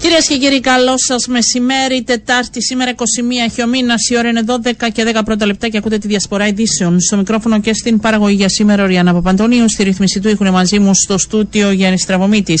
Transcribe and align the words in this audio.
Κυρίες 0.00 0.26
και 0.26 0.36
κύριοι, 0.36 0.60
καλό 0.60 0.94
σας 0.96 1.26
μεσημέρι. 1.26 2.02
Τετάρτη, 2.02 2.62
σήμερα 2.62 2.90
21 2.90 3.50
χιομήνα. 3.54 3.94
Η 4.10 4.16
ώρα 4.16 4.28
είναι 4.28 4.42
12 4.46 4.90
και 4.92 5.04
10 5.14 5.24
πρώτα 5.24 5.46
λεπτά 5.46 5.68
και 5.68 5.76
ακούτε 5.76 5.98
τη 5.98 6.08
διασπορά 6.08 6.46
ειδήσεων. 6.46 7.00
Στο 7.00 7.16
μικρόφωνο 7.16 7.60
και 7.60 7.74
στην 7.74 8.00
παραγωγή 8.00 8.34
για 8.34 8.48
σήμερα 8.48 8.82
ο 8.82 8.86
Ριάννα 8.86 9.12
Παπαντονίου. 9.12 9.68
Στη 9.68 9.82
ρύθμιση 9.82 10.20
του 10.20 10.28
έχουν 10.28 10.50
μαζί 10.50 10.78
μου 10.78 10.94
στο 10.94 11.18
στούτιο 11.18 11.70
Γιάννης 11.70 12.02
Στραβωμίτη. 12.02 12.54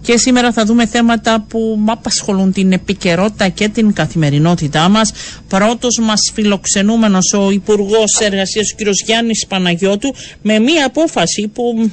Και 0.00 0.18
σήμερα 0.18 0.52
θα 0.52 0.64
δούμε 0.64 0.86
θέματα 0.86 1.44
που 1.48 1.78
απασχολούν 1.86 2.52
την 2.52 2.72
επικαιρότητα 2.72 3.48
και 3.48 3.68
την 3.68 3.92
καθημερινότητά 3.92 4.88
μας. 4.88 5.12
Πρώτος 5.48 5.98
μας 6.02 6.30
φιλοξενούμενος 6.34 7.32
ο 7.32 7.50
Υπουργός 7.50 8.18
Εργασίας, 8.20 8.72
ο 8.72 8.74
κ. 8.76 8.88
Γιάννης 9.04 9.46
Παναγιώτου, 9.48 10.14
με 10.42 10.58
μία 10.58 10.86
απόφαση 10.86 11.50
που 11.54 11.90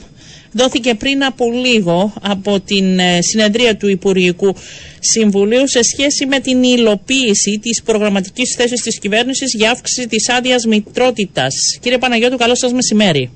δόθηκε 0.56 0.96
πριν 0.96 1.24
από 1.24 1.46
λίγο 1.52 2.14
από 2.22 2.60
την 2.60 3.00
ε, 3.00 3.22
συνεδρία 3.22 3.78
του 3.78 3.88
Υπουργικού 3.88 4.56
Συμβουλίου 5.00 5.68
σε 5.68 5.84
σχέση 5.84 6.26
με 6.26 6.40
την 6.40 6.64
υλοποίηση 6.64 7.60
της 7.62 7.84
προγραμματικής 7.84 8.56
θέσης 8.58 8.82
της 8.82 9.00
κυβέρνησης 9.00 9.54
για 9.54 9.72
αύξηση 9.72 10.08
της 10.08 10.30
άδειας 10.30 10.66
μητρότητας. 10.66 11.54
Κύριε 11.82 11.98
Παναγιώτου, 11.98 12.38
καλό 12.38 12.56
σας 12.56 12.74
μεσημέρι. 12.74 13.32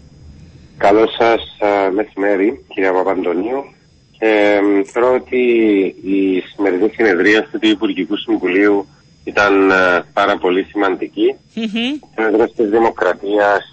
Καλό 0.77 1.07
σας 1.17 1.41
ε, 1.59 1.89
μεσημέρι, 1.89 2.65
κύριε 2.73 2.91
Παπαντονίου. 2.91 3.63
Ε, 4.19 4.59
θεωρώ 4.85 5.13
ότι 5.13 5.37
η 6.03 6.43
σημερινή 6.55 6.89
συνεδρία 6.95 7.43
του 7.43 7.67
Υπουργικού 7.67 8.17
Συμβουλίου 8.17 8.87
ήταν 9.23 9.71
πάρα 10.13 10.37
πολύ 10.37 10.63
σημαντική. 10.63 11.35
Mm-hmm. 11.55 12.43
Η 12.47 12.51
της 12.55 12.69
Δημοκρατίας 12.69 13.63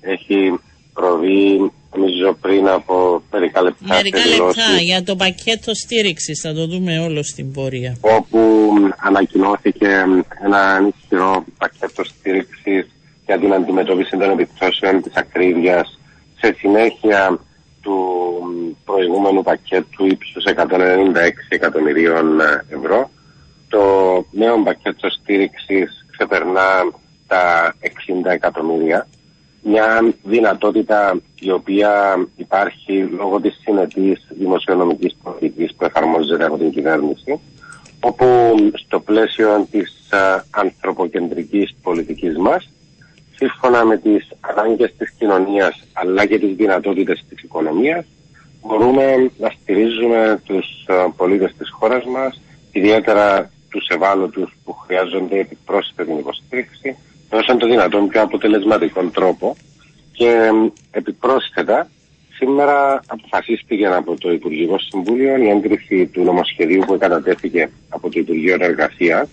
έχει 0.00 0.58
προβεί 0.92 1.70
νομίζω 1.98 2.32
πριν 2.40 2.68
από 2.68 3.22
μερικά 3.32 3.62
λεπτά. 3.62 3.94
Μερικά 3.94 4.26
λεπτά 4.26 4.80
για 4.80 5.02
το 5.02 5.16
πακέτο 5.16 5.74
στήριξης, 5.74 6.40
θα 6.40 6.52
το 6.52 6.66
δούμε 6.66 6.98
όλο 6.98 7.22
στην 7.22 7.52
πορεία. 7.52 7.96
Όπου 8.00 8.70
ανακοινώθηκε 8.96 10.04
ένα 10.44 10.90
ισχυρό 10.94 11.44
πακέτο 11.58 12.04
στήριξης 12.04 12.86
για 13.26 13.38
την 13.38 13.52
αντιμετώπιση 13.52 14.16
των 14.16 14.30
επιπτώσεων 14.30 15.02
της 15.02 15.12
ακρίβειας 15.14 15.98
σε 16.40 16.54
συνέχεια 16.58 17.38
του 17.82 17.96
προηγούμενου 18.84 19.42
πακέτου 19.42 20.06
ύψους 20.06 20.44
196 20.56 20.56
εκατομμυρίων 21.48 22.40
ευρώ. 22.68 23.10
Το 23.68 23.82
νέο 24.30 24.62
πακέτο 24.62 25.08
στήριξης 25.10 26.06
ξεπερνά 26.10 26.90
τα 27.26 27.74
60 27.82 28.30
εκατομμύρια 28.30 29.06
μια 29.62 30.14
δυνατότητα 30.22 31.20
η 31.40 31.50
οποία 31.50 32.16
υπάρχει 32.36 33.02
λόγω 33.02 33.40
της 33.40 33.60
συνετής 33.62 34.26
δημοσιονομικής 34.28 35.16
πολιτικής 35.22 35.74
που 35.74 35.84
εφαρμόζεται 35.84 36.44
από 36.44 36.56
την 36.56 36.70
κυβέρνηση 36.70 37.40
όπου 38.00 38.26
στο 38.74 39.00
πλαίσιο 39.00 39.66
της 39.70 40.12
α, 40.12 40.44
ανθρωποκεντρικής 40.50 41.74
πολιτικής 41.82 42.36
μας 42.36 42.70
σύμφωνα 43.36 43.84
με 43.84 43.96
τις 43.96 44.28
ανάγκες 44.40 44.94
της 44.98 45.14
κοινωνίας 45.18 45.84
αλλά 45.92 46.26
και 46.26 46.38
τις 46.38 46.56
δυνατότητες 46.56 47.24
της 47.28 47.42
οικονομίας 47.42 48.04
μπορούμε 48.62 49.30
να 49.38 49.50
στηρίζουμε 49.60 50.40
τους 50.44 50.84
α, 50.86 51.10
πολίτες 51.10 51.54
της 51.58 51.70
χώρας 51.70 52.04
μας 52.04 52.40
ιδιαίτερα 52.72 53.50
τους 53.70 53.86
ευάλωτους 53.88 54.56
που 54.64 54.72
χρειάζονται 54.72 55.38
επιπρόσθετη 55.38 56.12
υποστήριξη 56.12 56.96
όσον 57.30 57.58
το 57.58 57.66
δυνατόν 57.66 58.08
πιο 58.08 58.22
αποτελεσματικό 58.22 59.02
τρόπο 59.02 59.56
και 60.18 60.50
επιπρόσθετα 60.90 61.90
σήμερα 62.36 63.02
αποφασίστηκε 63.06 63.86
από 63.86 64.18
το 64.18 64.32
Υπουργικό 64.32 64.78
Συμβούλιο 64.78 65.36
η 65.36 65.48
έγκριση 65.48 66.06
του 66.06 66.22
νομοσχεδίου 66.22 66.82
που 66.86 66.98
κατατέθηκε 66.98 67.70
από 67.88 68.10
το 68.10 68.20
Υπουργείο 68.20 68.56
Εργασίας 68.60 69.28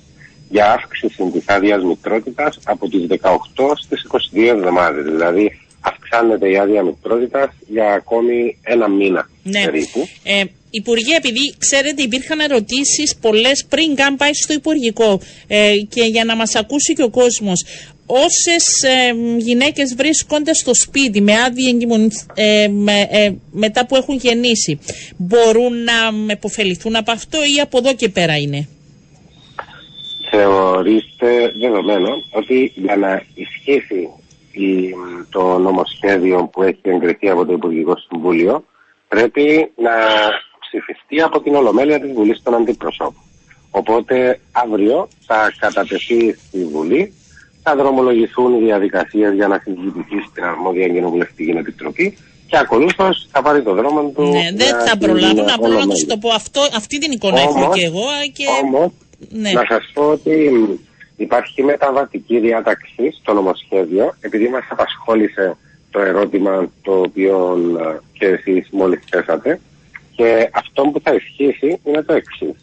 για 0.49 0.71
αύξηση 0.71 1.29
της 1.33 1.43
άδεια 1.47 1.77
μητρότητας 1.77 2.59
από 2.65 2.89
τις 2.89 3.07
18 3.09 3.73
στις 3.75 4.07
22 4.33 4.47
εβδομάδες. 4.47 5.03
Δηλαδή 5.03 5.59
αυξάνεται 5.79 6.49
η 6.49 6.57
άδεια 6.57 6.83
μητρότητας 6.83 7.49
για 7.67 7.93
ακόμη 7.93 8.57
ένα 8.61 8.87
μήνα 8.89 9.29
ναι. 9.43 9.63
περίπου. 9.63 10.07
Ε, 10.23 10.43
Υπουργέ, 10.69 11.15
επειδή 11.15 11.55
ξέρετε 11.57 12.01
υπήρχαν 12.01 12.39
ερωτήσεις 12.39 13.15
πολλές 13.21 13.65
πριν 13.69 13.95
καν 13.95 14.15
πάει 14.15 14.33
στο 14.33 14.53
Υπουργικό 14.53 15.21
ε, 15.47 15.73
και 15.89 16.03
για 16.03 16.25
να 16.25 16.35
μας 16.35 16.55
ακούσει 16.55 16.93
και 16.93 17.03
ο 17.03 17.09
κόσμος 17.09 17.65
όσες 18.05 18.83
ε, 18.83 19.13
γυναίκες 19.37 19.95
βρίσκονται 19.95 20.53
στο 20.53 20.73
σπίτι 20.73 21.21
με 21.21 21.33
άδεια 21.33 21.69
ε, 22.33 22.67
με, 22.67 23.07
ε, 23.11 23.31
μετά 23.51 23.85
που 23.85 23.95
έχουν 23.95 24.15
γεννήσει 24.15 24.79
μπορούν 25.17 25.83
να 25.83 26.33
επωφεληθούν 26.33 26.95
από 26.95 27.11
αυτό 27.11 27.37
ή 27.57 27.59
από 27.61 27.77
εδώ 27.77 27.93
και 27.93 28.09
πέρα 28.09 28.37
είναι; 28.37 28.67
Θεωρήστε 30.31 31.51
δεδομένο 31.61 32.09
ότι 32.31 32.71
για 32.75 32.95
να 32.95 33.23
ισχύσει 33.33 34.09
το 35.29 35.57
νομοσχέδιο 35.57 36.49
που 36.51 36.63
έχει 36.63 36.79
εγκριθεί 36.81 37.29
από 37.29 37.45
το 37.45 37.53
Υπουργικό 37.53 37.93
Συμβούλιο 37.97 38.65
πρέπει 39.07 39.71
να 39.75 39.91
ψηφιστεί 40.59 41.21
από 41.21 41.41
την 41.41 41.55
Ολομέλεια 41.55 41.99
της 41.99 42.11
Βουλής 42.13 42.41
των 42.43 42.53
Αντιπροσώπων. 42.53 43.23
Οπότε 43.71 44.39
αύριο 44.51 45.07
θα 45.25 45.53
κατατεθεί 45.59 46.33
στη 46.33 46.65
Βουλή, 46.65 47.13
θα 47.67 47.75
δρομολογηθούν 47.75 48.53
οι 48.53 48.63
διαδικασίες 48.63 49.33
για 49.33 49.47
να 49.47 49.61
συζητηθεί 49.63 50.17
στην 50.29 50.43
αρμόδια 50.43 50.87
κοινοβουλευτική 50.87 51.51
επιτροπή 51.51 52.17
και 52.47 52.57
ακολούθως 52.57 53.27
θα 53.31 53.41
πάρει 53.41 53.63
το 53.63 53.73
δρόμο 53.73 54.11
του. 54.15 54.23
Ναι, 54.23 54.49
δεν 54.53 54.73
θα 54.87 54.97
προλάβουν. 54.97 55.49
Απλά 55.49 55.75
να 55.75 55.87
τους 55.87 56.05
το 56.05 56.17
πω 56.17 56.29
αυτό, 56.29 56.61
αυτή 56.75 56.97
την 56.97 57.11
εικόνα 57.11 57.41
όμως, 57.41 57.61
έχω 57.61 57.73
και 57.73 57.85
εγώ. 57.85 58.05
Και... 58.33 58.43
Όμως, 58.63 58.91
ναι. 59.29 59.51
να 59.51 59.65
σας 59.69 59.91
πω 59.93 60.03
ότι 60.03 60.35
υπάρχει 61.15 61.63
μεταβατική 61.63 62.39
διάταξη 62.39 63.03
στο 63.21 63.33
νομοσχέδιο, 63.33 64.15
επειδή 64.19 64.47
μας 64.47 64.63
απασχόλησε 64.69 65.57
το 65.91 65.99
ερώτημα 65.99 66.69
το 66.81 66.99
οποίο 66.99 67.57
ε, 67.79 67.99
και 68.17 68.25
εσείς 68.25 68.67
μόλις 68.71 68.99
θέσατε. 69.09 69.59
Και 70.15 70.49
αυτό 70.53 70.81
που 70.81 70.99
θα 71.03 71.13
ισχύσει 71.13 71.79
είναι 71.83 72.01
το 72.01 72.13
εξής. 72.13 72.55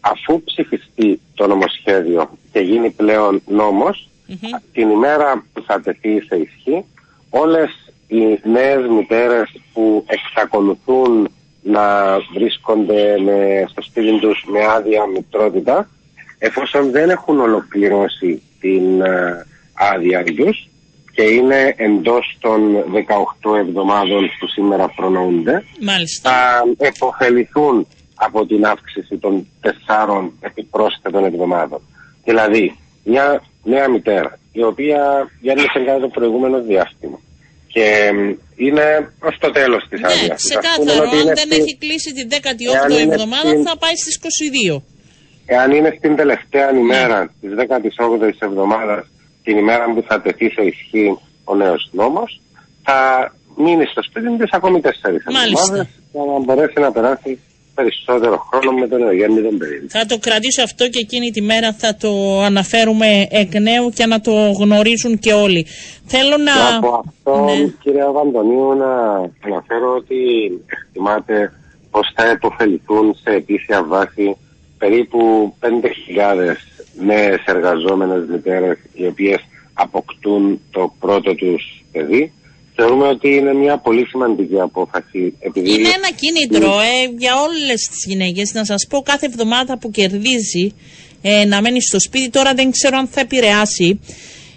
Αφού 0.00 0.42
ψηφιστεί 0.44 1.20
το 1.34 1.46
νομοσχέδιο 1.46 2.30
και 2.52 2.60
γίνει 2.60 2.90
πλέον 2.90 3.42
την 4.72 4.90
ημέρα 4.90 5.44
που 5.52 5.62
θα 5.66 5.80
τεθεί 5.80 6.20
σε 6.20 6.36
ισχύ, 6.36 6.84
όλες 7.30 7.92
οι 8.06 8.38
νέες 8.42 8.86
μητέρες 8.88 9.50
που 9.72 10.04
εξακολουθούν 10.06 11.28
να 11.62 12.16
βρίσκονται 12.34 13.20
με, 13.20 13.64
στο 13.70 13.82
σπίτι 13.82 14.18
τους 14.18 14.44
με 14.46 14.58
άδεια 14.64 15.06
μητρότητα, 15.06 15.88
εφόσον 16.38 16.90
δεν 16.90 17.10
έχουν 17.10 17.40
ολοκληρώσει 17.40 18.42
την 18.60 19.02
uh, 19.02 19.46
άδεια 19.74 20.24
τους, 20.24 20.68
και 21.18 21.24
είναι 21.24 21.74
εντός 21.76 22.36
των 22.40 22.84
18 23.42 23.56
εβδομάδων 23.56 24.30
που 24.38 24.46
σήμερα 24.46 24.88
προνοούνται 24.88 25.64
Μάλιστα. 25.80 26.30
θα 26.30 26.86
επωφεληθούν 26.86 27.86
από 28.14 28.46
την 28.46 28.66
αύξηση 28.66 29.16
των 29.16 29.46
τεσσάρων 29.60 30.32
επιπρόσθετων 30.40 31.24
εβδομάδων. 31.24 31.80
Δηλαδή, 32.24 32.76
μια 33.04 33.42
νέα 33.68 33.88
μητέρα, 33.88 34.38
η 34.52 34.62
οποία 34.62 35.00
γέννησε 35.40 35.78
κατά 35.86 36.00
το 36.00 36.08
προηγούμενο 36.08 36.62
διάστημα 36.62 37.18
και 37.72 38.10
είναι 38.56 38.86
ως 39.28 39.36
το 39.38 39.50
τέλος 39.50 39.82
της 39.88 40.00
ναι, 40.00 40.06
άδειας. 40.12 40.42
Ξεκάθαρο, 40.42 41.08
αν 41.20 41.26
δεν 41.26 41.36
στη... 41.36 41.56
έχει 41.60 41.76
κλείσει 41.82 42.12
την 42.12 42.28
18η 42.30 43.10
εβδομάδα, 43.10 43.48
στην... 43.48 43.66
θα 43.68 43.76
πάει 43.82 43.96
στις 43.96 44.14
22. 44.76 44.82
Εάν 45.46 45.70
είναι 45.72 45.94
στην 45.98 46.16
τελευταία 46.16 46.68
ημέρα 46.74 47.18
ναι. 47.20 47.28
τη 47.40 47.46
18η 47.68 48.30
εβδομάδας 48.38 49.06
την 49.42 49.56
ημέρα 49.56 49.84
που 49.94 50.04
θα 50.08 50.20
τεθεί 50.20 50.50
σε 50.50 50.62
ισχύ 50.62 51.18
ο 51.44 51.54
νέος 51.54 51.88
νόμος, 51.92 52.40
θα 52.82 52.98
μείνει 53.56 53.84
στο 53.86 54.02
σπίτι 54.02 54.36
της 54.36 54.50
ακόμη 54.52 54.80
τέσσερις 54.80 55.24
εβδομάδες 55.26 55.88
για 56.12 56.22
να 56.24 56.38
μπορέσει 56.44 56.80
να 56.80 56.92
περάσει 56.92 57.38
περισσότερο 57.80 58.36
χρόνο 58.48 58.78
με 58.78 58.86
τον 58.88 59.02
Ευγέννη 59.08 59.40
τον 59.42 59.58
Θα 59.88 60.06
το 60.06 60.18
κρατήσω 60.18 60.62
αυτό 60.62 60.88
και 60.88 60.98
εκείνη 60.98 61.30
τη 61.30 61.42
μέρα 61.42 61.72
θα 61.72 61.96
το 61.96 62.40
αναφέρουμε 62.40 63.26
εκ 63.30 63.54
νέου 63.54 63.90
και 63.94 64.06
να 64.06 64.20
το 64.20 64.32
γνωρίζουν 64.60 65.18
και 65.18 65.32
όλοι. 65.32 65.66
Θέλω 66.06 66.36
να... 66.36 66.52
Και 66.52 66.76
από 66.76 67.02
αυτό, 67.04 67.44
ναι. 67.44 67.72
κύριε 67.82 68.06
Βαντονίου, 68.10 68.74
να 68.74 68.92
αναφέρω 69.48 69.94
ότι 69.96 70.16
εκτιμάται 70.66 71.52
πως 71.90 72.12
θα 72.14 72.30
υποφεληθούν 72.30 73.14
σε 73.22 73.30
επίσημη 73.34 73.82
βάση 73.86 74.36
περίπου 74.78 75.54
5.000 75.60 75.68
νέες 77.04 77.42
εργαζόμενες 77.46 78.28
μητέρες 78.28 78.78
οι 78.92 79.06
οποίες 79.06 79.40
αποκτούν 79.72 80.60
το 80.70 80.92
πρώτο 81.00 81.34
τους 81.34 81.84
παιδί. 81.92 82.32
Θεωρούμε 82.80 83.06
ότι 83.08 83.28
είναι 83.34 83.54
μια 83.54 83.78
πολύ 83.78 84.06
σημαντική 84.06 84.60
απόφαση. 84.60 85.34
Επειδή... 85.38 85.70
Είναι 85.70 85.88
ένα 85.88 86.10
κίνητρο 86.10 86.72
ε, 86.80 87.14
για 87.18 87.32
όλες 87.40 87.88
τις 87.90 88.04
γυναίκες. 88.06 88.52
Να 88.54 88.64
σας 88.64 88.86
πω 88.88 89.00
κάθε 89.00 89.26
εβδομάδα 89.26 89.78
που 89.78 89.90
κερδίζει 89.90 90.74
ε, 91.22 91.44
να 91.44 91.60
μένει 91.60 91.82
στο 91.82 92.00
σπίτι, 92.00 92.30
τώρα 92.30 92.54
δεν 92.54 92.70
ξέρω 92.70 92.98
αν 92.98 93.06
θα 93.06 93.20
επηρεάσει. 93.20 94.00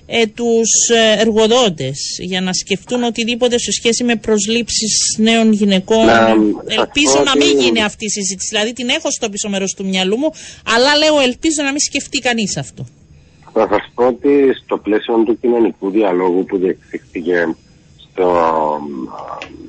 ε, 0.05 0.25
τους 0.25 0.89
ε, 0.89 1.19
εργοδότες 1.19 2.17
για 2.19 2.41
να 2.41 2.53
σκεφτούν 2.53 3.03
οτιδήποτε 3.03 3.57
σε 3.59 3.71
σχέση 3.71 4.03
με 4.03 4.15
προσλήψεις 4.15 5.15
νέων 5.17 5.51
γυναικών. 5.51 6.09
ελπίζω 6.67 7.23
να 7.25 7.35
μην 7.37 7.59
γίνει 7.59 7.83
αυτή 7.83 8.05
η 8.05 8.09
συζήτηση. 8.09 8.47
Δηλαδή 8.49 8.73
την 8.73 8.89
έχω 8.89 9.11
στο 9.11 9.29
πίσω 9.29 9.49
μέρος 9.49 9.73
του 9.73 9.85
μυαλού 9.85 10.17
μου, 10.17 10.31
αλλά 10.75 10.97
λέω 10.97 11.19
ελπίζω 11.19 11.61
να 11.63 11.69
μην 11.69 11.79
σκεφτεί 11.79 12.19
κανείς 12.19 12.57
αυτό. 12.57 12.85
Θα 13.53 13.67
σας 13.71 13.91
πω 13.93 14.05
ότι 14.05 14.53
στο 14.63 14.77
πλαίσιο 14.77 15.23
του 15.25 15.37
κοινωνικού 15.41 15.89
διαλόγου 15.91 16.45
που 16.45 16.57
διεξήχθηκε 16.57 17.55
στο, 18.11 18.31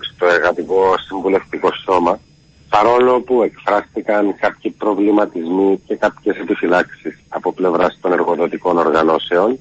στο 0.00 0.26
εργατικό 0.26 0.94
συμβουλευτικό 1.06 1.72
σώμα, 1.84 2.20
παρόλο 2.68 3.20
που 3.20 3.42
εκφράστηκαν 3.42 4.34
κάποιοι 4.40 4.70
προβληματισμοί 4.70 5.80
και 5.86 5.96
κάποιες 5.96 6.36
επιφυλάξεις 6.36 7.18
από 7.28 7.52
πλευράς 7.52 7.98
των 8.00 8.12
εργοδοτικών 8.12 8.76
οργανώσεων, 8.78 9.58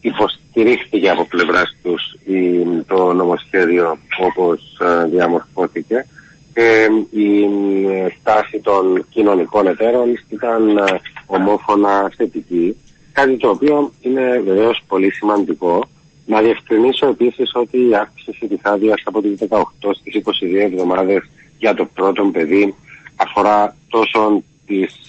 υποστηρίχθηκε 0.00 1.10
από 1.10 1.24
πλευράς 1.24 1.76
τους 1.82 2.16
το 2.86 3.12
νομοσχέδιο 3.12 3.98
όπως 4.20 4.78
ε, 4.80 5.04
διαμορφώθηκε 5.06 6.06
και 6.54 6.88
η 7.10 7.44
ε, 7.86 8.08
στάση 8.20 8.60
των 8.60 9.06
κοινωνικών 9.10 9.66
εταίρων 9.66 10.24
ήταν 10.28 10.76
ε, 10.76 11.00
ομόφωνα 11.26 12.12
θετική 12.16 12.76
Κάτι 13.14 13.36
το 13.36 13.48
οποίο 13.48 13.92
είναι 14.00 14.42
βεβαίως 14.44 14.82
πολύ 14.86 15.10
σημαντικό. 15.10 15.84
Να 16.26 16.40
διευκρινίσω 16.40 17.06
επίσης 17.06 17.50
ότι 17.54 17.88
η 17.88 17.94
αύξηση 17.94 18.46
τη 18.46 18.56
άδεια 18.62 18.94
από 19.04 19.22
τις 19.22 19.38
18 19.48 19.58
στις 19.94 20.22
22 20.24 20.54
εβδομάδες 20.60 21.22
για 21.58 21.74
το 21.74 21.84
πρώτο 21.94 22.24
παιδί 22.24 22.74
αφορά 23.16 23.76
τόσο 23.88 24.42
τις 24.66 25.08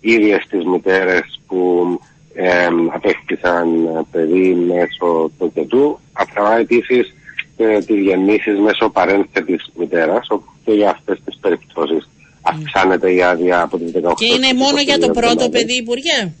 ίδιες 0.00 0.46
τις 0.48 0.64
μητέρες 0.64 1.40
που 1.46 1.86
ε, 2.34 2.68
απέκτησαν 2.92 3.66
παιδί 4.10 4.54
μέσω 4.54 5.30
του 5.38 5.52
κετού, 5.54 5.98
αφορά 6.12 6.56
επίσης 6.58 7.14
και 7.56 7.82
τις 7.86 8.00
γεννήσεις 8.00 8.58
μέσω 8.58 8.90
παρένθετη 8.90 9.60
μητέρας, 9.78 10.26
και 10.64 10.72
για 10.72 10.90
αυτές 10.90 11.20
τις 11.24 11.38
περιπτώσεις 11.40 12.08
αυξάνεται 12.42 13.12
η 13.12 13.22
άδεια 13.22 13.62
από 13.62 13.78
τις 13.78 13.92
18 13.92 14.14
Και 14.16 14.24
είναι 14.24 14.52
μόνο 14.54 14.80
για 14.80 14.98
το 14.98 15.08
πρώτο 15.10 15.48
παιδί, 15.48 15.76
Υπουργέ; 15.76 16.32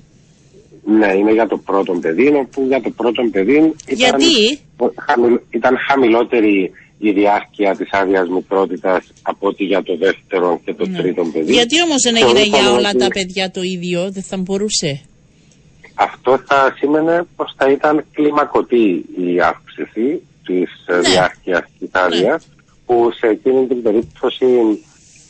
Ναι, 0.84 1.12
είναι 1.14 1.32
για 1.32 1.46
το 1.46 1.56
πρώτο 1.56 1.92
παιδί, 1.92 2.48
που 2.50 2.64
για 2.66 2.80
το 2.80 2.90
πρώτο 2.90 3.22
παιδί 3.32 3.74
ήταν, 3.86 4.20
ήταν 5.50 5.76
χαμηλότερη 5.88 6.70
η 6.98 7.10
διάρκεια 7.10 7.76
της 7.76 7.88
άδειας 7.92 8.28
μητρότητας 8.28 9.12
από 9.22 9.48
ότι 9.48 9.64
για 9.64 9.82
το 9.82 9.96
δεύτερο 9.96 10.60
και 10.64 10.74
το 10.74 10.86
ναι. 10.86 10.98
τρίτο 10.98 11.24
παιδί. 11.32 11.52
Γιατί 11.52 11.82
όμως 11.82 12.02
δεν 12.02 12.16
έγινε 12.16 12.42
για 12.42 12.72
όλα 12.72 12.92
τα 12.92 13.08
παιδιά 13.08 13.50
το 13.50 13.62
ίδιο, 13.62 14.10
δεν 14.10 14.22
θα 14.22 14.36
μπορούσε; 14.36 15.00
Αυτό 15.94 16.40
θα 16.46 16.74
σήμαινε 16.78 17.26
πως 17.36 17.54
θα 17.56 17.70
ήταν 17.70 18.04
κλιμακωτή 18.12 19.04
η 19.16 19.40
αύξηση 19.40 20.22
της 20.46 20.70
ναι. 20.86 20.98
διάρκειας 20.98 21.64
της 21.78 21.88
άδειας, 21.92 22.46
ναι. 22.46 22.64
που 22.86 23.10
σε 23.12 23.26
εκείνη 23.26 23.66
την 23.66 23.82
περίπτωση 23.82 24.46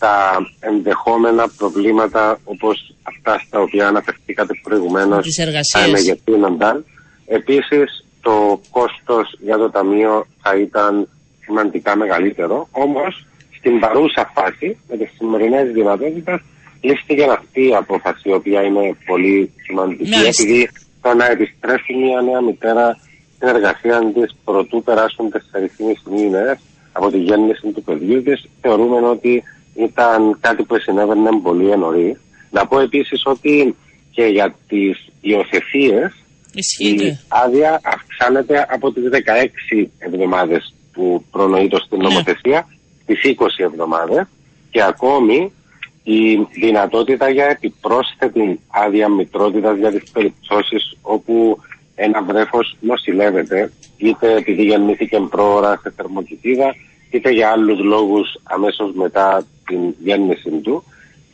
τα 0.05 0.47
ενδεχόμενα 0.61 1.49
προβλήματα 1.57 2.39
όπως 2.45 2.95
αυτά 3.03 3.39
στα 3.47 3.61
οποία 3.61 3.89
αναφερθήκατε 3.89 4.53
προηγουμένως 4.63 5.27
θα 5.73 5.81
εμεγεθύνονταν. 5.81 6.85
Επίσης 7.27 8.05
το 8.21 8.61
κόστος 8.71 9.39
για 9.41 9.57
το 9.57 9.71
Ταμείο 9.71 10.27
θα 10.43 10.57
ήταν 10.57 11.09
σημαντικά 11.45 11.97
μεγαλύτερο, 11.97 12.69
όμως 12.71 13.27
στην 13.59 13.81
παρούσα 13.81 14.31
φάση 14.35 14.79
με 14.89 14.97
τις 14.97 15.11
σημερινές 15.17 15.73
δυνατότητες 15.73 16.41
λύστηκε 16.81 17.25
αυτή 17.39 17.69
η 17.69 17.75
απόφαση 17.75 18.29
η 18.29 18.33
οποία 18.33 18.63
είναι 18.63 18.97
πολύ 19.07 19.53
σημαντική 19.67 20.09
ναι. 20.09 20.27
επειδή 20.27 20.71
το 21.03 21.15
να 21.15 21.27
επιστρέφει 21.27 21.95
μια 21.95 22.21
νέα 22.21 22.41
μητέρα 22.41 22.99
στην 23.35 23.49
εργασία 23.49 24.13
της 24.15 24.37
προτού 24.45 24.83
περάσουν 24.83 25.33
4,5 25.33 25.39
μήνες 26.11 26.59
από 26.93 27.11
τη 27.11 27.19
γέννηση 27.19 27.69
του 27.75 27.83
παιδιού 27.83 28.23
της 28.23 28.49
θεωρούμε 28.61 29.09
ότι 29.09 29.43
ήταν 29.75 30.39
κάτι 30.41 30.63
που 30.63 30.79
συνέβαινε 30.79 31.31
πολύ 31.43 31.79
νωρί. 31.79 32.17
Να 32.51 32.67
πω 32.67 32.81
επίσης 32.81 33.23
ότι 33.25 33.75
και 34.11 34.25
για 34.25 34.55
τις 34.69 35.09
υιοθεσίες 35.21 36.13
η 36.79 37.19
άδεια 37.29 37.81
αυξάνεται 37.85 38.67
από 38.71 38.93
τις 38.93 39.03
16 39.73 39.87
εβδομάδες 39.99 40.75
που 40.93 41.25
προνοείται 41.31 41.77
στην 41.85 41.99
ναι. 41.99 42.05
νομοθεσία 42.09 42.69
τις 43.07 43.21
20 43.39 43.47
εβδομάδες 43.57 44.27
και 44.71 44.83
ακόμη 44.83 45.53
η 46.03 46.35
δυνατότητα 46.61 47.29
για 47.29 47.45
επιπρόσθετη 47.45 48.61
άδεια 48.69 49.09
μητρότητας 49.09 49.77
για 49.77 49.91
τις 49.91 50.11
περιπτώσεις 50.11 50.97
όπου 51.03 51.59
ένα 51.95 52.23
βρέφος 52.23 52.77
νοσηλεύεται 52.81 53.73
είτε 53.97 54.35
επειδή 54.35 54.63
γεννήθηκε 54.63 55.21
πρόωρα 55.31 55.81
σε 55.83 55.93
θερμοκοιτίδα 55.97 56.75
είτε 57.17 57.31
για 57.31 57.51
άλλους 57.51 57.79
λόγους 57.79 58.39
αμέσως 58.43 58.93
μετά 58.95 59.47
την 59.67 59.95
γέννηση 59.99 60.51
του, 60.51 60.85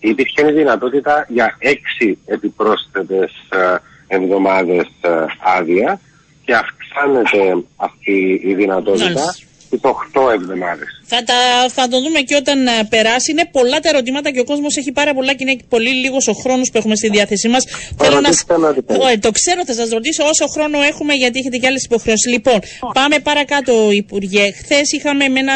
υπήρχε 0.00 0.48
η 0.48 0.52
δυνατότητα 0.52 1.26
για 1.28 1.56
έξι 1.58 2.18
επιπρόσθετες 2.24 3.32
ε, 3.48 3.76
εβδομάδες 4.16 4.86
ε, 5.00 5.10
άδεια 5.58 6.00
και 6.44 6.54
αυξάνεται 6.54 7.64
αυτή 7.76 8.40
η 8.44 8.54
δυνατότητα 8.54 9.34
τις 9.70 9.80
8 9.82 10.32
εβδομάδες. 10.32 10.88
Θα, 11.04 11.22
τα, 11.24 11.34
θα 11.68 11.88
το 11.88 12.00
δούμε 12.00 12.20
και 12.20 12.36
όταν 12.36 12.66
uh, 12.66 12.86
περάσει. 12.88 13.30
Είναι 13.30 13.48
πολλά 13.52 13.78
τα 13.80 13.88
ερωτήματα 13.88 14.30
και 14.30 14.40
ο 14.40 14.44
κόσμος 14.44 14.76
έχει 14.76 14.92
πάρα 14.92 15.14
πολλά 15.14 15.32
και 15.34 15.44
είναι 15.46 15.56
πολύ 15.68 15.88
λίγος 15.90 16.28
ο 16.28 16.32
χρόνος 16.32 16.70
που 16.70 16.78
έχουμε 16.78 16.96
στη 16.96 17.08
διάθεσή 17.08 17.48
μας. 17.48 17.64
Θέλω 17.98 18.20
να. 18.20 18.30
Oh, 18.30 19.18
το 19.20 19.30
ξέρω, 19.30 19.64
θα 19.64 19.74
σας 19.74 19.88
ρωτήσω 19.88 20.24
όσο 20.24 20.46
χρόνο 20.46 20.80
έχουμε 20.80 21.14
γιατί 21.14 21.38
έχετε 21.38 21.56
και 21.56 21.66
άλλες 21.66 21.84
υποχρεώσεις. 21.84 22.32
Λοιπόν, 22.32 22.58
πάμε 22.94 23.18
παρακάτω, 23.18 23.90
Υπουργέ. 23.90 24.52
Χθες 24.52 24.92
είχαμε 24.92 25.24
ένα, 25.24 25.54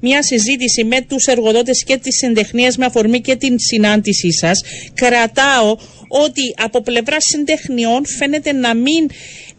μια 0.00 0.22
συζήτηση 0.22 0.84
με 0.84 1.00
τους 1.00 1.26
εργοδότες 1.26 1.84
και 1.84 1.96
τις 1.96 2.22
εντεχνίε 2.22 2.70
με 2.76 2.84
αφορμή 2.84 3.20
και 3.20 3.36
την 3.36 3.58
συνάντησή 3.58 4.32
σας. 4.32 4.62
Κρατάω 4.94 5.76
ότι 6.08 6.54
από 6.56 6.82
πλευράς 6.82 7.24
συντεχνιών 7.24 8.06
φαίνεται 8.18 8.52
να 8.52 8.74
μην 8.74 9.10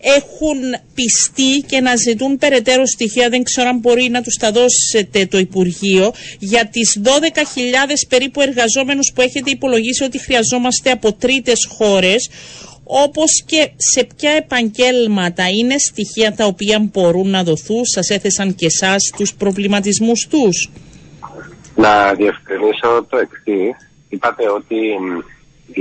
έχουν 0.05 0.57
πιστεί 0.93 1.65
και 1.67 1.81
να 1.81 1.95
ζητούν 1.95 2.37
περαιτέρω 2.37 2.85
στοιχεία, 2.85 3.29
δεν 3.29 3.43
ξέρω 3.43 3.69
αν 3.69 3.77
μπορεί 3.77 4.09
να 4.09 4.21
τους 4.21 4.35
τα 4.35 4.51
δώσετε 4.51 5.25
το 5.25 5.37
Υπουργείο, 5.37 6.13
για 6.39 6.65
τις 6.67 6.99
12.000 7.03 7.09
περίπου 8.09 8.41
εργαζόμενους 8.41 9.11
που 9.15 9.21
έχετε 9.21 9.49
υπολογίσει 9.49 10.03
ότι 10.03 10.19
χρειαζόμαστε 10.19 10.91
από 10.91 11.13
τρίτες 11.13 11.67
χώρες, 11.77 12.29
όπως 12.83 13.43
και 13.45 13.69
σε 13.75 14.07
ποια 14.15 14.31
επαγγέλματα 14.31 15.49
είναι 15.49 15.77
στοιχεία 15.77 16.33
τα 16.33 16.45
οποία 16.45 16.79
μπορούν 16.79 17.29
να 17.29 17.43
δοθούν, 17.43 17.85
σας 17.85 18.09
έθεσαν 18.09 18.55
και 18.55 18.65
εσάς 18.65 19.11
τους 19.17 19.33
προβληματισμούς 19.33 20.27
τους. 20.29 20.69
Να 21.75 22.13
διευκρινίσω 22.13 23.05
το 23.09 23.17
εξής. 23.17 23.89
Είπατε 24.09 24.49
ότι 24.49 24.75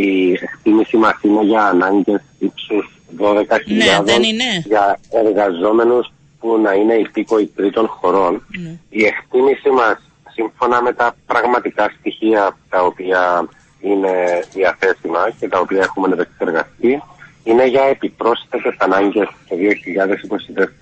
η 0.01 0.33
εκτίμηση 0.33 0.97
μας 0.97 1.15
είναι 1.23 1.43
για 1.43 1.63
ανάγκες 1.65 2.21
ύψους 2.39 2.95
12.000 3.19 3.45
ναι, 3.77 4.63
για 4.65 4.99
εργαζόμενους 5.11 6.13
που 6.41 6.59
να 6.59 6.73
είναι 6.73 6.95
υπήκοοι 6.95 7.47
τρίτων 7.47 7.87
χωρών. 7.87 8.43
Ναι. 8.63 8.79
Η 8.89 9.05
εκτίμηση 9.05 9.71
μας 9.71 9.99
σύμφωνα 10.35 10.83
με 10.83 10.93
τα 10.93 11.17
πραγματικά 11.27 11.93
στοιχεία 11.99 12.57
τα 12.69 12.83
οποία 12.83 13.49
είναι 13.81 14.13
διαθέσιμα 14.53 15.31
και 15.39 15.49
τα 15.49 15.59
οποία 15.59 15.81
έχουμε 15.81 16.09
επεξεργαστεί 16.13 17.03
είναι 17.45 17.67
για 17.67 17.83
επιπρόσθετες 17.83 18.75
ανάγκες 18.79 19.29
το 19.49 19.57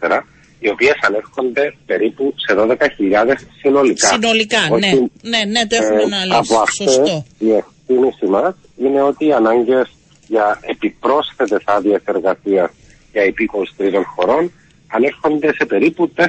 2024 0.09 0.21
οι 0.59 0.69
οποίες 0.69 0.95
ανέρχονται 1.01 1.75
περίπου 1.87 2.35
σε 2.37 2.55
12.000 2.59 3.35
συνολικά. 3.61 4.07
Συνολικά, 4.07 4.69
ναι. 4.71 4.93
ναι. 5.23 5.45
Ναι, 5.45 5.67
το 5.67 5.77
έχουμε 5.77 6.01
ε, 6.01 6.05
αναλύσει. 6.05 6.55
Από 6.55 6.67
Σωστό. 6.67 7.25
η 7.39 7.53
εκτίμηση 7.53 8.27
μας 8.27 8.55
είναι 8.79 9.03
ότι 9.03 9.27
οι 9.27 9.33
ανάγκες 9.33 9.91
για 10.33 10.59
επιπρόσθετε 10.61 11.61
άδειε 11.65 11.99
εργασία 12.05 12.71
για 13.12 13.25
υπήκοους 13.25 13.71
τρίτων 13.77 14.05
χωρών 14.05 14.53
ανέρχονται 14.87 15.55
σε 15.55 15.65
περίπου 15.65 16.12
4 16.17 16.25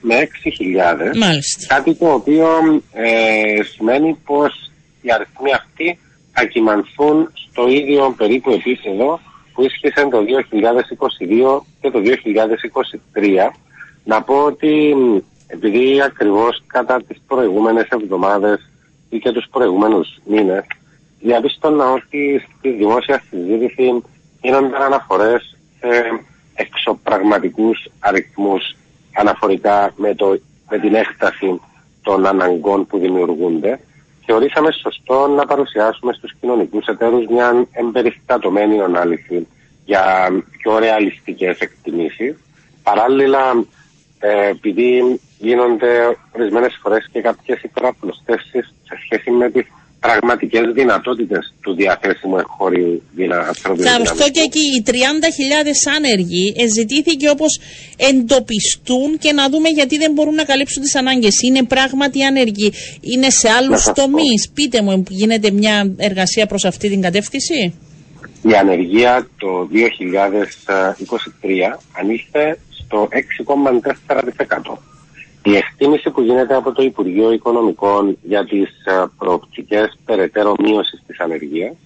με 0.00 0.28
6 0.44 1.16
Μάλιστα. 1.16 1.74
Κάτι 1.74 1.94
το 1.94 2.12
οποίο 2.12 2.48
ε, 2.92 3.62
σημαίνει 3.62 4.18
πως 4.24 4.70
οι 5.02 5.12
αριθμοί 5.12 5.52
αυτοί 5.52 5.98
θα 6.32 6.44
κοιμανθούν 6.44 7.32
στο 7.34 7.68
ίδιο 7.68 8.14
περίπου 8.16 8.50
επίπεδο 8.50 9.20
που 9.52 9.62
ίσχυσε 9.62 10.08
το 10.10 10.18
2022 11.58 11.60
και 11.80 11.90
το 11.90 12.00
2023. 13.14 13.50
Να 14.04 14.22
πω 14.22 14.34
ότι 14.34 14.94
επειδή 15.46 16.02
ακριβώς 16.02 16.62
κατά 16.66 17.02
τις 17.02 17.18
προηγούμενες 17.26 17.88
εβδομάδες 17.88 18.70
ή 19.08 19.18
και 19.18 19.32
τους 19.32 19.46
προηγούμενους 19.50 20.18
μήνες 20.24 20.64
διαπίστωνα 21.26 21.92
ότι 21.92 22.46
στη 22.58 22.70
δημόσια 22.70 23.22
συζήτηση 23.30 24.02
γίνονταν 24.42 24.82
αναφορές 24.82 25.56
σε 25.80 26.20
εξωπραγματικούς 26.54 27.88
αριθμούς 27.98 28.76
αναφορικά 29.14 29.92
με, 29.96 30.14
το, 30.14 30.38
με 30.70 30.78
την 30.78 30.94
έκταση 30.94 31.60
των 32.02 32.26
αναγκών 32.26 32.86
που 32.86 32.98
δημιουργούνται. 32.98 33.80
Θεωρήσαμε 34.26 34.70
σωστό 34.72 35.26
να 35.26 35.46
παρουσιάσουμε 35.46 36.12
στους 36.12 36.32
κοινωνικούς 36.40 36.86
εταίρους 36.86 37.26
μια 37.26 37.66
εμπεριστατωμένη 37.72 38.80
ανάλυση 38.80 39.46
για 39.84 40.28
πιο 40.58 40.78
ρεαλιστικές 40.78 41.58
εκτιμήσεις. 41.58 42.36
Παράλληλα, 42.82 43.64
ε, 44.18 44.48
επειδή 44.48 45.20
γίνονται 45.38 46.16
ορισμένες 46.32 46.78
φορές 46.82 47.08
και 47.12 47.20
κάποιες 47.20 47.62
υπεραπλουστεύσεις 47.62 48.74
σε 48.82 48.98
σχέση 49.04 49.30
με 49.30 49.50
τις 49.50 49.66
πραγματικές 50.06 50.62
δυνατότητες 50.74 51.54
του 51.60 51.74
διαθέσιμου 51.74 52.38
εγχώριου 52.38 53.02
Θα 53.76 53.94
αυτό 54.02 54.30
και 54.30 54.40
εκεί. 54.40 54.58
Οι 54.58 54.82
30.000 54.86 54.92
άνεργοι 55.96 56.54
ζητήθηκε 56.74 57.28
όπως 57.28 57.60
εντοπιστούν 57.96 59.18
και 59.18 59.32
να 59.32 59.48
δούμε 59.48 59.68
γιατί 59.68 59.98
δεν 59.98 60.12
μπορούν 60.12 60.34
να 60.34 60.44
καλύψουν 60.44 60.82
τις 60.82 60.94
ανάγκες. 60.94 61.42
Είναι 61.42 61.64
πράγματι 61.64 62.22
άνεργοι. 62.22 62.72
Είναι 63.00 63.30
σε 63.30 63.48
άλλους 63.48 63.84
τομείς. 63.94 64.50
Πείτε 64.54 64.82
μου, 64.82 65.04
γίνεται 65.08 65.50
μια 65.50 65.94
εργασία 65.96 66.46
προς 66.46 66.64
αυτή 66.64 66.88
την 66.88 67.00
κατεύθυνση; 67.00 67.74
Η 68.42 68.54
ανεργία 68.54 69.28
το 69.38 69.68
2023 69.72 71.78
ανήλθε 71.98 72.58
στο 72.70 73.08
6,4%. 73.12 74.78
Η 75.46 75.56
εκτίμηση 75.56 76.10
που 76.10 76.20
γίνεται 76.20 76.54
από 76.54 76.72
το 76.72 76.82
Υπουργείο 76.82 77.32
Οικονομικών 77.32 78.18
για 78.22 78.44
τις 78.44 78.68
ε, 78.84 79.04
προοπτικές 79.18 79.98
περαιτέρω 80.04 80.54
μείωσης 80.58 81.02
της 81.06 81.20
ανεργίας 81.20 81.76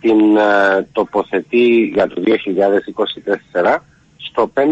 την 0.00 0.36
ε, 0.36 0.88
τοποθετεί 0.92 1.90
για 1.94 2.06
το 2.06 2.22
2024 3.54 3.76
στο 4.16 4.50
5,8%. 4.54 4.64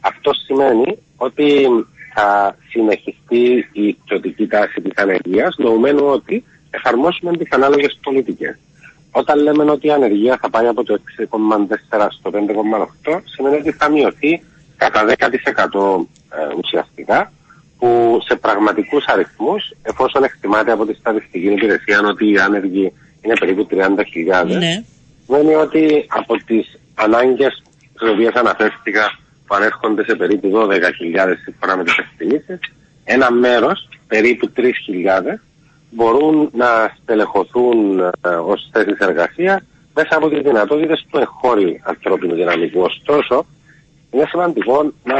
Αυτό 0.00 0.32
σημαίνει 0.32 0.98
ότι 1.16 1.66
θα 2.14 2.56
συνεχιστεί 2.68 3.68
η 3.72 3.92
πτωτική 3.92 4.46
τάση 4.46 4.80
της 4.80 4.92
ανεργίας 4.96 5.56
νοουμένου 5.58 6.06
ότι 6.06 6.44
εφαρμόσουμε 6.70 7.36
τις 7.36 7.52
ανάλογες 7.52 7.98
πολιτικές. 8.02 8.58
Όταν 9.10 9.42
λέμε 9.42 9.70
ότι 9.70 9.86
η 9.86 9.90
ανεργία 9.90 10.38
θα 10.40 10.50
πάει 10.50 10.66
από 10.66 10.84
το 10.84 10.98
6,4% 11.18 12.06
στο 12.10 12.30
5,8% 13.04 13.20
σημαίνει 13.24 13.56
ότι 13.56 13.72
θα 13.72 13.90
μειωθεί 13.90 14.42
κατά 14.76 15.04
10% 15.06 15.10
ε, 15.12 16.54
ουσιαστικά 16.62 17.32
που 17.78 18.20
σε 18.24 18.36
πραγματικούς 18.36 19.04
αριθμούς 19.06 19.72
εφόσον 19.82 20.24
εκτιμάται 20.24 20.72
από 20.72 20.86
τη 20.86 20.94
στατιστική 20.94 21.46
υπηρεσία 21.46 22.00
ότι 22.04 22.30
οι 22.30 22.38
άνεργοι 22.38 22.92
είναι 23.20 23.34
περίπου 23.38 23.66
30.000 23.70 24.46
ναι. 24.46 24.84
σημαίνει 25.24 25.54
ότι 25.54 26.06
από 26.08 26.36
τις 26.44 26.78
ανάγκες 26.94 27.62
τις 27.98 28.08
οποίες 28.10 28.32
αναφέρθηκα 28.34 29.18
που 29.46 29.54
ανέρχονται 29.54 30.04
σε 30.04 30.14
περίπου 30.14 30.50
12.000 30.54 30.80
σύμφωνα 31.44 31.76
με 31.76 31.84
τις 31.84 31.96
εκτιμήσεις 31.96 32.58
ένα 33.08 33.30
μέρος, 33.30 33.88
περίπου 34.06 34.52
3.000 34.56 34.62
μπορούν 35.90 36.50
να 36.52 36.96
στελεχωθούν 37.02 38.00
ε, 38.00 38.28
ως 38.28 38.68
θέσεις 38.72 38.98
εργασίας 38.98 39.62
μέσα 39.94 40.16
από 40.16 40.28
τις 40.28 40.42
δυνατότητες 40.42 41.06
του 41.10 41.18
εγχώριου 41.18 41.76
ανθρώπινου 41.82 42.34
δυναμικού. 42.34 42.80
Ωστόσο, 42.80 43.46
είναι 44.16 44.26
σημαντικό 44.28 44.92
να 45.04 45.16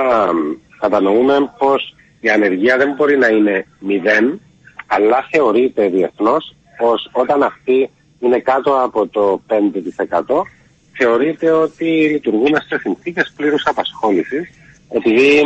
κατανοούμε 0.80 1.52
πως 1.58 1.94
η 2.20 2.28
ανεργία 2.28 2.76
δεν 2.76 2.94
μπορεί 2.96 3.18
να 3.18 3.28
είναι 3.28 3.66
μηδέν, 3.78 4.40
αλλά 4.86 5.28
θεωρείται 5.30 5.88
διεθνώς 5.88 6.54
πως 6.78 7.10
όταν 7.12 7.42
αυτή 7.42 7.90
είναι 8.20 8.38
κάτω 8.38 8.82
από 8.82 9.08
το 9.08 9.40
5% 9.48 9.58
θεωρείται 10.98 11.50
ότι 11.50 11.84
λειτουργούμε 11.84 12.60
σε 12.68 12.78
συνθήκες 12.78 13.32
πλήρους 13.36 13.62
απασχόλησης 13.66 14.48
επειδή 14.90 15.40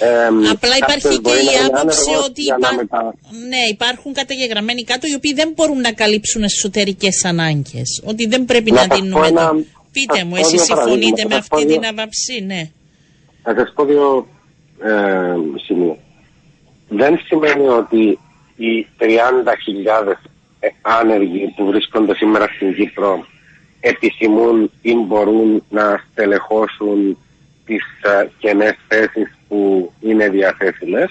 ε, 0.00 0.48
Απλά 0.50 0.76
υπάρχει 0.76 1.20
και 1.20 1.30
η 1.30 1.72
άποψη 1.72 2.10
ότι 2.24 2.42
ναι, 3.48 3.62
υπάρχουν 3.70 4.12
καταγεγραμμένοι 4.12 4.84
κάτω 4.84 5.06
οι 5.06 5.14
οποίοι 5.14 5.34
δεν 5.34 5.52
μπορούν 5.54 5.80
να 5.80 5.92
καλύψουν 5.92 6.42
εσωτερικές 6.42 7.24
ανάγκες. 7.24 8.02
Ότι 8.04 8.26
δεν 8.26 8.44
πρέπει 8.44 8.70
να, 8.70 8.86
να 8.86 8.94
δίνουμε. 8.94 9.26
Ένα... 9.26 9.52
Πείτε 9.92 10.24
μου, 10.24 10.36
εσείς 10.36 10.62
συμφωνείτε 10.62 11.24
με 11.28 11.34
αυτή 11.34 11.66
την 11.66 11.86
άποψη, 11.86 12.44
ναι. 12.46 12.70
Θα 13.50 13.54
σας 13.56 13.72
πω 13.74 13.84
δύο 13.84 14.26
ε, 14.78 15.34
σημεία. 15.64 15.96
Δεν 16.88 17.18
σημαίνει 17.24 17.68
ότι 17.68 18.18
οι 18.56 18.86
30.000 18.98 20.12
άνεργοι 20.82 21.54
που 21.56 21.66
βρίσκονται 21.66 22.14
σήμερα 22.14 22.46
στην 22.46 22.74
Κύπρο 22.74 23.26
επιθυμούν 23.80 24.70
ή 24.82 24.94
μπορούν 24.94 25.62
να 25.68 26.04
στελεχώσουν 26.10 27.18
τις 27.64 27.82
ε, 28.02 28.28
κενές 28.38 28.76
θέσεις 28.88 29.38
που 29.48 29.92
είναι 30.00 30.28
διαθέσιμες 30.28 31.10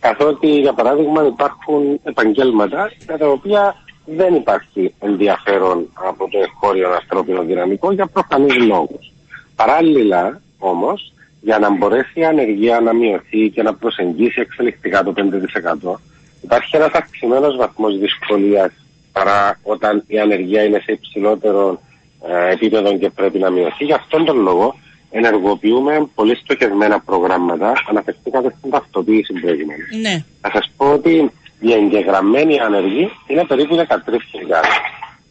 καθότι 0.00 0.46
για 0.60 0.72
παράδειγμα 0.72 1.26
υπάρχουν 1.26 2.00
επαγγέλματα 2.04 2.90
για 3.06 3.18
τα 3.18 3.28
οποία 3.28 3.74
δεν 4.04 4.34
υπάρχει 4.34 4.94
ενδιαφέρον 5.00 5.88
από 5.94 6.28
το 6.30 6.38
εγχώριο 6.38 6.92
ανθρώπινο 6.92 7.42
δυναμικό 7.42 7.92
για 7.92 8.06
προφανείς 8.06 8.56
λόγους. 8.56 9.12
Παράλληλα 9.56 10.40
όμως 10.58 11.10
για 11.46 11.58
να 11.58 11.70
μπορέσει 11.70 12.20
η 12.20 12.24
ανεργία 12.24 12.80
να 12.80 12.92
μειωθεί 12.94 13.50
και 13.54 13.62
να 13.62 13.74
προσεγγίσει 13.74 14.40
εξελικτικά 14.40 15.02
το 15.02 15.12
5%, 15.16 15.94
υπάρχει 16.42 16.76
ένας 16.76 16.92
αυξημένος 16.92 17.56
βαθμός 17.56 17.98
δυσκολίας 17.98 18.72
παρά 19.12 19.58
όταν 19.62 20.04
η 20.06 20.18
ανεργία 20.18 20.62
είναι 20.64 20.78
σε 20.84 20.92
υψηλότερο 20.92 21.80
ε, 22.28 22.52
επίπεδο 22.52 22.98
και 22.98 23.10
πρέπει 23.10 23.38
να 23.38 23.50
μειωθεί. 23.50 23.84
Γι' 23.84 23.92
αυτόν 23.92 24.24
τον 24.24 24.38
λόγο 24.38 24.74
ενεργοποιούμε 25.10 26.08
πολύ 26.14 26.36
στοχευμένα 26.36 27.00
προγράμματα. 27.00 27.72
Αναφερθήκατε 27.88 28.54
στην 28.58 28.70
ταυτοποίηση 28.70 29.32
προηγουμένω. 29.32 29.84
Ναι. 30.00 30.24
Θα 30.40 30.50
σας 30.52 30.70
πω 30.76 30.92
ότι 30.92 31.30
η 31.60 31.72
εγγεγραμμένη 31.72 32.60
ανεργή 32.60 33.10
είναι 33.26 33.44
περίπου 33.44 33.76
13.000. 33.76 33.84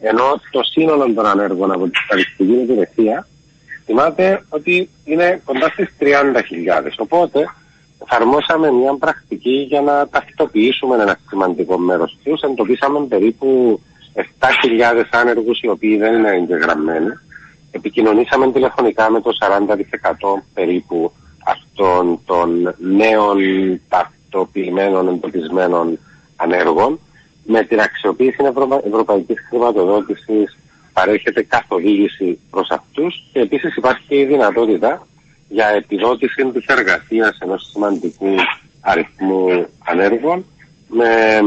Ενώ 0.00 0.40
το 0.50 0.62
σύνολο 0.62 1.12
των 1.14 1.26
ανέργων 1.26 1.72
από 1.72 1.84
τη 1.88 1.98
στατιστική 2.04 2.52
υπηρεσία 2.52 3.26
Θυμάται 3.86 4.44
ότι 4.48 4.88
είναι 5.04 5.40
κοντά 5.44 5.68
στις 5.68 5.88
30.000. 6.00 6.10
Οπότε 6.96 7.50
εφαρμόσαμε 8.02 8.70
μια 8.70 8.96
πρακτική 8.98 9.66
για 9.68 9.80
να 9.80 10.08
ταυτοποιήσουμε 10.08 10.94
ένα 10.94 11.18
σημαντικό 11.28 11.78
μέρος 11.78 12.18
τους. 12.24 12.40
Εντοπίσαμε 12.40 13.06
περίπου 13.06 13.80
7.000 14.14 14.22
άνεργους 15.10 15.60
οι 15.60 15.68
οποίοι 15.68 15.96
δεν 15.96 16.14
είναι 16.14 16.30
εγγεγραμμένοι. 16.30 17.08
Επικοινωνήσαμε 17.70 18.52
τηλεφωνικά 18.52 19.10
με 19.10 19.20
το 19.20 19.30
40% 19.40 20.42
περίπου 20.54 21.12
αυτών 21.44 22.20
των 22.24 22.74
νέων 22.78 23.38
ταυτοποιημένων 23.88 25.08
εντοπισμένων 25.08 25.98
ανέργων 26.36 27.00
με 27.44 27.62
την 27.62 27.80
αξιοποίηση 27.80 28.44
ευρω... 28.44 28.82
ευρωπαϊκής 28.86 29.36
χρηματοδότησης 29.48 30.56
παρέχεται 30.98 31.42
καθοδήγηση 31.42 32.38
προς 32.50 32.68
αυτούς 32.70 33.24
και 33.32 33.40
επίσης 33.40 33.76
υπάρχει 33.76 34.16
η 34.16 34.24
δυνατότητα 34.24 35.06
για 35.48 35.68
επιδότηση 35.68 36.50
της 36.52 36.66
εργασίας 36.66 37.38
ενός 37.38 37.68
σημαντικού 37.72 38.34
αριθμού 38.80 39.66
ανέργων 39.84 40.44
με 40.88 41.40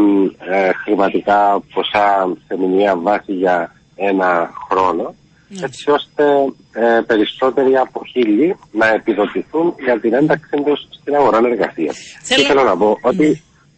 ε, 0.49 0.69
χρηματικά 0.83 1.61
ποσά 1.73 2.35
σε 2.47 2.57
μηνιαία 2.57 2.97
βάση 2.97 3.33
για 3.33 3.75
ένα 3.95 4.51
χρόνο 4.69 5.15
ναι. 5.47 5.65
έτσι 5.65 5.91
ώστε 5.91 6.23
ε, 6.71 7.01
περισσότεροι 7.07 7.77
από 7.77 8.01
χίλιοι 8.05 8.55
να 8.71 8.87
επιδοτηθούν 8.87 9.75
για 9.83 9.99
την 9.99 10.13
ένταξή 10.13 10.61
τους 10.65 10.87
στην 11.01 11.15
αγορά 11.15 11.37
εργασίας. 11.37 11.97
Θέλω... 12.21 12.41
Και 12.41 12.47
θέλω 12.47 12.63
να 12.63 12.77
πω 12.77 12.97
ότι 13.01 13.27
ναι. 13.27 13.33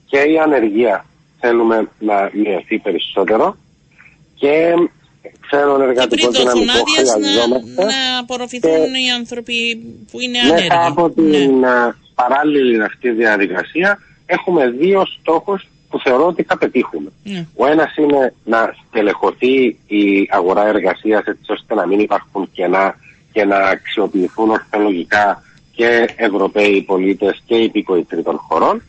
και 0.06 0.18
η 0.18 0.40
ανεργία 0.40 1.06
θέλουμε 1.40 1.88
να 2.00 2.30
μειωθεί 2.34 2.80
περισσότερο 2.80 3.56
και 4.36 4.74
ξένων 5.48 5.82
εργατικών 5.82 6.32
δυναμικών 6.32 6.84
χρειαζόμαστε. 6.96 7.84
Να, 7.84 7.86
να 7.86 8.20
απορροφηθούν 8.20 8.94
οι 9.06 9.12
άνθρωποι 9.20 9.58
που 10.12 10.22
είναι 10.22 10.40
ανέργοι. 10.40 10.68
Μέσα 10.68 10.88
από 10.88 11.10
την 11.10 11.60
ναι. 11.60 11.94
παράλληλη 12.16 12.84
αυτή 12.84 13.10
διαδικασία 13.10 14.00
έχουμε 14.26 14.70
δύο 14.70 15.06
στόχους 15.20 15.68
που 15.90 16.00
θεωρώ 16.00 16.26
ότι 16.26 16.44
θα 16.44 16.58
πετύχουμε. 16.58 17.12
Ναι. 17.24 17.46
Ο 17.56 17.66
ένας 17.68 17.96
είναι 17.96 18.34
να 18.44 18.76
στελεχωθεί 18.88 19.78
η 19.88 20.28
αγορά 20.30 20.68
εργασίας 20.68 21.24
έτσι 21.26 21.52
ώστε 21.52 21.76
να 21.76 21.88
μην 21.88 22.00
υπάρχουν 22.00 22.50
κενά 22.52 22.96
και 23.32 23.46
να 23.46 23.58
αξιοποιηθούν 23.58 24.50
ορθολογικά 24.50 25.44
και 25.72 26.10
Ευρωπαίοι 26.16 26.82
πολίτες 26.82 27.42
και 27.46 27.56
υπήκοοι 27.56 28.04
τρίτων 28.04 28.38
χωρών 28.38 28.82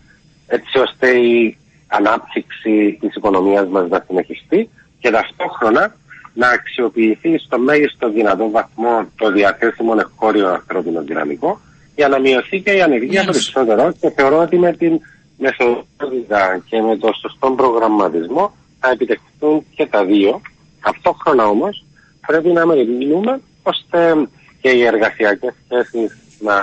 έτσι 0.46 0.78
ώστε 0.78 1.10
η 1.10 1.56
ανάπτυξη 1.86 2.96
της 3.00 3.14
οικονομίας 3.14 3.68
μας 3.68 3.88
να 3.88 4.04
συνεχιστεί 4.06 4.68
και 5.00 5.10
ταυτόχρονα 5.10 5.94
να 6.34 6.48
αξιοποιηθεί 6.48 7.38
στο 7.38 7.58
μέγιστο 7.58 8.10
δυνατό 8.10 8.50
βαθμό 8.50 9.06
το 9.16 9.30
διαθέσιμο 9.30 9.94
εγχώριο 9.98 10.48
ανθρώπινο 10.48 11.02
δυναμικό 11.02 11.60
για 11.94 12.08
να 12.08 12.20
μειωθεί 12.20 12.60
και 12.60 12.72
η 12.72 12.82
ανεργία 12.82 13.24
περισσότερο 13.24 13.92
και 14.00 14.10
θεωρώ 14.10 14.38
ότι 14.38 14.58
με 14.58 14.72
την 14.72 15.00
μεθοδότητα 15.38 16.62
και 16.68 16.80
με 16.80 16.96
το 16.96 17.12
σωστό 17.20 17.50
προγραμματισμό 17.50 18.54
θα 18.80 18.90
επιτευχθούν 18.90 19.64
και 19.74 19.86
τα 19.86 20.04
δύο. 20.04 20.40
Ταυτόχρονα 20.82 21.46
όμως 21.46 21.84
πρέπει 22.26 22.48
να 22.48 22.66
μεριμνούμε 22.66 23.40
ώστε 23.62 24.28
και 24.60 24.68
οι 24.68 24.82
εργασιακές 24.82 25.54
θέσεις 25.68 26.18
να 26.40 26.54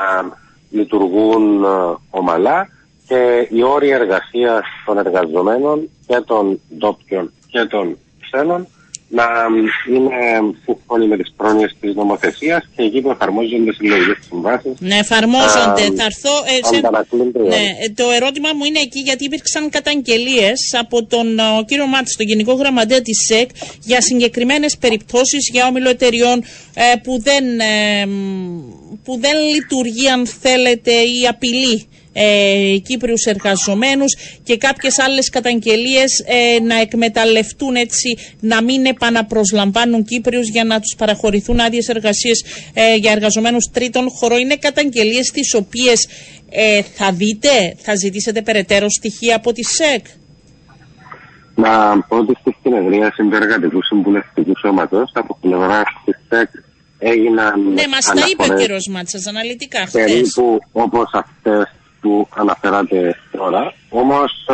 λειτουργούν 0.69 1.63
ε, 1.63 1.67
ομαλά 2.09 2.69
και 3.07 3.47
οι 3.49 3.63
όροι 3.63 3.89
εργασίας 3.89 4.63
των 4.85 4.97
εργαζομένων 4.97 5.89
και 6.07 6.21
των 6.25 6.59
ντόπιων 6.77 7.31
και 7.47 7.65
των 7.65 7.97
ξένων 8.21 8.67
να 9.09 9.25
είναι 9.93 10.15
σύμφωνοι 10.63 11.07
με 11.07 11.17
τις 11.17 11.33
πρόνοιες 11.37 11.75
της 11.79 11.95
νομοθεσίας 11.95 12.69
και 12.75 12.83
εκεί 12.83 13.01
που 13.01 13.11
εφαρμόζονται 13.11 13.73
συλλογικέ 13.73 14.15
συμβάσεις. 14.29 14.73
Ναι, 14.79 14.97
εφαρμόζονται. 14.97 15.83
Θα 15.95 16.03
έρθω. 16.03 16.31
Ε, 16.53 16.65
σε... 16.65 16.79
ναι, 17.47 17.55
ε, 17.55 17.89
το 17.95 18.03
ερώτημα 18.15 18.49
μου 18.55 18.63
είναι 18.63 18.79
εκεί 18.79 18.99
γιατί 18.99 19.23
υπήρξαν 19.23 19.69
καταγγελίες 19.69 20.59
από 20.79 21.05
τον 21.05 21.39
ο 21.39 21.63
κύριο 21.65 21.87
Μάτση, 21.87 22.17
τον 22.17 22.25
Γενικό 22.25 22.53
Γραμματέα 22.53 23.01
της 23.01 23.17
ΣΕΚ, 23.27 23.49
για 23.83 24.01
συγκεκριμένες 24.01 24.77
περιπτώσεις 24.77 25.49
για 25.51 25.67
όμιλο 25.67 25.89
εταιριών 25.89 26.43
ε, 26.73 26.95
που, 27.03 27.21
δεν, 27.21 27.59
ε, 27.59 28.05
που 29.03 29.19
δεν 29.19 29.37
λειτουργεί, 29.53 30.09
αν 30.09 30.27
θέλετε, 30.27 30.91
η 30.91 31.27
απειλή 31.27 31.87
ε, 32.13 32.77
Κύπριους 32.83 33.23
εργαζομένους 33.25 34.15
και 34.43 34.57
κάποιες 34.57 34.99
άλλες 34.99 35.29
καταγγελίες 35.29 36.23
ε, 36.25 36.59
να 36.63 36.75
εκμεταλλευτούν 36.79 37.75
έτσι, 37.75 38.17
να 38.39 38.63
μην 38.63 38.85
επαναπροσλαμβάνουν 38.85 40.03
Κύπριους 40.03 40.49
για 40.49 40.63
να 40.63 40.79
τους 40.79 40.95
παραχωρηθούν 40.97 41.59
άδειες 41.59 41.87
εργασίες 41.87 42.45
ε, 42.73 42.95
για 42.95 43.11
εργαζομένους 43.11 43.69
τρίτων 43.73 44.09
χωρών. 44.09 44.39
Είναι 44.39 44.55
καταγγελίες 44.55 45.31
τις 45.31 45.53
οποίες 45.53 46.07
ε, 46.49 46.81
θα 46.81 47.11
δείτε, 47.11 47.75
θα 47.77 47.95
ζητήσετε 47.95 48.41
περαιτέρω 48.41 48.89
στοιχεία 48.89 49.35
από 49.35 49.51
τη 49.51 49.63
ΣΕΚ. 49.63 50.05
Να 51.55 52.01
πω 52.01 52.17
ότι 52.17 52.33
στη 52.39 52.55
συνεδρίαση 52.63 53.23
του 53.29 53.35
Εργατικού 53.35 53.83
Συμβουλευτικού 53.83 54.57
Σώματος 54.57 55.11
από 55.13 55.37
πλευρά 55.41 55.83
της 56.05 56.17
ΣΕΚ 56.29 56.49
έγιναν. 56.99 57.73
Ναι, 57.73 57.87
μας 57.87 58.05
τα 58.05 58.27
είπε 58.31 58.53
ο 58.53 58.57
κύριος 58.57 58.87
Μάτσας 58.87 59.27
αναλυτικά 59.27 59.79
χθες. 59.85 60.03
Περίπου 60.03 60.59
όπως 60.71 61.09
αυτές 61.13 61.78
που 62.01 62.27
αναφέρατε 62.35 63.15
τώρα. 63.31 63.73
Όμως 63.89 64.45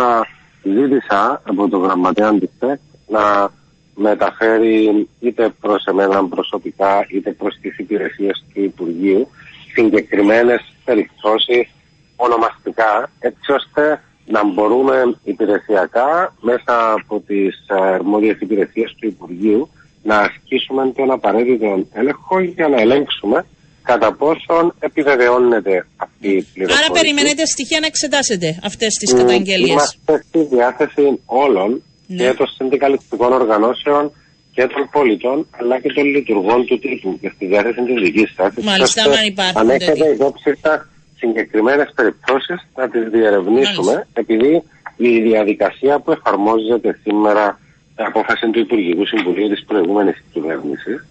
ζήτησα 0.63 1.41
από 1.45 1.69
τον 1.69 1.81
γραμματέα 1.81 2.33
της 2.39 2.49
ΤΕΚ 2.59 2.79
να 3.07 3.49
μεταφέρει 3.95 5.07
είτε 5.19 5.53
προς 5.61 5.83
εμένα 5.85 6.25
προσωπικά 6.27 7.05
είτε 7.09 7.31
προς 7.31 7.57
τις 7.61 7.77
υπηρεσίες 7.77 8.45
του 8.53 8.63
Υπουργείου 8.63 9.27
συγκεκριμένες 9.73 10.73
περιπτώσεις 10.85 11.69
ονομαστικά 12.15 13.09
έτσι 13.19 13.51
ώστε 13.51 14.01
να 14.25 14.45
μπορούμε 14.45 15.17
υπηρεσιακά 15.23 16.33
μέσα 16.41 16.91
από 16.91 17.19
τις 17.19 17.65
αρμόδιες 17.67 18.37
υπηρεσίες 18.39 18.95
του 18.99 19.07
Υπουργείου 19.07 19.69
να 20.03 20.17
ασκήσουμε 20.17 20.91
τον 20.95 21.11
απαραίτητο 21.11 21.85
έλεγχο 21.93 22.39
για 22.39 22.67
να 22.67 22.81
ελέγξουμε 22.81 23.45
κατά 23.85 24.13
πόσον 24.13 24.73
επιβεβαιώνεται 24.79 25.85
αυτή 25.95 26.27
η 26.27 26.41
πληροφορία. 26.53 26.85
Άρα 26.85 26.93
περιμένετε 26.99 27.45
στοιχεία 27.45 27.79
να 27.79 27.85
εξετάσετε 27.85 28.59
αυτές 28.63 28.93
τις 28.93 29.13
mm, 29.13 29.17
καταγγελίες. 29.17 29.69
Είμαστε 29.71 30.23
στη 30.27 30.39
διάθεση 30.55 31.19
όλων 31.25 31.83
ναι. 32.07 32.23
και 32.23 32.33
των 32.33 32.47
συνδικαλιστικών 32.47 33.33
οργανώσεων 33.33 34.11
και 34.53 34.67
των 34.67 34.89
πολιτών 34.91 35.47
αλλά 35.59 35.79
και 35.79 35.93
των 35.93 36.05
λειτουργών 36.05 36.65
του 36.65 36.79
τύπου 36.79 37.17
και 37.21 37.31
στη 37.35 37.45
διάθεση 37.45 37.81
της 37.81 38.01
δικής 38.03 38.33
σας. 38.35 38.53
Μάλιστα, 38.63 39.03
αν 39.03 39.25
υπάρχουν. 39.25 39.61
Αν 39.61 39.69
έχετε 39.69 40.07
υπόψη 40.09 40.57
σας 40.61 40.87
συγκεκριμένες 41.17 41.91
περιπτώσεις 41.95 42.67
να 42.75 42.89
τις 42.89 43.03
διερευνήσουμε 43.09 43.93
Μάλιστα. 43.93 44.07
επειδή 44.13 44.63
η 44.97 45.21
διαδικασία 45.21 45.99
που 45.99 46.11
εφαρμόζεται 46.11 46.99
σήμερα 47.03 47.59
απόφαση 47.95 48.49
του 48.49 48.59
Υπουργικού 48.59 49.05
Συμβουλίου 49.05 49.49
της 49.49 49.63
προηγούμενης 49.67 50.23
κυβέρνησης 50.33 51.05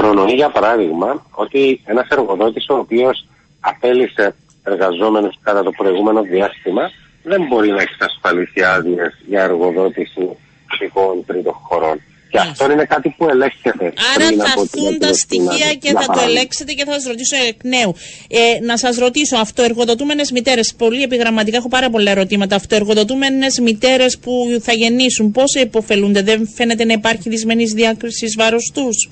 Προνοεί 0.00 0.34
για 0.34 0.50
παράδειγμα 0.50 1.26
ότι 1.30 1.80
ένας 1.84 2.08
εργοδότης 2.08 2.68
ο 2.68 2.74
οποίος 2.74 3.26
απέλησε 3.60 4.34
εργαζόμενου 4.64 5.30
κατά 5.42 5.62
το 5.62 5.70
προηγούμενο 5.70 6.22
διάστημα 6.22 6.90
δεν 7.22 7.46
μπορεί 7.48 7.70
να 7.70 7.82
εξασφαλίσει 7.82 8.62
άδειες 8.62 9.12
για 9.26 9.42
εργοδότηση 9.42 10.28
ψυχών 10.66 11.24
τρίτων 11.26 11.52
χωρών. 11.52 12.00
Και 12.30 12.38
αυτό 12.38 12.72
είναι 12.72 12.84
κάτι 12.84 13.14
που 13.16 13.28
ελέγχεται. 13.28 13.92
Άρα 14.14 14.26
θα 14.26 14.60
έρθουν 14.60 14.98
τα 14.98 15.12
στοιχεία 15.12 15.74
και 15.74 15.92
θα 15.92 16.06
το 16.12 16.20
ελέγξετε 16.28 16.72
και 16.72 16.84
θα 16.84 16.92
σας 16.92 17.04
ρωτήσω 17.04 17.36
εκ 17.48 17.64
νέου. 17.64 17.94
Ε, 18.28 18.64
να 18.64 18.76
σας 18.76 18.96
ρωτήσω, 18.96 19.36
αυτοεργοδοτούμενες 19.36 20.30
μητέρες, 20.30 20.74
πολύ 20.78 21.02
επιγραμματικά 21.02 21.56
έχω 21.56 21.68
πάρα 21.68 21.90
πολλά 21.90 22.10
ερωτήματα. 22.10 22.56
Αυτοεργοδοτούμενες 22.56 23.58
μητέρες 23.60 24.18
που 24.18 24.32
θα 24.62 24.72
γεννήσουν, 24.72 25.30
πώ 25.32 25.42
υποφελούνται, 25.62 26.22
δεν 26.22 26.48
φαίνεται 26.54 26.84
να 26.84 26.92
υπάρχει 26.92 27.28
δυσμενής 27.28 27.72
διάκριση 27.72 28.26
βάρος 28.36 28.70
τους; 28.74 29.08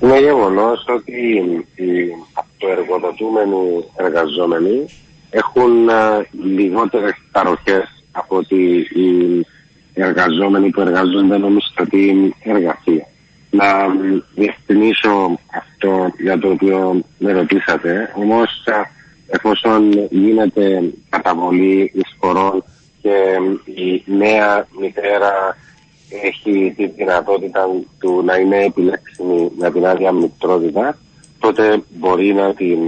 Είναι 0.00 0.18
γεγονός 0.18 0.84
ότι 0.88 1.12
οι 1.74 2.12
αυτοεργοδοτούμενοι 2.32 3.84
εργαζόμενοι 3.96 4.88
έχουν 5.30 5.88
λιγότερες 6.44 7.14
παροχές 7.32 8.04
από 8.12 8.36
ότι 8.36 8.88
οι 8.94 9.46
εργαζόμενοι 9.94 10.70
που 10.70 10.80
εργάζονται 10.80 11.38
νομιστατή 11.38 12.34
εργασία. 12.42 13.06
Να 13.50 13.66
διευκρινίσω 14.34 15.38
αυτό 15.54 16.12
για 16.18 16.38
το 16.38 16.48
οποίο 16.48 17.02
με 17.18 17.32
ρωτήσατε, 17.32 18.12
όμως 18.16 18.64
εφόσον 19.28 20.08
γίνεται 20.10 20.92
καταβολή 21.08 21.92
εισφορών 21.94 22.64
και 23.02 23.14
η 23.64 24.02
νέα 24.06 24.66
μητέρα 24.80 25.56
έχει 26.08 26.72
τη 26.76 26.86
δυνατότητα 26.86 27.68
του 27.98 28.22
να 28.24 28.36
είναι 28.36 28.64
επιλέξιμη 28.64 29.50
με 29.58 29.70
την 29.70 29.86
άδεια 29.86 30.12
μητρότητα, 30.12 30.98
τότε 31.38 31.82
μπορεί 31.88 32.34
να 32.34 32.54
την 32.54 32.78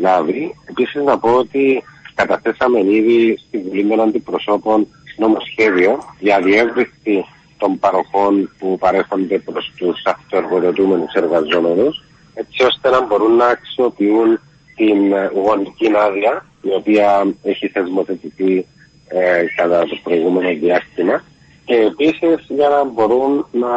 λάβει. 0.00 0.54
Επίσης 0.68 1.02
να 1.04 1.18
πω 1.18 1.30
ότι 1.30 1.82
καταθέσαμε 2.14 2.80
ήδη 2.80 3.38
στη 3.46 3.58
Βουλή 3.58 3.86
των 3.88 4.00
Αντιπροσώπων 4.00 4.86
νομοσχέδιο 5.16 5.98
για 6.18 6.40
διεύρυνση 6.40 7.24
των 7.58 7.78
παροχών 7.78 8.50
που 8.58 8.78
παρέχονται 8.78 9.38
προς 9.38 9.72
τους 9.76 10.02
αυτοεργοδοτούμενους 10.04 11.12
εργαζόμενους 11.12 12.02
έτσι 12.34 12.62
ώστε 12.64 12.90
να 12.90 13.06
μπορούν 13.06 13.36
να 13.36 13.46
αξιοποιούν 13.46 14.40
την 14.76 14.98
γονική 15.44 15.90
άδεια 16.06 16.46
η 16.62 16.70
οποία 16.74 17.34
έχει 17.42 17.68
θεσμοθετηθεί 17.68 18.66
ε, 19.08 19.44
κατά 19.56 19.80
το 19.80 19.98
προηγούμενο 20.02 20.48
διάστημα 20.60 21.24
και 21.70 21.76
επίσης 21.76 22.46
για 22.48 22.68
να 22.68 22.84
μπορούν 22.84 23.46
να 23.52 23.68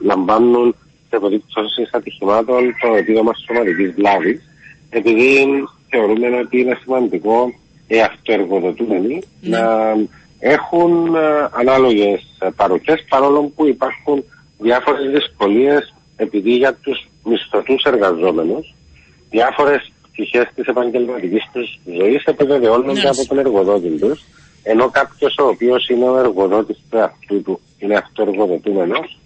λαμβάνουν 0.00 0.74
σε 1.10 1.18
περίπτωση 1.18 1.88
ατυχημάτων 1.92 2.74
το 2.80 2.94
επίδομα 2.94 3.32
σωματικής 3.46 3.92
βλάβης, 3.94 4.40
επειδή 4.90 5.46
θεωρούμε 5.90 6.38
ότι 6.38 6.60
είναι 6.60 6.78
σημαντικό 6.82 7.52
οι 7.86 8.00
αυτοεργοδοτούμενοι 8.00 9.22
ναι. 9.40 9.58
να 9.58 9.94
έχουν 10.38 11.14
ε, 11.14 11.20
ανάλογες 11.52 12.22
παροχές 12.56 13.04
παρόλο 13.08 13.52
που 13.56 13.66
υπάρχουν 13.66 14.24
διάφορες 14.58 15.10
δυσκολίες 15.10 15.94
επειδή 16.16 16.50
για 16.56 16.74
τους 16.74 17.08
μισθωτούς 17.24 17.82
εργαζόμενους 17.84 18.74
διάφορες 19.30 19.92
πτυχές 20.12 20.48
της 20.54 20.66
επαγγελματικής 20.66 21.42
τους 21.52 21.80
ζωής 21.98 22.24
επιβεβαιώνονται 22.24 23.02
ναι. 23.02 23.08
από 23.08 23.26
τον 23.26 23.38
εργοδότη 23.38 23.88
τους 23.88 24.24
ενώ 24.62 24.90
κάποιος 24.90 25.34
ο 25.38 25.46
οποίος 25.46 25.88
είναι 25.88 26.04
ο 26.08 26.18
εργοδότης 26.18 26.76
του 26.90 26.96
εαυτού 26.96 27.42
του, 27.42 27.60
είναι 27.78 27.96
αυτοεργοδοτούμενος, 27.96 29.18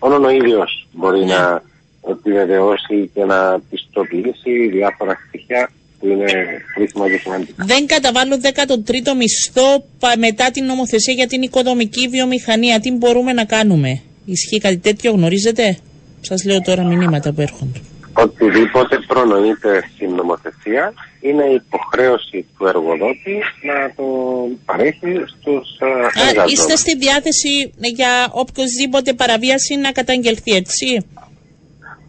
μόνο 0.00 0.26
ο 0.26 0.30
ίδιος 0.30 0.88
μπορεί 0.92 1.24
να 1.24 1.62
επιβεβαιώσει 2.08 3.10
και 3.14 3.24
να 3.24 3.60
πιστοποιήσει 3.70 4.68
διάφορα 4.72 5.18
στοιχεία 5.28 5.70
που 5.98 6.06
είναι 6.06 6.30
χρήσιμα 6.74 7.08
και 7.08 7.18
σημαντικά. 7.18 7.64
Δεν 7.64 7.86
καταβάλω 7.86 8.40
13ο 8.42 9.16
μισθό 9.16 9.84
μετά 10.18 10.50
την 10.50 10.64
νομοθεσία 10.64 11.14
για 11.14 11.26
την 11.26 11.42
οικοδομική 11.42 12.08
βιομηχανία. 12.08 12.80
Τι 12.80 12.92
μπορούμε 12.92 13.32
να 13.32 13.44
κάνουμε; 13.44 14.00
Ισχύει 14.24 14.58
κάτι 14.58 14.78
τέτοιο, 14.78 15.12
γνωρίζετε; 15.12 15.78
Σας 16.20 16.44
λέω 16.44 16.60
τώρα 16.60 16.84
μηνύματα 16.84 17.32
που 17.32 17.40
έρχονται. 17.40 17.80
Οτιδήποτε 18.14 18.98
προνοείται 19.06 19.84
στην 19.94 20.14
νομοθεσία 20.14 20.92
είναι 21.20 21.44
υποχρέωση 21.44 22.46
του 22.58 22.66
εργοδότη 22.66 23.38
να 23.62 23.94
το 23.96 24.04
παρέχει 24.64 25.24
στους 25.26 25.78
εργαζόμενους. 25.78 26.52
Είστε 26.52 26.76
στη 26.76 26.96
διάθεση 26.96 27.72
για 27.78 28.28
οποιοδήποτε 28.30 29.12
παραβίαση 29.12 29.76
να 29.76 29.92
καταγγελθεί, 29.92 30.52
έτσι; 30.52 31.06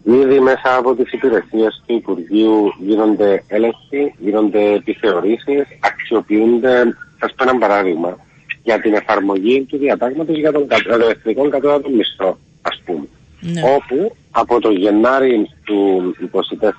Ήδη 0.06 0.40
μέσα 0.40 0.76
από 0.76 0.94
τις 0.94 1.12
υπηρεσίες 1.12 1.82
του 1.86 1.94
Υπουργείου 1.94 2.74
γίνονται 2.78 3.44
έλεγχοι, 3.46 4.14
γίνονται 4.18 4.72
επιθεωρήσεις, 4.72 5.62
αξιοποιούνται, 5.80 6.96
θα 7.18 7.30
πω 7.36 7.48
ένα 7.48 7.58
παράδειγμα, 7.58 8.18
για 8.62 8.80
την 8.80 8.94
εφαρμογή 8.94 9.62
του 9.62 9.78
διατάγματος 9.78 10.36
για 10.38 10.52
τον 10.52 10.66
εθνικό 11.10 11.48
κατώτατο 11.48 11.88
μισθό, 11.90 12.38
ας 12.62 12.82
πούμε. 12.84 13.06
Ναι. 13.52 13.60
Όπου 13.74 14.16
από 14.30 14.60
το 14.60 14.70
Γενάρη 14.70 15.50
του 15.64 16.14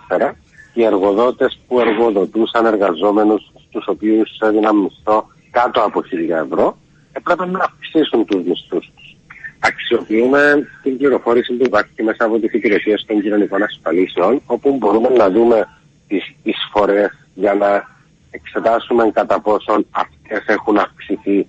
2024 0.09 0.31
οι 0.73 0.83
εργοδότες 0.83 1.59
που 1.67 1.79
εργοδοτούσαν 1.79 2.65
εργαζόμενους 2.65 3.51
στους 3.67 3.87
οποίους 3.87 4.37
έδιναν 4.39 4.75
μισθό 4.75 5.27
κάτω 5.51 5.81
από 5.81 5.99
1000 5.99 6.45
ευρώ 6.45 6.77
έπρεπε 7.13 7.45
να 7.45 7.59
αυξήσουν 7.63 8.25
τους 8.25 8.43
μισθούς 8.43 8.91
τους. 8.95 9.15
Αξιοποιούμε 9.59 10.67
την 10.83 10.97
πληροφόρηση 10.97 11.53
που 11.53 11.65
υπάρχει 11.65 12.03
μέσα 12.03 12.25
από 12.25 12.39
τις 12.39 12.53
υπηρεσίες 12.53 13.05
των 13.07 13.21
κοινωνικών 13.21 13.63
ασφαλίσεων 13.63 14.41
όπου 14.45 14.77
μπορούμε 14.77 15.09
να 15.09 15.29
δούμε 15.29 15.67
τις 16.07 16.33
εισφορές 16.43 17.27
για 17.33 17.53
να 17.53 17.87
εξετάσουμε 18.31 19.11
κατά 19.13 19.39
πόσον 19.41 19.85
αυτές 19.91 20.43
έχουν 20.45 20.77
αυξηθεί 20.77 21.47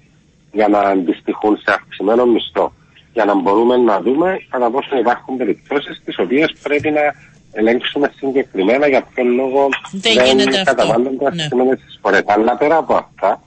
για 0.53 0.69
να 0.69 0.79
αντιστοιχούν 0.79 1.57
σε 1.57 1.73
αυξημένο 1.73 2.27
μισθό. 2.27 2.73
Για 3.17 3.25
να 3.25 3.35
μπορούμε 3.35 3.77
να 3.77 4.01
δούμε 4.01 4.39
κατά 4.51 4.71
πόσο 4.71 4.99
υπάρχουν 4.99 5.37
περιπτώσεις 5.37 6.03
τις 6.05 6.19
οποίες 6.19 6.53
πρέπει 6.63 6.91
να 6.91 7.01
ελέγξουμε 7.53 8.13
συγκεκριμένα 8.17 8.87
για 8.89 9.03
ποιο 9.03 9.25
λόγο 9.25 9.69
Δεν 9.91 10.15
δεν, 10.15 10.27
γίνεται 10.27 10.59
αυτό. 10.61 10.75
καταβάλλονται 10.75 11.25
Ναι. 11.25 11.29
αυξημένες 11.29 11.79
εισφορές. 11.89 12.23
Αλλά 12.27 12.57
πέρα 12.57 12.77
από 12.77 12.95
αυτά, 12.95 13.43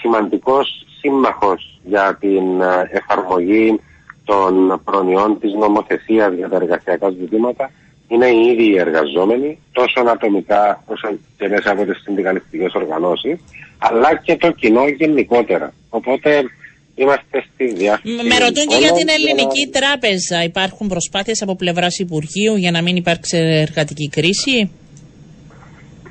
σημαντικός 0.00 0.86
σύμμαχος 1.00 1.80
για 1.84 2.16
την 2.20 2.60
ε, 2.60 2.88
εφαρμογή 2.90 3.80
των 4.24 4.80
προνοιών 4.84 5.38
της 5.40 5.52
νομοθεσίας 5.52 6.32
για 6.34 6.48
τα 6.48 6.56
εργασιακά 6.56 7.10
ζητήματα 7.10 7.70
είναι 8.08 8.26
οι 8.26 8.46
ίδιοι 8.46 8.70
οι 8.70 8.78
εργαζόμενοι, 8.78 9.58
τόσο 9.72 10.00
ατομικά 10.00 10.82
όσο 10.86 11.08
και 11.38 11.48
μέσα 11.48 11.70
από 11.70 11.84
τις 11.84 12.00
συνδικαλιστικές 12.04 12.74
οργανώσεις, 12.74 13.38
αλλά 13.78 14.16
και 14.16 14.36
το 14.36 14.50
κοινό 14.50 14.88
γενικότερα. 14.88 15.72
Οπότε 15.88 16.44
είμαστε 16.94 17.44
στη 17.54 17.72
διάθεση. 17.72 18.14
Με 18.14 18.38
ρωτούν 18.38 18.66
και 18.66 18.76
για 18.76 18.86
όλων 18.90 18.96
την 18.98 19.06
να- 19.06 19.12
ελληνική 19.12 19.66
τράπεζα. 19.72 20.42
Υπάρχουν 20.44 20.88
προσπάθειες 20.88 21.42
από 21.42 21.56
πλευράς 21.56 21.98
Υπουργείου 21.98 22.56
για 22.56 22.70
να 22.70 22.82
μην 22.82 22.96
υπάρξει 22.96 23.36
εργατική 23.36 24.08
κρίση; 24.08 24.70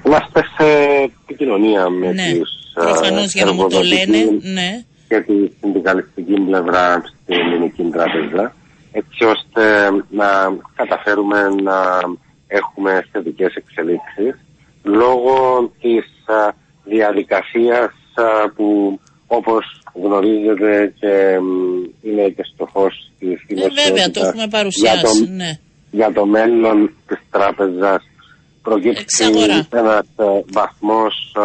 Είμαστε 0.05 0.41
σε 0.57 0.67
επικοινωνία 1.23 1.89
με 1.89 2.11
Ναι, 2.11 2.31
τους 2.37 2.49
προφανώς 2.73 3.25
ε, 3.25 3.31
για 3.33 3.45
να 3.45 3.51
μου 3.53 3.67
το 3.69 3.77
εργοδοτική 3.77 4.09
λένε. 4.11 4.39
Ναι. 4.53 4.83
και 5.07 5.19
τη 5.19 5.33
συνδικαλιστική 5.59 6.33
πλευρά 6.33 7.01
στην 7.05 7.35
ελληνική 7.39 7.83
τράπεζα 7.83 8.55
έτσι 8.91 9.23
ώστε 9.23 9.89
να 10.09 10.27
καταφέρουμε 10.75 11.39
να 11.63 11.99
έχουμε 12.47 13.07
θετικές 13.11 13.53
εξελίξεις 13.55 14.35
λόγω 14.83 15.35
της 15.81 16.05
α, 16.25 16.53
διαδικασίας 16.83 17.91
α, 18.15 18.49
που 18.55 18.99
όπως 19.27 19.82
γνωρίζετε 19.93 20.93
και 20.99 21.39
μ, 21.41 22.07
είναι 22.07 22.29
και 22.29 22.43
στο 22.53 22.65
φως 22.65 23.11
της 23.19 23.29
Ε, 23.31 23.45
δημοσιότητας 23.47 23.89
βέβαια, 23.89 24.11
το 24.11 24.19
έχουμε 24.19 24.41
για 24.43 24.47
παρουσιάσει. 24.57 25.25
το, 25.25 25.31
Ναι. 25.31 25.59
για 25.91 26.11
το 26.13 26.25
μέλλον 26.25 26.91
της 27.07 27.19
τράπεζας 27.31 28.03
προκύπτει 28.61 28.99
Εξαγορά. 29.01 29.67
ένας 29.71 30.05
ε, 30.17 30.23
βαθμός 30.51 31.35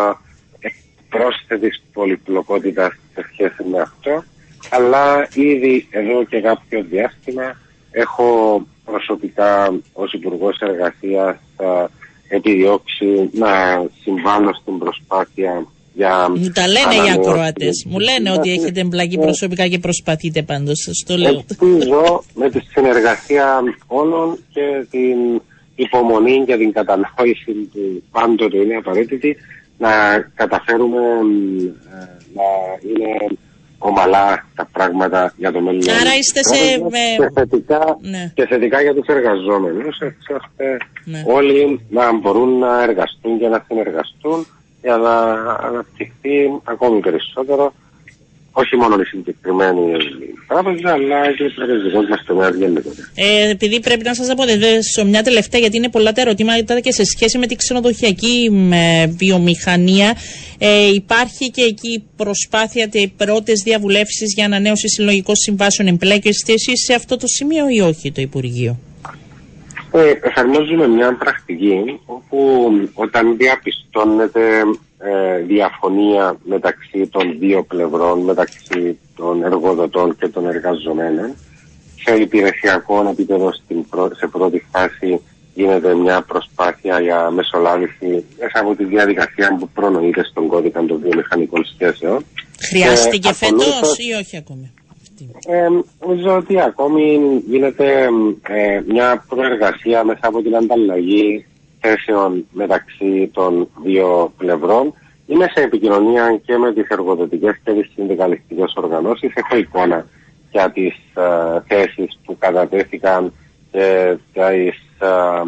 ε, 0.61 0.69
πρόσθετης 1.09 1.83
πολυπλοκότητας 1.93 2.93
σε 3.15 3.29
σχέση 3.33 3.65
με 3.71 3.81
αυτό 3.81 4.25
αλλά 4.71 5.29
ήδη 5.35 5.87
εδώ 5.91 6.25
και 6.25 6.41
κάποιο 6.41 6.83
διάστημα 6.91 7.57
έχω 7.91 8.63
προσωπικά 8.85 9.79
ως 9.93 10.13
Υπουργός 10.13 10.59
Εργασίας 10.59 11.37
ε, 11.57 11.85
επιδιώξει 12.37 13.31
να 13.33 13.51
συμβάλλω 14.03 14.55
στην 14.61 14.79
προσπάθεια 14.79 15.67
για 16.01 16.29
Μου 16.31 16.51
τα 16.59 16.67
λένε 16.75 16.95
οι 16.95 16.99
ανανέωση 16.99 17.19
ακροατές. 17.31 17.69
της 17.69 17.85
Μου 17.91 17.99
λένε 17.99 18.29
ότι 18.31 18.41
σύμβασης. 18.49 18.63
έχετε 18.63 18.81
εμπλακεί 18.81 19.17
Ναι. 19.17 19.23
προσωπικά 19.25 19.65
και 19.69 19.79
προσπαθείτε 19.79 20.43
πάντως. 20.43 20.79
Σας 20.87 20.99
το 21.07 21.17
λέω. 21.17 21.45
Ελπίζω 21.51 22.23
με 22.35 22.51
τη 22.51 22.61
συνεργασία 22.75 23.47
όλων 23.87 24.39
και 24.55 24.67
την 24.91 25.19
υπομονή 25.77 26.45
και 26.47 26.57
την 26.57 26.73
κατανόηση 26.73 27.53
που 27.73 28.03
πάντοτε 28.11 28.57
είναι 28.57 28.75
απαραίτητη 28.77 29.37
να 29.79 29.91
καταφέρουμε 30.35 31.01
μ, 31.23 31.59
ε, 31.59 32.09
να 32.37 32.47
είναι 32.89 33.11
ομαλά 33.79 34.47
τα 34.55 34.69
πράγματα 34.73 35.35
για 35.37 35.53
το 35.53 35.61
μέλλον. 35.61 35.83
Άρα 36.01 36.13
είστε 36.19 36.41
σε- 36.43 36.55
της 36.55 36.81
με- 36.83 37.17
Και 37.27 37.31
θετικά, 37.35 37.99
Ναι. 38.01 38.33
και 38.35 38.47
θετικά 38.47 38.81
για 38.83 38.95
τους 38.95 39.07
εργαζόμενους, 39.07 39.99
έτσι 40.01 40.33
ώστε 40.41 40.65
Ναι. 41.05 41.23
όλοι 41.27 41.81
να 41.91 42.19
μπορούν 42.19 42.59
να 42.59 42.83
εργαστούν 42.83 43.39
και 43.39 43.49
να 43.49 43.65
συνεργαστούν 43.69 44.47
για 44.89 44.97
να 44.97 45.15
αναπτυχθεί 45.69 46.37
ακόμη 46.65 47.01
περισσότερο 47.01 47.73
όχι 48.53 48.77
μόνο 48.77 49.01
η 49.01 49.05
συγκεκριμένη 49.05 49.93
τράπεζα, 50.49 50.93
αλλά 50.93 51.33
και 51.33 51.45
η 51.45 51.53
τραπεζικό 51.57 52.03
μας 52.03 52.25
τομέα 52.27 52.51
γενικότερα. 52.51 53.07
Ε, 53.15 53.51
επειδή 53.51 53.81
πρέπει 53.81 54.05
να 54.05 54.15
σας 54.15 54.29
αποδεδέσω 54.31 55.05
μια 55.05 55.23
τελευταία, 55.23 55.61
γιατί 55.61 55.77
είναι 55.77 55.89
πολλά 55.89 56.13
τα 56.13 56.21
ερωτήματα 56.21 56.81
και 56.81 56.93
σε 56.93 57.05
σχέση 57.05 57.39
με 57.39 57.47
τη 57.47 57.55
ξενοδοχειακή 57.55 58.51
με, 58.51 59.15
βιομηχανία. 59.17 60.17
Ε, 60.59 60.87
υπάρχει 60.95 61.51
και 61.51 61.63
εκεί 61.63 62.05
προσπάθεια, 62.17 62.89
οι 62.93 63.09
πρώτες 63.09 63.63
διαβουλεύσεις 63.65 64.35
για 64.35 64.45
ανανέωση 64.45 64.89
συλλογικών 64.89 65.37
συμβάσεων. 65.37 65.89
Εμπλέκεστε 65.89 66.53
εσείς 66.53 66.85
σε 66.85 66.95
αυτό 66.95 67.17
το 67.17 67.27
σημείο 67.27 67.69
ή 67.69 67.81
όχι 67.81 68.13
το 68.13 68.21
Υπουργείο; 68.21 68.79
Ε, 69.93 70.11
εφαρμόζουμε 70.23 70.87
μια 70.89 71.17
πρακτική 71.17 72.01
όπου 72.07 72.71
όταν 72.95 73.37
διαπιστώνεται 73.37 74.41
ε, 74.99 75.39
διαφωνία 75.39 76.37
μεταξύ 76.45 77.07
των 77.07 77.37
δύο 77.39 77.63
πλευρών, 77.63 78.21
μεταξύ 78.21 78.99
των 79.17 79.43
εργοδοτών 79.45 80.17
και 80.17 80.29
των 80.29 80.47
εργαζομένων, 80.49 81.35
σε 82.05 82.15
υπηρεσιακό 82.17 83.09
επίπεδο 83.11 83.53
στην 83.53 83.89
πρω- 83.89 84.15
σε 84.17 84.27
πρώτη 84.27 84.67
φάση 84.73 85.21
γίνεται 85.55 85.95
μια 85.95 86.23
προσπάθεια 86.23 87.01
για 87.01 87.31
μεσολάβηση 87.31 88.25
μέσα 88.41 88.59
από 88.61 88.75
τη 88.75 88.85
διαδικασία 88.85 89.57
που 89.59 89.69
προνοείται 89.69 90.25
στον 90.25 90.47
κώδικα 90.47 90.85
των 90.85 91.01
βιομηχανικών 91.03 91.65
σχέσεων. 91.65 92.25
Χρειάστηκε 92.69 93.29
Ε, 93.29 93.33
φέτος 93.33 93.67
ακολούθως- 93.67 93.99
ή 93.99 94.13
όχι 94.13 94.37
ακόμη; 94.37 94.73
Ε, 95.47 95.69
νομίζω 96.07 96.37
ότι 96.37 96.61
ακόμη 96.61 97.19
γίνεται 97.47 98.09
ε, 98.49 98.81
μια 98.87 99.25
προεργασία 99.29 100.05
μέσα 100.05 100.21
από 100.23 100.43
την 100.43 100.57
ανταλλαγή 100.57 101.47
θέσεων 101.81 102.47
μεταξύ 102.53 103.31
των 103.33 103.69
δύο 103.85 104.33
πλευρών. 104.37 104.95
Είμαι 105.27 105.51
σε 105.55 105.63
επικοινωνία 105.63 106.41
και 106.45 106.57
με 106.57 106.73
τις 106.73 106.87
εργοδοτικές 106.89 107.61
και 107.65 107.73
τις 107.73 107.91
συνδικαλιστικές 107.95 108.73
οργανώσεις. 108.77 109.33
Έχω 109.35 109.57
εικόνα 109.57 110.07
για 110.51 110.71
τις 110.71 110.95
ε, 111.15 111.61
θέσεις 111.67 112.19
που 112.25 112.39
κατατέθηκαν 112.39 113.33
και 113.71 114.17
τις 114.35 114.79
ε, 114.99 115.43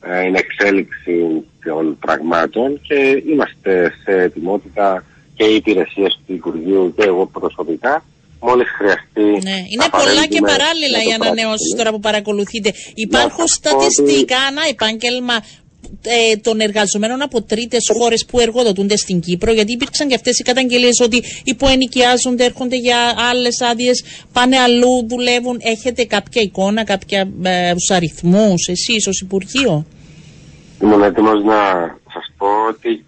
ε, 0.00 0.30
in 0.30 0.34
εξέλιξη 0.34 1.44
των 1.64 1.98
πραγμάτων 1.98 2.80
και 2.82 3.22
είμαστε 3.26 3.92
σε 4.04 4.12
ετοιμότητα 4.20 5.04
και 5.34 5.44
οι 5.44 5.54
υπηρεσίες 5.54 6.20
του 6.26 6.32
Υπουργείου 6.32 6.94
και 6.96 7.04
εγώ 7.04 7.26
προσωπικά 7.26 8.04
μόλις 8.40 8.68
χρειαστεί 8.78 9.48
Ναι, 9.48 9.56
είναι 9.70 9.84
να 9.84 9.90
πολλά 9.90 10.04
και 10.26 10.40
παρέμβουμε 10.40 10.50
παράλληλα 10.52 10.96
να 10.98 11.02
οι 11.02 11.06
το 11.06 11.14
ανανεώσει 11.14 11.46
πράξουμε. 11.46 11.76
τώρα 11.78 11.90
που 11.90 12.00
παρακολουθείτε. 12.00 12.72
Υπάρχουν 12.94 13.46
σας 13.48 13.60
πω 13.62 13.76
ότι- 13.76 13.92
στατιστικά, 13.92 14.36
ένα 14.50 14.62
επάγγελμα 14.70 15.34
ε, 16.02 16.36
των 16.36 16.60
εργαζομένων 16.60 17.22
από 17.22 17.42
τρίτες 17.42 17.90
χώρες 17.98 18.24
που 18.28 18.40
εργοδοτούνται 18.40 18.96
στην 18.96 19.20
Κύπρο, 19.20 19.52
γιατί 19.52 19.72
υπήρξαν 19.72 20.08
και 20.08 20.14
αυτές 20.14 20.38
οι 20.38 20.42
καταγγελίες 20.42 21.00
ότι 21.00 21.22
υποενοικιάζονται, 21.44 22.44
έρχονται 22.44 22.76
για 22.76 22.98
άλλες 23.30 23.60
άδειες, 23.60 24.04
πάνε 24.32 24.56
αλλού, 24.58 25.06
δουλεύουν. 25.08 25.58
Έχετε 25.62 26.04
κάποια 26.04 26.42
εικόνα, 26.42 26.84
κάποια 26.84 27.28
ε, 27.42 27.72
αριθμούς, 27.94 28.66
εσείς 28.68 29.06
ως 29.06 29.20
Υπουργείο; 29.20 29.86
Ήμουν 30.82 31.02
έτοιμος 31.02 31.44
να 31.44 31.56
σας 32.12 32.32
πω 32.36 32.46
ότι 32.68 33.04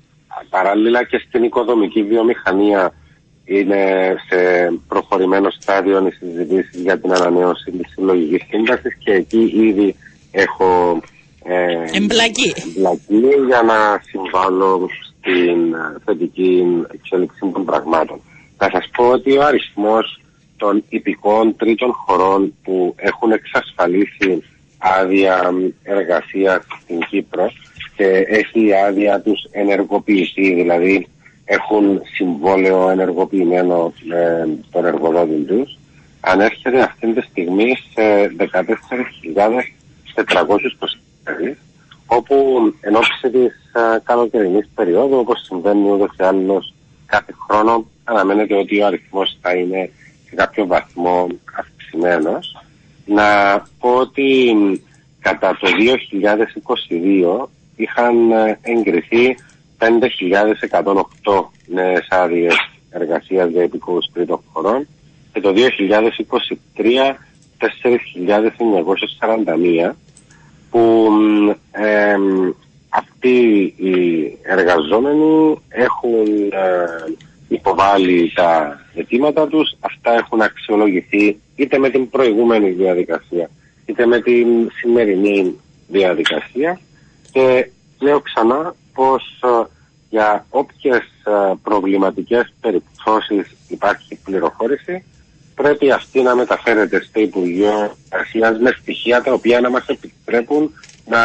παράλληλα 0.50 1.04
και 1.04 1.22
στην 1.28 1.42
οικοδομική 1.42 2.02
βιομηχανία 2.02 2.92
είναι 3.48 4.14
σε 4.28 4.72
προχωρημένο 4.88 5.50
στάδιο 5.50 6.06
οι 6.06 6.10
συζητήσεις 6.10 6.80
για 6.80 6.98
την 6.98 7.12
ανανέωση 7.12 7.70
της 7.70 7.92
συλλογικής 7.92 8.42
σύμβασης 8.48 8.96
και 8.98 9.12
εκεί 9.12 9.52
ήδη 9.54 9.94
έχω 10.30 11.00
ε, 11.44 11.96
Εμπλακεί. 11.96 12.54
εμπλακεί 12.76 13.44
για 13.46 13.62
να 13.62 14.00
συμβάλλω 14.04 14.88
στην 15.08 15.74
ε, 15.74 15.96
θετική 16.04 16.64
εξέλιξη 16.94 17.38
των 17.52 17.64
πραγμάτων. 17.64 18.20
Να 18.58 18.68
σας 18.72 18.88
πω 18.96 19.08
ότι 19.08 19.36
ο 19.36 19.44
αριθμός 19.44 20.20
των 20.56 20.84
υπηκών 20.88 21.56
τρίτων 21.56 21.92
χωρών 21.92 22.54
που 22.64 22.94
έχουν 22.96 23.30
εξασφαλίσει 23.32 24.42
άδεια 24.78 25.54
εργασίας 25.82 26.62
στην 26.82 26.98
Κύπρο 27.10 27.52
και 27.96 28.06
έχει 28.28 28.66
η 28.66 28.74
άδεια 28.74 29.20
τους 29.20 29.46
ενεργοποιηθεί, 29.50 30.54
δηλαδή 30.54 31.06
έχουν 31.50 32.00
συμβόλαιο 32.14 32.88
ενεργοποιημένο 32.88 33.92
με 34.02 34.48
τον 34.70 34.84
εργοδότη 34.84 35.34
τους, 35.34 35.78
ανέρχεται 36.20 36.80
αυτή 36.80 37.12
τη 37.12 37.20
στιγμή 37.20 37.76
σε 37.94 38.02
14.424 40.14 41.54
όπου 42.06 42.34
εν 42.80 42.96
ώψη 42.96 43.30
της 43.30 43.52
καλοκαιρινής 44.02 44.68
περίοδου, 44.74 45.16
όπως 45.16 45.44
συμβαίνει 45.44 45.90
ούτως 45.90 46.16
ή 46.20 46.22
άλλως 46.22 46.74
κάθε 47.06 47.34
χρόνο, 47.46 47.86
αναμένεται 48.04 48.54
ότι 48.54 48.80
ο 48.80 48.86
αριθμός 48.86 49.38
θα 49.40 49.54
είναι 49.54 49.90
σε 50.28 50.34
κάποιο 50.34 50.66
βαθμό 50.66 51.26
αυξημένος. 51.58 52.56
Να 53.06 53.26
πω 53.80 53.94
ότι 53.94 54.54
κατά 55.20 55.58
το 55.60 55.68
2022 57.42 57.48
είχαν 57.76 58.30
ε, 58.30 58.58
εγκριθεί 58.62 59.36
5.108 59.78 61.44
νέες 61.66 62.06
άδειες 62.10 62.54
εργασίας 62.90 63.50
για 63.50 63.62
υπηκόους 63.62 64.10
τρίτων 64.12 64.40
χωρών 64.52 64.88
και 65.32 65.40
το 65.40 65.54
2023 65.56 67.14
4.941 69.88 69.92
που 70.70 71.08
ε, 71.70 72.16
αυτοί 72.88 73.74
οι 73.76 74.38
εργαζόμενοι 74.42 75.58
έχουν 75.68 76.52
ε, 76.52 77.14
υποβάλει 77.48 78.32
τα 78.34 78.80
αιτήματα 78.94 79.48
τους. 79.48 79.76
Αυτά 79.80 80.12
έχουν 80.12 80.40
αξιολογηθεί 80.40 81.40
είτε 81.56 81.78
με 81.78 81.90
την 81.90 82.10
προηγούμενη 82.10 82.70
διαδικασία 82.70 83.50
είτε 83.86 84.06
με 84.06 84.20
την 84.20 84.70
σημερινή 84.80 85.54
διαδικασία 85.88 86.80
και 87.32 87.70
λέω 88.00 88.20
ξανά 88.20 88.74
πως 88.98 89.40
ε, 89.42 89.66
για 90.10 90.46
όποιες 90.50 91.02
ε, 91.24 91.52
προβληματικές 91.62 92.52
περιπτώσεις 92.60 93.56
υπάρχει 93.68 94.18
πληροφόρηση 94.24 95.04
πρέπει 95.54 95.90
αυτή 95.90 96.22
να 96.22 96.34
μεταφέρεται 96.34 97.02
στο 97.02 97.20
Υπουργείο 97.20 97.96
Εργασίας 98.10 98.58
με 98.58 98.70
στοιχεία 98.80 99.22
τα 99.22 99.32
οποία 99.32 99.60
να 99.60 99.70
μας 99.70 99.86
επιτρέπουν 99.86 100.72
να 101.06 101.18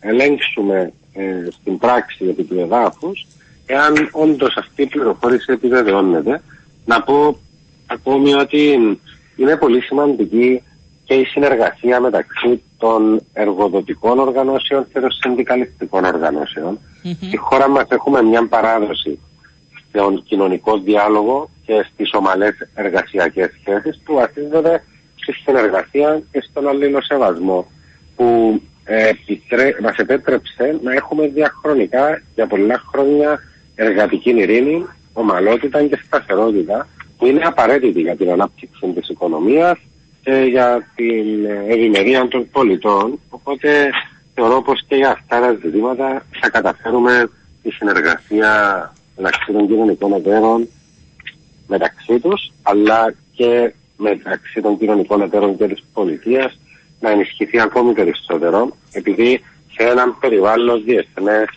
ελέγξουμε 0.00 0.92
ε, 1.12 1.22
στην 1.60 1.78
πράξη 1.78 2.24
επί 2.28 2.42
του 2.42 2.58
εδάφους 2.58 3.26
εάν 3.66 4.08
όντως 4.12 4.56
αυτή 4.56 4.82
η 4.82 4.86
πληροφόρηση 4.86 5.52
επιβεβαιώνεται. 5.52 6.42
Να 6.84 7.02
πω 7.02 7.38
ακόμη 7.86 8.34
ότι 8.34 8.72
είναι 9.36 9.56
πολύ 9.56 9.80
σημαντική 9.80 10.62
και 11.04 11.14
η 11.14 11.24
συνεργασία 11.24 12.00
μεταξύ 12.00 12.62
των 12.78 13.20
εργοδοτικών 13.32 14.18
οργανώσεων 14.18 14.86
και 14.92 15.00
των 15.00 15.10
συνδικαλιστικών 15.10 16.04
οργανώσεων. 16.04 16.78
Mm-hmm. 17.04 17.26
Στη 17.26 17.36
χώρα 17.36 17.68
μας 17.68 17.86
έχουμε 17.88 18.22
μια 18.22 18.46
παράδοση 18.48 19.18
στον 19.88 20.22
κοινωνικό 20.22 20.78
διάλογο 20.78 21.50
και 21.66 21.86
στις 21.92 22.12
ομαλές 22.12 22.54
εργασιακές 22.74 23.50
σχέσεις 23.60 24.00
που 24.04 24.14
βασίζονται 24.14 24.84
στη 25.14 25.32
συνεργασία 25.32 26.22
και 26.32 26.44
στον 26.50 26.68
αλληλοσεβασμό 26.68 27.66
που 28.16 28.60
ε, 28.84 29.08
επιτρέ... 29.08 29.76
μας 29.82 29.96
επέτρεψε 29.96 30.78
να 30.82 30.92
έχουμε 30.92 31.26
διαχρονικά 31.26 32.22
για 32.34 32.46
πολλά 32.46 32.82
χρόνια 32.92 33.42
εργατική 33.74 34.30
ειρήνη, 34.30 34.86
ομαλότητα 35.12 35.84
και 35.84 36.00
σταθερότητα 36.04 36.88
που 37.18 37.26
είναι 37.26 37.40
απαραίτητη 37.44 38.00
για 38.00 38.16
την 38.16 38.30
ανάπτυξη 38.30 38.86
της 38.94 39.08
οικονομίας 39.08 39.78
και 40.22 40.46
για 40.50 40.88
την 40.94 41.44
ευημερία 41.68 42.28
των 42.28 42.48
πολιτών. 42.50 43.18
Οπότε 43.28 43.90
θεωρώ 44.34 44.62
πως 44.62 44.84
και 44.88 44.96
για 44.96 45.10
αυτά 45.10 45.40
τα 45.40 45.58
ζητήματα 45.62 46.26
θα 46.40 46.50
καταφέρουμε 46.50 47.30
τη 47.62 47.70
συνεργασία 47.70 48.92
μεταξύ 49.16 49.52
των 49.52 49.66
κοινωνικών 49.66 50.12
εταίρων 50.12 50.68
μεταξύ 51.66 52.20
τους, 52.20 52.52
αλλά 52.62 53.14
και 53.32 53.72
μεταξύ 53.96 54.60
των 54.60 54.78
κοινωνικών 54.78 55.22
εταίρων 55.22 55.56
και 55.56 55.66
της 55.66 55.84
πολιτείας 55.92 56.58
να 57.00 57.10
ενισχυθεί 57.10 57.60
ακόμη 57.60 57.92
περισσότερο, 57.92 58.76
επειδή 58.92 59.44
σε 59.72 59.88
έναν 59.88 60.16
περιβάλλον 60.20 60.84
διεθνές 60.84 61.48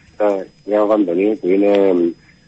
για 0.65 0.85
Βαντονίου 0.85 1.37
που 1.41 1.47
είναι 1.47 1.93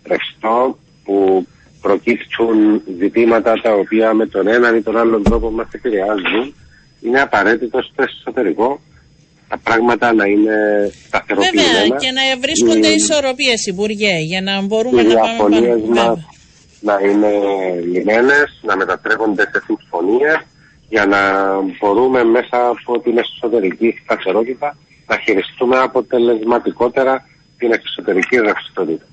ρευστό, 0.08 0.78
που 1.04 1.48
προκύπτουν 1.82 2.82
ζητήματα 2.98 3.54
τα 3.62 3.74
οποία 3.74 4.14
με 4.14 4.26
τον 4.26 4.48
έναν 4.48 4.76
ή 4.76 4.82
τον 4.82 4.98
άλλον 4.98 5.24
τρόπο 5.24 5.52
μας 5.52 5.68
επηρεάζουν, 5.72 6.54
είναι 7.02 7.22
απαραίτητο 7.22 7.82
στο 7.82 8.04
εσωτερικό 8.04 8.80
τα 9.50 9.58
πράγματα 9.64 10.14
να 10.14 10.26
είναι 10.26 10.56
σταθεροποιημένα. 11.08 11.68
Βέβαια 11.72 11.98
και 11.98 12.12
να 12.12 12.22
βρίσκονται 12.42 12.88
οι... 12.88 12.94
ισορροπίες, 12.94 13.66
Υπουργέ, 13.66 14.16
για 14.18 14.42
να 14.42 14.62
μπορούμε 14.62 15.02
οι 15.02 15.06
να 15.06 15.16
πάμε 15.38 15.78
μας 15.88 16.20
να 16.80 17.00
είναι 17.08 17.32
λιμένες, 17.92 18.60
να 18.62 18.76
μετατρέπονται 18.76 19.42
σε 19.42 19.64
συμφωνίες 19.66 20.40
για 20.90 21.06
να 21.06 21.20
μπορούμε 21.80 22.24
μέσα 22.24 22.68
από 22.68 23.00
την 23.00 23.18
εσωτερική 23.18 24.00
σταθερότητα 24.04 24.78
να 25.08 25.18
χειριστούμε 25.18 25.78
αποτελεσματικότερα 25.78 27.26
την 27.58 27.72
εξωτερική 27.72 28.38
ρευστότητα. 28.38 29.06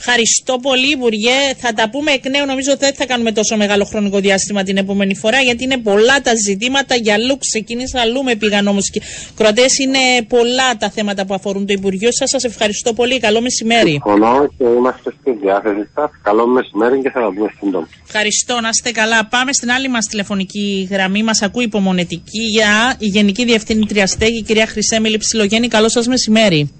Ευχαριστώ 0.00 0.58
πολύ, 0.62 0.90
Υπουργέ. 0.90 1.38
Θα 1.56 1.72
τα 1.72 1.90
πούμε 1.90 2.10
εκ 2.12 2.28
νέου. 2.28 2.46
Νομίζω 2.46 2.70
ότι 2.72 2.84
δεν 2.84 2.94
θα 2.94 3.06
κάνουμε 3.06 3.32
τόσο 3.32 3.56
μεγάλο 3.56 3.84
χρονικό 3.84 4.18
διάστημα 4.18 4.62
την 4.62 4.76
επόμενη 4.76 5.14
φορά, 5.14 5.40
γιατί 5.40 5.64
είναι 5.64 5.78
πολλά 5.78 6.20
τα 6.20 6.32
ζητήματα. 6.46 6.94
Για 6.94 7.14
αλλού 7.14 7.38
ξεκίνησα, 7.38 8.00
αλλού 8.00 8.22
με 8.22 8.34
πήγαν 8.34 8.66
όμως 8.66 8.90
και 8.90 9.00
κροατές. 9.36 9.78
Είναι 9.78 9.98
πολλά 10.28 10.76
τα 10.78 10.90
θέματα 10.90 11.26
που 11.26 11.34
αφορούν 11.34 11.66
το 11.66 11.72
Υπουργείο 11.72 12.12
σας. 12.12 12.30
Σας 12.30 12.44
ευχαριστώ 12.44 12.92
πολύ. 12.92 13.18
Καλό 13.20 13.40
μεσημέρι. 13.40 13.90
Συμφωνώ 13.90 14.48
και 14.58 14.64
είμαστε 14.64 15.14
στη 15.20 15.30
διάθεση 15.42 15.88
σας. 15.94 16.10
Καλό 16.22 16.46
μεσημέρι 16.46 17.00
και 17.00 17.10
θα 17.10 17.20
τα 17.20 17.32
πούμε 17.34 17.50
σύντομα. 17.60 17.88
Ευχαριστώ. 18.06 18.60
Να 18.60 18.68
είστε 18.68 18.90
καλά. 18.90 19.26
Πάμε 19.26 19.52
στην 19.52 19.70
άλλη 19.70 19.88
μας 19.88 20.06
τηλεφωνική 20.06 20.88
γραμμή. 20.90 21.22
Μας 21.22 21.42
ακούει 21.42 21.64
υπομονετική 21.64 22.42
για 22.42 22.96
η 22.98 23.06
Γενική 23.06 23.44
Διευθύντρια 23.44 24.06
Στέγη, 24.06 24.42
κυρία 24.42 24.66
Χρυσέμιλη 24.66 25.16
Ψιλογέννη. 25.16 25.68
Καλό 25.68 25.88
σας 25.88 26.06
μεσημέρι. 26.06 26.70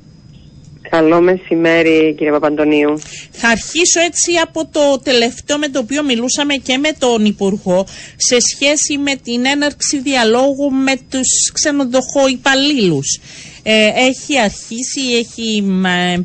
Καλό 0.90 1.20
μεσημέρι 1.20 2.14
κύριε 2.16 2.32
Παπαντονίου. 2.32 2.98
Θα 3.30 3.48
αρχίσω 3.48 4.00
έτσι 4.00 4.32
από 4.42 4.68
το 4.72 5.00
τελευταίο 5.02 5.58
με 5.58 5.68
το 5.68 5.78
οποίο 5.78 6.04
μιλούσαμε 6.04 6.54
και 6.54 6.78
με 6.78 6.88
τον 6.98 7.24
Υπουργό 7.24 7.86
σε 8.16 8.36
σχέση 8.40 8.98
με 8.98 9.14
την 9.14 9.46
έναρξη 9.46 10.00
διαλόγου 10.00 10.70
με 10.70 10.96
τους 11.10 11.52
ξενοδοχοϊπαλλήλους. 11.52 13.20
Ε, 13.62 13.90
έχει 13.94 14.38
αρχίσει, 14.38 15.00
έχει 15.18 15.64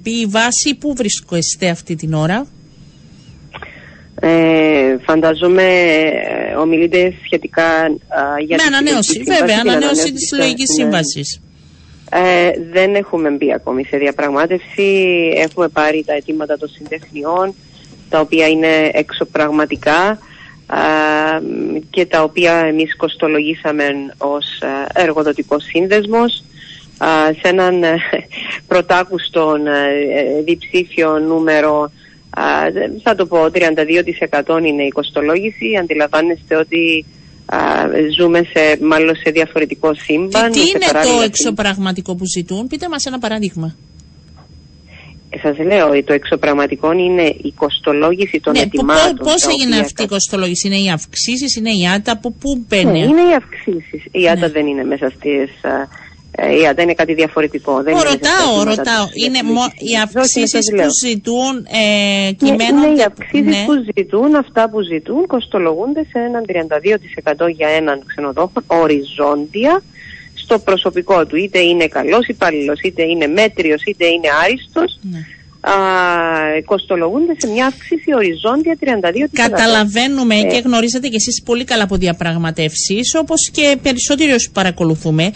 πει 0.04 0.12
η 0.12 0.26
βάση. 0.26 0.76
Πού 0.80 0.93
βρίσκεστε 0.95 1.69
αυτή 1.69 1.95
την 1.95 2.13
ώρα; 2.13 2.47
Ε, 4.21 4.97
φανταζόμαι 5.06 5.63
ε, 5.63 6.56
ομιλείτε 6.56 7.13
σχετικά 7.26 7.63
για 8.45 8.58
με 8.58 8.63
ανανέωση, 8.67 9.23
βέβαια, 9.23 9.58
ανανέωση 9.60 10.13
της 10.13 10.28
συλλογικής 10.28 10.78
ναι. 10.78 10.84
Σύμβασης. 12.13 12.58
Ε, 12.58 12.65
δεν 12.71 12.95
έχουμε 12.95 13.30
μπει 13.30 13.54
ακόμη 13.54 13.84
σε 13.84 13.97
διαπραγμάτευση. 13.97 15.32
Έχουμε 15.36 15.67
πάρει 15.67 16.04
τα 16.06 16.13
αιτήματα 16.13 16.58
των 16.58 16.69
συντεχνιών, 16.69 17.54
τα 18.10 18.19
οποία 18.19 18.47
είναι 18.47 18.89
εξωπραγματικά 18.93 20.19
και 21.89 22.06
τα 22.06 22.23
οποία 22.23 22.54
εμείς 22.54 22.95
κοστολογήσαμε 22.95 23.86
ως 24.17 24.45
εργοδοτικός 24.93 25.63
σύνδεσμος 25.63 26.43
σε 27.41 27.47
έναν 27.47 27.84
ε, 27.84 27.95
πρωτάκουστον 28.67 29.67
ε, 29.67 30.41
διψήφιο 30.45 31.19
νούμερο 31.19 31.91
θα 33.04 33.15
το 33.15 33.26
πω 33.26 33.45
32% 33.54 34.62
είναι 34.65 34.84
η 34.84 34.89
κοστολόγηση 34.89 35.76
αντιλαμβάνεστε 35.80 36.56
ότι 36.56 37.06
ζούμε 38.18 38.39
σε, 38.54 38.84
μάλλον 38.84 39.16
σε 39.16 39.32
διαφορετικό 39.32 39.94
σύμπαν. 39.94 40.52
τι 40.52 40.60
είναι 40.60 40.86
το 41.16 41.22
εξωπραγματικό 41.24 42.16
που 42.16 42.26
ζητούν, 42.36 42.68
πείτε 42.68 42.89
μας 42.89 43.06
ένα 43.06 43.20
παράδειγμα. 43.20 43.76
Ε, 45.30 45.38
Σας 45.39 45.58
λέω, 45.58 46.04
το 46.04 46.13
εξωπραγματικό 46.13 46.92
είναι 46.92 47.24
η 47.24 47.54
κοστολόγηση 47.56 48.39
των 48.39 48.54
ναι, 48.54 48.60
ετοιμάτων. 48.60 49.16
Πώς 49.16 49.48
έγινε 49.48 49.80
αυτή 49.80 50.04
η 50.04 50.08
κοστολόγηση, 50.08 50.68
Είναι 50.68 50.78
οι 50.78 50.89
αυξήσεις, 50.89 51.56
Είναι 51.56 51.70
η 51.70 51.88
ΆΤΑ, 51.96 52.12
από 52.12 52.32
πού 52.32 52.66
μπαίνει; 52.68 52.92
Ναι, 52.92 52.98
είναι 53.06 53.22
οι 53.22 53.34
αυξήσεις. 53.38 54.04
Η 54.12 54.30
ΆΤΑ 54.30 54.39
ναι. 54.39 54.50
δεν 54.50 54.68
είναι 54.68 54.84
μέσα 54.84 55.10
στις 55.10 55.50
ε, 56.36 56.60
η 56.60 56.67
ΑΤΑ 56.67 56.82
είναι 56.82 56.93
κάτι 56.93 57.13
διαφορετικό. 57.13 57.84
Δεν 57.84 57.93
ρωτάω, 57.93 58.63
ρωτάω. 58.63 59.06
Είναι 59.26 59.39
οι 59.78 59.98
αυξήσεις 60.04 60.72
που 60.76 60.88
ζητούν 61.06 61.67
ε, 61.67 62.32
κειμένονται. 62.32 62.88
Είναι 62.88 63.00
οι 63.00 63.04
αυξήσεις 63.04 63.46
ναι. 63.46 63.65
που 63.65 63.74
ζητούν, 63.96 64.36
αυτά 64.36 64.69
που 64.69 64.82
ζητούν, 64.82 65.28
κοστολογούνται 65.28 66.04
σε 66.12 66.19
έναν 66.19 66.46
32% 67.46 67.50
για 67.50 67.67
έναν 67.67 68.04
ξενοδόχο 68.06 68.52
οριζόντια 68.67 69.84
στο 70.34 70.60
προσωπικό 70.60 71.26
του. 71.26 71.36
Είτε 71.36 71.60
είναι 71.60 71.88
καλός 71.88 72.28
υπάλληλος, 72.28 72.80
είτε 72.80 73.04
είναι 73.04 73.28
μέτριος, 73.28 73.84
είτε 73.84 74.06
είναι 74.06 74.28
άριστος. 74.43 75.00
Ναι 75.02 75.19
α, 75.63 75.73
κοστολογούνται 76.65 77.34
σε 77.38 77.47
μια 77.47 77.65
αύξηση 77.65 78.13
οριζόντια 78.15 78.78
32%. 78.82 79.28
Καταλαβαίνουμε 79.32 80.36
ε. 80.36 80.43
και 80.43 80.58
γνωρίζετε 80.65 81.08
κι 81.08 81.15
εσείς 81.15 81.41
πολύ 81.45 81.63
καλά 81.63 81.84
από 81.84 81.95
διαπραγματεύσεις, 81.95 83.15
όπως 83.15 83.49
και 83.52 83.78
περισσότεροι 83.82 84.32
όσοι 84.32 84.52
παρακολουθούμε, 84.52 85.32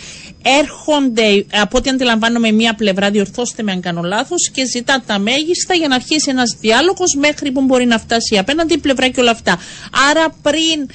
έρχονται, 0.61 1.45
από 1.61 1.77
ό,τι 1.77 1.89
αντιλαμβάνομαι, 1.89 2.51
μία 2.51 2.73
πλευρά, 2.73 3.09
διορθώστε 3.09 3.63
με 3.63 3.71
αν 3.71 3.81
κάνω 3.81 4.01
λάθος, 4.01 4.49
και 4.49 4.65
ζητά 4.65 5.03
τα 5.05 5.19
μέγιστα 5.19 5.73
για 5.73 5.87
να 5.87 5.95
αρχίσει 5.95 6.29
ένας 6.29 6.57
διάλογος 6.59 7.15
μέχρι 7.15 7.51
που 7.51 7.61
μπορεί 7.61 7.85
να 7.85 7.97
φτάσει 7.99 8.35
η 8.35 8.37
απέναντι 8.37 8.77
πλευρά 8.77 9.07
και 9.07 9.19
όλα 9.19 9.31
αυτά. 9.31 9.59
Άρα 10.09 10.25
πριν 10.41 10.87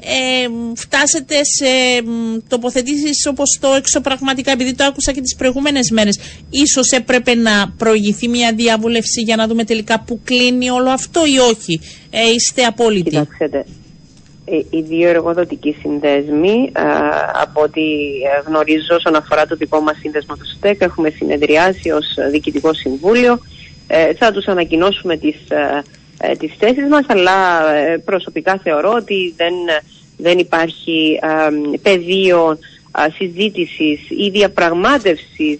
ε, 0.00 0.48
φτάσετε 0.74 1.34
σε 1.44 1.66
τοποθετήσεις 2.48 3.26
όπως 3.26 3.58
το 3.60 3.68
εξωπραγματικά 3.68 4.52
επειδή 4.52 4.74
το 4.74 4.84
άκουσα 4.84 5.12
και 5.12 5.20
τις 5.20 5.36
προηγούμενες 5.36 5.90
μέρες. 5.90 6.18
Ίσως 6.50 6.90
έπρεπε 6.90 7.34
να 7.34 7.74
προηγηθεί 7.76 8.28
μια 8.28 8.52
διαβούλευση 8.52 9.20
για 9.20 9.36
να 9.36 9.46
δούμε 9.46 9.64
τελικά 9.64 10.00
που 10.00 10.20
κλείνει 10.24 10.70
όλο 10.70 10.90
αυτό 10.90 11.20
ή 11.26 11.38
όχι. 11.38 11.80
Ε, 12.10 12.30
είστε 12.34 12.62
απόλυτοι. 12.62 13.10
Κοιτάξτε, 13.10 13.64
ε, 14.44 14.56
οι 14.70 14.80
δύο 14.82 15.08
εργοδοτικοί 15.08 15.76
συνδέσμοι 15.80 16.72
από 17.42 17.62
ό,τι 17.62 17.82
γνωρίζω 18.46 18.94
όσον 18.94 19.14
αφορά 19.14 19.46
το 19.46 19.56
δικό 19.56 19.80
μας 19.80 19.96
σύνδεσμο 19.98 20.36
του 20.36 20.46
ΣΤΕΚ 20.56 20.80
έχουμε 20.80 21.10
συνεδριάσει 21.10 21.90
ως 21.90 22.06
Διοικητικό 22.30 22.72
Συμβούλιο. 22.72 23.38
Ε, 23.86 24.14
θα 24.14 24.32
τους 24.32 24.46
ανακοινώσουμε 24.46 25.16
τις 25.16 25.36
ε, 26.20 26.32
τις 26.32 26.52
θέσεις 26.58 26.88
μας 26.88 27.04
αλλά 27.06 27.70
ε, 27.74 27.96
προσωπικά 28.04 28.60
θεωρώ 28.62 28.92
ότι 28.92 29.34
δεν, 29.36 29.54
δεν 30.16 30.38
υπάρχει 30.38 31.18
ε, 31.22 31.78
πεδίο 31.82 32.58
ε, 32.98 33.10
συζήτησης 33.16 34.00
ή 34.08 34.30
διαπραγμάτευσης 34.30 35.58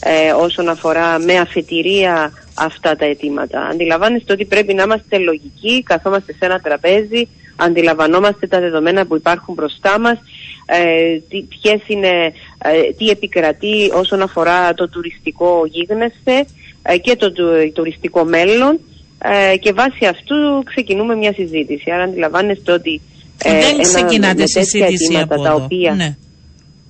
ε, 0.00 0.32
όσον 0.32 0.68
αφορά 0.68 1.18
με 1.18 1.38
αφετηρία 1.38 2.32
αυτά 2.54 2.96
τα 2.96 3.04
αιτήματα. 3.04 3.60
Αντιλαμβάνεστε 3.60 4.32
ότι 4.32 4.44
πρέπει 4.44 4.74
να 4.74 4.82
είμαστε 4.82 5.18
λογικοί, 5.18 5.82
καθόμαστε 5.82 6.32
σε 6.32 6.44
ένα 6.44 6.60
τραπέζι, 6.60 7.28
αντιλαμβανόμαστε 7.56 8.46
τα 8.46 8.60
δεδομένα 8.60 9.06
που 9.06 9.16
υπάρχουν 9.16 9.54
μπροστά 9.54 9.98
μας, 9.98 10.18
ε, 10.66 11.18
τι, 11.28 11.44
είναι, 11.86 12.32
ε, 12.58 12.92
τι 12.96 13.08
επικρατεί 13.08 13.90
όσον 13.92 14.22
αφορά 14.22 14.74
το 14.74 14.88
τουριστικό 14.88 15.62
γίγνεσθε 15.66 16.46
ε, 16.82 16.98
και 16.98 17.16
το, 17.16 17.32
τουριστικό 17.72 18.24
μέλλον 18.24 18.80
ε, 19.22 19.56
και 19.56 19.72
βάσει 19.72 20.06
αυτού 20.06 20.62
ξεκινούμε 20.64 21.14
μια 21.14 21.32
συζήτηση. 21.32 21.90
Άρα 21.90 22.02
αντιλαμβάνεστε 22.02 22.72
ότι 22.72 23.00
δεν 23.38 23.82
ξεκινάτε 23.82 24.46
συζήτηση 24.46 25.16
από 25.16 25.42
τα 25.42 25.54
οποία, 25.54 25.94
ναι. 25.94 26.16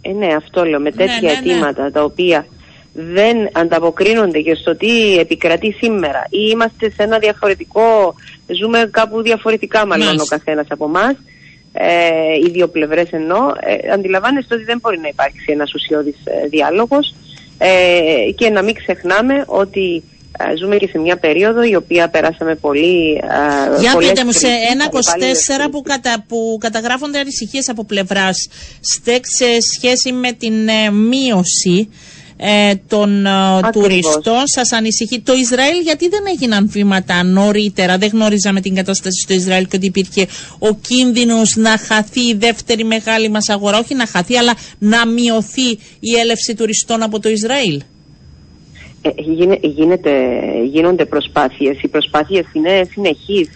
Ε, 0.02 0.12
ναι, 0.12 0.34
αυτό 0.34 0.64
λέω, 0.64 0.80
με 0.80 0.90
ναι, 0.90 0.96
τέτοια 0.96 1.20
ναι, 1.20 1.28
ναι, 1.28 1.32
αιτήματα 1.32 1.90
τα 1.90 2.02
οποία 2.02 2.46
δεν 2.92 3.48
ανταποκρίνονται 3.52 4.40
και 4.40 4.54
στο 4.54 4.76
τι 4.76 5.18
επικρατεί 5.18 5.72
σήμερα. 5.72 6.26
Ή 6.30 6.38
είμαστε 6.50 6.90
σε 6.90 7.02
ένα 7.02 7.18
διαφορετικό, 7.18 8.14
ζούμε 8.60 8.88
κάπου 8.90 9.22
διαφορετικά 9.22 9.86
μάλλον 9.86 10.20
ο 10.20 10.24
καθένας 10.24 10.66
από 10.68 10.84
εμάς. 10.84 11.16
Ε, 11.72 12.46
οι 12.46 12.50
δύο 12.50 12.68
πλευρές 12.68 13.10
εννοώ, 13.10 13.38
ε, 13.60 13.92
αντιλαμβάνεστε 13.92 14.54
ότι 14.54 14.64
δεν 14.64 14.78
μπορεί 14.80 14.98
να 14.98 15.08
υπάρξει 15.08 15.44
ένας 15.46 15.74
ουσιώδης 15.74 16.16
ε, 16.24 16.46
διάλογος. 16.46 17.14
Ε, 17.58 18.30
και 18.34 18.48
να 18.48 18.62
μην 18.62 18.74
ξεχνάμε 18.74 19.44
ότι 19.46 19.94
ε, 19.94 20.19
ζούμε 20.58 20.76
και 20.76 20.86
σε 20.86 20.98
μια 20.98 21.16
περίοδο 21.16 21.62
η 21.62 21.74
οποία 21.74 22.08
περάσαμε 22.08 22.54
πολύ. 22.54 23.12
Ε, 23.76 23.80
Για 23.80 23.96
πείτε 23.96 24.24
μου, 24.24 24.32
σε 24.32 24.46
ένα 24.70 24.88
24 25.66 25.70
που, 25.70 25.82
κατα, 25.82 26.24
που 26.28 26.56
καταγράφονται 26.60 27.18
ανησυχίες 27.18 27.68
από 27.68 27.84
πλευράς 27.84 28.48
ΣΤΕΚ 28.80 29.24
σε 29.26 29.46
σχέση 29.74 30.12
με 30.12 30.32
την 30.32 30.68
ε, 30.68 30.90
μείωση 30.90 31.88
ε, 32.42 32.72
των 32.88 33.26
ε, 33.26 33.30
τουριστών. 33.72 34.42
Σας 34.44 34.72
ανησυχεί 34.72 35.20
το 35.20 35.32
Ισραήλ, 35.34 35.80
γιατί 35.82 36.08
δεν 36.08 36.20
έγιναν 36.32 36.68
βήματα 36.70 37.22
νωρίτερα; 37.22 37.98
Δεν 37.98 38.08
γνώριζαμε 38.12 38.60
την 38.60 38.74
κατάσταση 38.74 39.20
στο 39.20 39.34
Ισραήλ 39.34 39.66
και 39.66 39.76
ότι 39.76 39.86
υπήρχε 39.86 40.26
ο 40.58 40.74
κίνδυνος 40.74 41.56
να 41.56 41.78
χαθεί 41.78 42.20
η 42.20 42.34
δεύτερη 42.34 42.84
μεγάλη 42.84 43.28
μας 43.30 43.48
αγορά. 43.48 43.78
Όχι 43.78 43.94
να 43.94 44.06
χαθεί, 44.06 44.36
αλλά 44.36 44.54
να 44.78 45.06
μειωθεί 45.06 45.68
η 46.00 46.16
έλευση 46.20 46.54
τουριστών 46.54 47.02
από 47.02 47.20
το 47.20 47.28
Ισραήλ. 47.28 47.82
Ε, 49.02 49.10
γίνεται, 49.60 50.10
γίνονται 50.64 51.04
προσπάθειες. 51.04 51.82
Οι 51.82 51.88
προσπάθειες 51.88 52.44
είναι 52.52 52.88
συνεχείς 52.90 53.48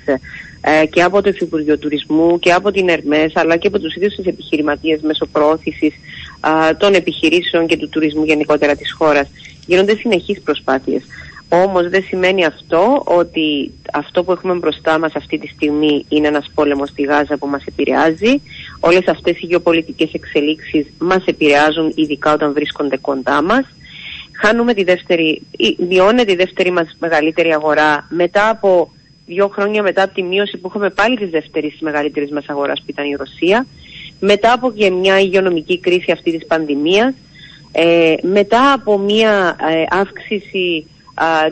ε, 0.60 0.86
και 0.86 1.02
από 1.02 1.22
το 1.22 1.28
Υφυπουργείο 1.28 1.78
Τουρισμού 1.78 2.38
και 2.38 2.52
από 2.52 2.70
την 2.70 2.88
ΕΡΜΕΣ 2.88 3.36
αλλά 3.36 3.56
και 3.56 3.66
από 3.66 3.78
τους 3.78 3.94
ίδιους 3.94 4.14
τους 4.14 4.24
επιχειρηματίες 4.24 5.00
μέσω 5.00 5.26
προώθησης 5.26 5.94
των 6.78 6.94
επιχειρήσεων 6.94 7.66
και 7.66 7.76
του 7.76 7.88
τουρισμού 7.88 8.24
γενικότερα 8.24 8.76
της 8.76 8.92
χώρας. 8.92 9.28
Γίνονται 9.66 9.96
συνεχείς 9.96 10.40
προσπάθειες. 10.40 11.02
Όμως 11.48 11.88
δεν 11.88 12.02
σημαίνει 12.02 12.44
αυτό 12.44 13.02
ότι 13.04 13.72
αυτό 13.92 14.24
που 14.24 14.32
έχουμε 14.32 14.54
μπροστά 14.54 14.98
μας 14.98 15.14
αυτή 15.14 15.38
τη 15.38 15.46
στιγμή 15.46 16.04
είναι 16.08 16.26
ένας 16.26 16.50
πόλεμος 16.54 16.88
στη 16.88 17.02
Γάζα 17.02 17.36
που 17.36 17.46
μας 17.46 17.64
επηρεάζει. 17.64 18.40
Όλες 18.80 19.06
αυτές 19.06 19.40
οι 19.40 19.46
γεωπολιτικές 19.46 20.12
εξελίξεις 20.12 20.86
μας 20.98 21.24
επηρεάζουν 21.24 21.92
ειδικά 21.94 22.32
όταν 22.32 22.52
βρίσκονται 22.52 22.96
κοντά 22.96 23.42
μας 23.42 23.64
χάνουμε 24.40 24.74
τη 24.74 24.84
δεύτερη, 24.84 25.42
μειώνεται 25.88 26.32
η 26.32 26.36
δεύτερη 26.36 26.70
μας 26.70 26.96
μεγαλύτερη 26.98 27.52
αγορά 27.52 28.06
μετά 28.08 28.48
από 28.48 28.92
δύο 29.26 29.48
χρόνια 29.48 29.82
μετά 29.82 30.02
από 30.02 30.14
τη 30.14 30.22
μείωση 30.22 30.56
που 30.56 30.66
έχουμε 30.66 30.90
πάλι 30.90 31.16
της 31.16 31.30
δεύτερης 31.30 31.76
μεγαλύτερης 31.80 32.30
μας 32.30 32.44
αγοράς 32.48 32.78
που 32.78 32.86
ήταν 32.88 33.04
η 33.04 33.14
Ρωσία, 33.14 33.66
μετά 34.20 34.52
από 34.52 34.72
και 34.72 34.90
μια 34.90 35.20
υγειονομική 35.20 35.78
κρίση 35.80 36.12
αυτή 36.12 36.38
της 36.38 36.46
πανδημίας, 36.46 37.14
ε, 37.72 38.14
μετά 38.22 38.72
από 38.72 38.98
μια 38.98 39.56
ε, 39.70 39.84
αύξηση 39.88 40.86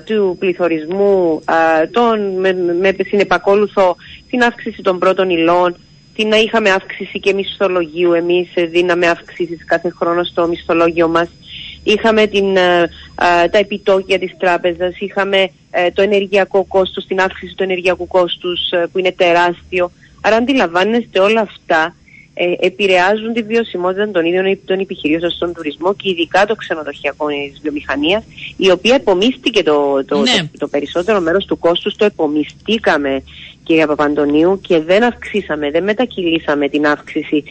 του 0.04 0.36
πληθωρισμού 0.38 1.42
τον, 1.90 2.40
με, 2.40 2.52
με 2.80 2.94
συνεπακόλουθο 3.06 3.96
την 4.30 4.42
αύξηση 4.42 4.82
των 4.82 4.98
πρώτων 4.98 5.30
υλών, 5.30 5.76
την 6.14 6.28
να 6.28 6.36
είχαμε 6.36 6.70
αύξηση 6.70 7.20
και 7.20 7.32
μισθολογίου, 7.32 8.12
εμείς 8.12 8.48
δίναμε 8.70 9.06
αυξήσεις 9.08 9.64
κάθε 9.64 9.90
χρόνο 9.90 10.24
στο 10.24 10.46
μισθολόγιο 10.46 11.08
μας 11.08 11.28
είχαμε 11.82 12.26
την, 12.26 12.56
ε, 12.56 12.82
ε, 13.42 13.48
τα 13.48 13.58
επιτόκια 13.58 14.18
της 14.18 14.34
τράπεζας, 14.38 14.98
είχαμε 14.98 15.50
ε, 15.70 15.90
το 15.90 16.02
ενεργειακό 16.02 16.64
κόστος, 16.64 17.06
την 17.06 17.20
αύξηση 17.20 17.54
του 17.54 17.62
ενεργειακού 17.62 18.06
κόστους 18.06 18.60
που 18.92 18.98
είναι 18.98 19.12
τεράστιο. 19.12 19.90
Άρα 20.20 20.36
αντιλαμβάνεστε 20.36 21.18
όλα 21.18 21.40
αυτά 21.40 21.94
ε, 22.34 22.66
επηρεάζουν 22.66 23.32
τη 23.32 23.42
βιωσιμότητα 23.42 24.10
των 24.10 24.24
ίδιων 24.24 24.58
των 24.64 24.80
επιχειρήσεων 24.80 25.30
στον 25.30 25.52
τουρισμό 25.52 25.94
και 25.94 26.10
ειδικά 26.10 26.46
το 26.46 26.54
ξενοδοχειακό 26.54 27.26
της 27.26 27.60
βιομηχανίας, 27.62 28.24
η 28.56 28.70
οποία 28.70 28.94
επομίστηκε 28.94 29.62
το, 29.62 30.04
το, 30.04 30.18
ναι. 30.20 30.48
το, 30.58 30.68
περισσότερο 30.68 31.20
μέρος 31.20 31.44
του 31.44 31.58
κόστους, 31.58 31.96
το 31.96 32.04
επομιστήκαμε, 32.04 33.22
κυρία 33.64 33.86
Παπαντονίου, 33.86 34.60
και 34.60 34.80
δεν 34.80 35.04
αυξήσαμε, 35.04 35.70
δεν 35.70 35.82
μετακυλήσαμε 35.82 36.68
την 36.68 36.86
αύξηση 36.86 37.44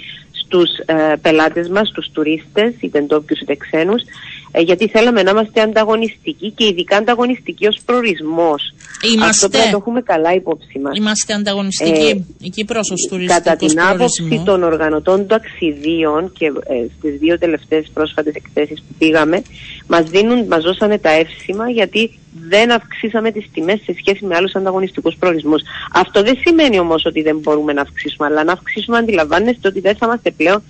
στους 0.51 0.77
ε, 0.85 1.15
πελάτες 1.21 1.69
μας, 1.69 1.87
στους 1.87 2.09
τουρίστες, 2.11 2.73
είτε 2.79 3.01
ντόπιους 3.01 3.39
είτε 3.39 3.55
ξένους, 3.55 4.03
ε, 4.51 4.61
γιατί 4.61 4.87
θέλαμε 4.87 5.23
να 5.23 5.31
είμαστε 5.31 5.61
ανταγωνιστικοί 5.61 6.51
και 6.51 6.65
ειδικά 6.65 6.97
ανταγωνιστικοί 6.97 7.67
ως 7.67 7.79
προορισμός. 7.85 8.73
Είμαστε. 9.13 9.29
Αυτό 9.29 9.49
πρέπει 9.49 9.65
να 9.65 9.71
το 9.71 9.77
έχουμε 9.77 10.01
καλά 10.01 10.33
υπόψη 10.33 10.79
μας. 10.79 10.97
Είμαστε 10.97 11.33
ανταγωνιστικοί 11.33 12.07
ε, 12.07 12.45
εκεί 12.45 12.65
προς 12.65 12.93
Κατά 13.27 13.55
την 13.55 13.81
άποψη 13.81 14.41
των 14.45 14.63
οργανωτών 14.63 15.27
ταξιδίων 15.27 16.31
και 16.37 16.45
ε, 16.45 16.85
στις 16.97 17.17
δύο 17.19 17.37
τελευταίες 17.37 17.89
πρόσφατες 17.93 18.33
εκθέσεις 18.33 18.79
που 18.79 18.93
πήγαμε, 18.97 19.41
μας, 19.87 20.03
δίνουν, 20.03 20.45
μας 20.47 20.63
δώσανε 20.63 20.97
τα 20.97 21.09
εύσημα 21.09 21.69
γιατί 21.69 22.19
δεν 22.47 22.71
αυξήσαμε 22.71 23.31
τις 23.31 23.49
τιμές 23.53 23.81
σε 23.83 23.95
σχέση 23.97 24.25
με 24.25 24.35
άλλους 24.35 24.55
ανταγωνιστικούς 24.55 25.15
προορισμούς. 25.19 25.61
Αυτό 25.93 26.23
δεν 26.23 26.37
σημαίνει 26.45 26.79
όμως 26.79 27.05
ότι 27.05 27.21
δεν 27.21 27.37
μπορούμε 27.37 27.73
να 27.73 27.81
αυξήσουμε, 27.81 28.27
αλλά 28.27 28.43
να 28.43 28.51
αυξήσουμε 28.51 28.97
αντιλαμβάνεστε 28.97 29.67
ότι 29.67 29.79
δεν 29.79 29.95
θα 29.95 30.05
είμαστε 30.05 30.31
πλέον 30.31 30.63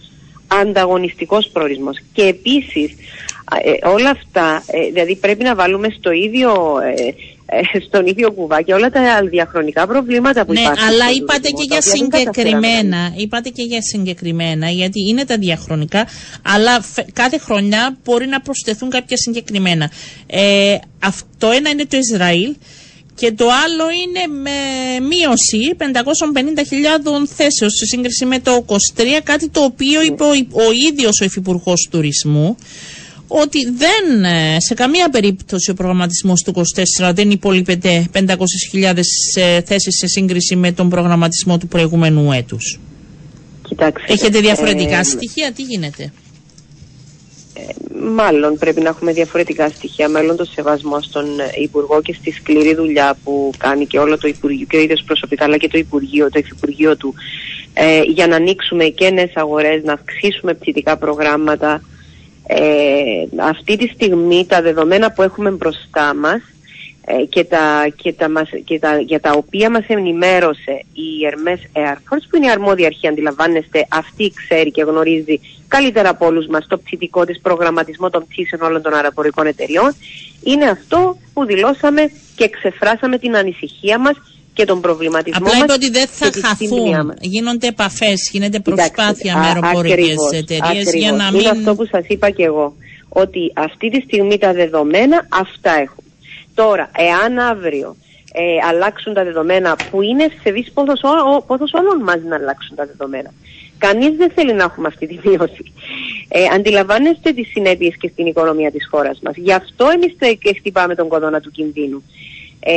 ανταγωνιστικός 0.47 1.49
προορισμός. 1.53 1.97
Και 2.13 2.21
επίσης 2.21 2.91
ε, 3.63 3.87
όλα 3.87 4.09
αυτά, 4.09 4.63
ε, 4.67 4.85
δηλαδή 4.91 5.15
πρέπει 5.15 5.43
να 5.43 5.55
βάλουμε 5.55 5.87
στο 5.99 6.11
ίδιο, 6.11 6.51
ε, 6.95 7.79
στον 7.87 8.05
ίδιο 8.05 8.31
κουβάκι 8.31 8.71
όλα 8.71 8.89
τα 8.89 9.01
διαχρονικά 9.29 9.87
προβλήματα 9.87 10.45
που 10.45 10.53
ναι, 10.53 10.59
υπάρχουν. 10.59 10.85
Ναι, 10.85 10.93
αλλά 10.93 11.11
είπατε 11.11 11.49
και 11.49 11.63
για 11.63 11.81
συγκεκριμένα, 11.81 13.13
είπατε 13.15 13.49
και 13.49 13.63
για 13.63 13.81
συγκεκριμένα, 13.81 14.69
γιατί 14.69 14.99
είναι 15.09 15.25
τα 15.25 15.37
διαχρονικά, 15.37 16.07
αλλά 16.41 16.85
κάθε 17.13 17.37
χρονιά 17.37 17.97
μπορεί 18.03 18.27
να 18.27 18.41
προσθεθούν 18.41 18.89
κάποια 18.89 19.17
συγκεκριμένα. 19.17 19.91
αυτό 20.99 21.49
ένα 21.49 21.69
είναι 21.69 21.85
το 21.85 21.97
Ισραήλ, 21.97 22.55
και 23.15 23.31
το 23.31 23.45
άλλο 23.65 23.85
είναι 23.89 24.41
με 24.41 24.57
μείωση 25.05 25.75
550.000 25.77 27.27
θέσεων 27.35 27.69
σε 27.69 27.85
σύγκριση 27.85 28.25
με 28.25 28.39
το 28.39 28.65
23, 28.67 28.75
κάτι 29.23 29.49
το 29.49 29.63
οποίο 29.63 30.01
είπε 30.01 30.23
ο, 30.23 30.29
ο 30.51 30.71
ίδιος 30.89 31.19
ο 31.21 31.23
Υφυπουργός 31.23 31.87
Τουρισμού, 31.91 32.57
ότι 33.33 33.59
δεν, 33.65 34.23
ε, 34.23 34.57
σε 34.59 34.73
καμία 34.73 35.09
περίπτωση 35.09 35.71
ο 35.71 35.73
προγραμματισμός 35.73 36.41
του 36.41 36.63
24 36.99 37.11
δεν 37.13 37.31
υπολείπεται 37.31 38.05
500.000 38.13 38.97
ε, 39.35 39.61
θέσεις 39.61 39.97
σε 39.97 40.07
σύγκριση 40.07 40.55
με 40.55 40.71
τον 40.71 40.89
προγραμματισμό 40.89 41.57
του 41.57 41.67
προηγούμενου 41.67 42.31
έτους. 42.31 42.79
Κοιτάξτε, 43.67 44.13
Έχετε 44.13 44.39
διαφορετικά 44.39 44.97
ε, 44.97 45.03
στοιχεία, 45.03 45.51
τι 45.51 45.61
γίνεται; 45.63 46.13
μάλλον 48.15 48.57
πρέπει 48.57 48.81
να 48.81 48.89
έχουμε 48.89 49.13
διαφορετικά 49.13 49.69
στοιχεία, 49.69 50.09
μάλλον 50.09 50.35
το 50.35 50.45
σεβασμό 50.45 51.01
στον 51.01 51.25
Υπουργό 51.61 52.01
και 52.01 52.13
στη 52.13 52.31
σκληρή 52.31 52.75
δουλειά 52.75 53.17
που 53.23 53.51
κάνει 53.57 53.85
και 53.85 53.99
όλο 53.99 54.17
το 54.17 54.27
Υπουργείο 54.27 54.65
και 54.69 54.77
ο 54.77 54.79
ίδιος 54.79 55.03
προσωπικά 55.05 55.43
αλλά 55.43 55.57
και 55.57 55.67
το 55.67 55.77
Υπουργείο, 55.77 56.29
το 56.29 56.39
Υφυπουργείο 56.39 56.97
του 56.97 57.13
για 58.07 58.27
να 58.27 58.35
ανοίξουμε 58.35 58.83
και 58.83 59.09
νέες 59.09 59.31
αγορές, 59.35 59.83
να 59.83 59.93
αυξήσουμε 59.93 60.53
πτυτικά 60.53 60.97
προγράμματα 60.97 61.73
ε, 61.73 61.81
αυτή 63.41 63.77
τη 63.77 63.87
στιγμή 63.87 64.45
τα 64.45 64.61
δεδομένα 64.61 65.11
που 65.11 65.21
έχουμε 65.21 65.49
μπροστά 65.49 66.15
μας 66.15 66.41
ε, 67.05 67.25
και, 67.25 67.43
τα, 67.43 67.87
και, 67.95 68.13
τα, 68.13 68.27
και 68.63 68.79
τα, 68.79 68.99
για 68.99 69.19
τα 69.19 69.31
οποία 69.31 69.69
μας 69.69 69.83
ενημέρωσε 69.87 70.85
η 70.93 71.07
Hermes 71.23 71.79
Air 71.79 71.95
Force 71.95 72.25
που 72.29 72.35
είναι 72.35 72.45
η 72.45 72.49
αρμόδια 72.49 72.87
αρχή 72.87 73.07
αντιλαμβάνεστε 73.07 73.87
αυτή 73.89 74.33
ξέρει 74.35 74.71
και 74.71 74.83
γνωρίζει 74.83 75.39
καλύτερα 75.67 76.09
από 76.09 76.25
όλους 76.25 76.47
μας 76.47 76.67
το 76.67 76.77
πτυτικό 76.77 77.25
της 77.25 77.39
προγραμματισμό 77.39 78.09
των 78.09 78.25
πτήσεων 78.27 78.61
όλων 78.61 78.81
των 78.81 78.93
αεροπορικών 78.93 79.47
εταιριών 79.47 79.95
είναι 80.43 80.65
αυτό 80.65 81.17
που 81.33 81.45
δηλώσαμε 81.45 82.11
και 82.35 82.43
εξεφράσαμε 82.43 83.17
την 83.17 83.35
ανησυχία 83.35 83.99
μας 83.99 84.15
και 84.53 84.65
τον 84.65 84.81
προβληματισμό 84.81 85.47
Απλά 85.47 85.63
είπε 85.63 85.73
ότι 85.73 85.89
δεν 85.89 86.07
θα 86.07 86.29
χαθούν. 86.41 87.13
Γίνονται 87.19 87.67
επαφές, 87.67 88.29
γίνεται 88.31 88.59
προσπάθεια 88.59 89.37
με 89.37 89.45
αεροπορικές 89.45 90.15
εταιρείες 90.31 90.93
για 90.93 91.11
να 91.11 91.31
μην. 91.31 91.39
Είναι 91.39 91.49
αυτό 91.49 91.75
που 91.75 91.85
σας 91.85 92.05
είπα 92.07 92.29
και 92.29 92.43
εγώ. 92.43 92.75
Ότι 93.09 93.51
αυτή 93.55 93.89
τη 93.89 94.01
στιγμή 94.01 94.37
τα 94.37 94.53
δεδομένα 94.53 95.27
αυτά 95.29 95.71
έχουν. 95.71 96.03
Τώρα, 96.53 96.91
εάν 96.95 97.37
αύριο 97.37 97.95
ε, 98.33 98.67
αλλάξουν 98.69 99.13
τα 99.13 99.23
δεδομένα 99.23 99.77
που 99.91 100.01
είναι 100.01 100.27
σε 100.43 100.71
πόθος 101.47 101.73
όλων 101.73 102.03
μας 102.03 102.17
να 102.27 102.35
αλλάξουν 102.35 102.75
τα 102.75 102.85
δεδομένα. 102.85 103.33
Κανείς 103.77 104.17
δεν 104.17 104.31
θέλει 104.35 104.53
να 104.53 104.63
έχουμε 104.63 104.87
αυτή 104.87 105.07
τη 105.07 105.27
μείωση. 105.27 105.73
Ε, 106.27 106.45
αντιλαμβάνεστε 106.55 107.31
τις 107.31 107.47
συνέπειες 107.47 107.95
και 107.97 108.09
στην 108.13 108.25
οικονομία 108.25 108.71
της 108.71 108.87
χώρας 108.91 109.19
μας. 109.23 109.35
Γι' 109.35 109.53
αυτό 109.53 109.87
εμείς 109.93 110.13
χτυπάμε 110.57 110.95
τον 110.95 111.07
κοδόνα 111.07 111.39
του 111.39 111.51
κινδύνου. 111.51 112.03
Ε, 112.63 112.73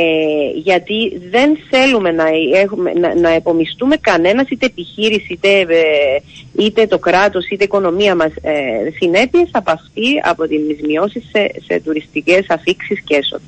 γιατί 0.55 1.21
δεν 1.29 1.57
θέλουμε 1.69 2.11
να, 2.11 2.25
έχουμε, 2.53 2.93
να, 2.93 3.15
να 3.15 3.29
επομιστούμε 3.29 3.97
κανένας 3.97 4.49
είτε 4.49 4.65
επιχείρηση 4.65 5.33
είτε, 5.33 5.59
ε, 5.59 6.21
είτε 6.57 6.87
το 6.87 6.99
κράτος 6.99 7.45
είτε 7.45 7.63
η 7.63 7.65
οικονομία 7.65 8.15
μας 8.15 8.31
ε, 8.41 8.53
συνέπειες 8.99 9.49
από 9.51 9.71
αυτή 9.71 10.21
από 10.23 10.47
τις 10.47 10.81
μειώσεις 10.81 11.23
σε, 11.31 11.51
σε 11.65 11.79
τουριστικές 11.79 12.45
αφήξεις 12.49 13.01
και 13.01 13.15
έσοδα. 13.15 13.43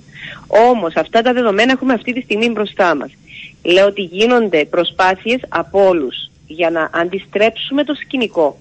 Όμως 0.47 0.95
αυτά 0.95 1.21
τα 1.21 1.33
δεδομένα 1.33 1.71
έχουμε 1.71 1.93
αυτή 1.93 2.13
τη 2.13 2.21
στιγμή 2.21 2.49
μπροστά 2.49 2.95
μας. 2.95 3.11
Λέω 3.63 3.85
ότι 3.85 4.01
γίνονται 4.01 4.65
προσπάθειες 4.65 5.39
από 5.47 5.87
όλους 5.87 6.29
για 6.47 6.69
να 6.69 6.89
αντιστρέψουμε 6.93 7.83
το 7.83 7.93
σκηνικό 7.93 8.57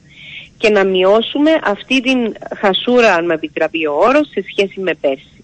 και 0.59 0.71
να 0.71 0.85
μειώσουμε 0.85 1.51
αυτή 1.65 2.01
την 2.01 2.35
χασούρα, 2.59 3.15
αν 3.15 3.25
με 3.25 3.35
επιτραπεί 3.35 3.87
ο 3.87 3.93
όρος, 3.93 4.29
σε 4.29 4.45
σχέση 4.51 4.81
με 4.81 4.95
πέρσι. 4.95 5.36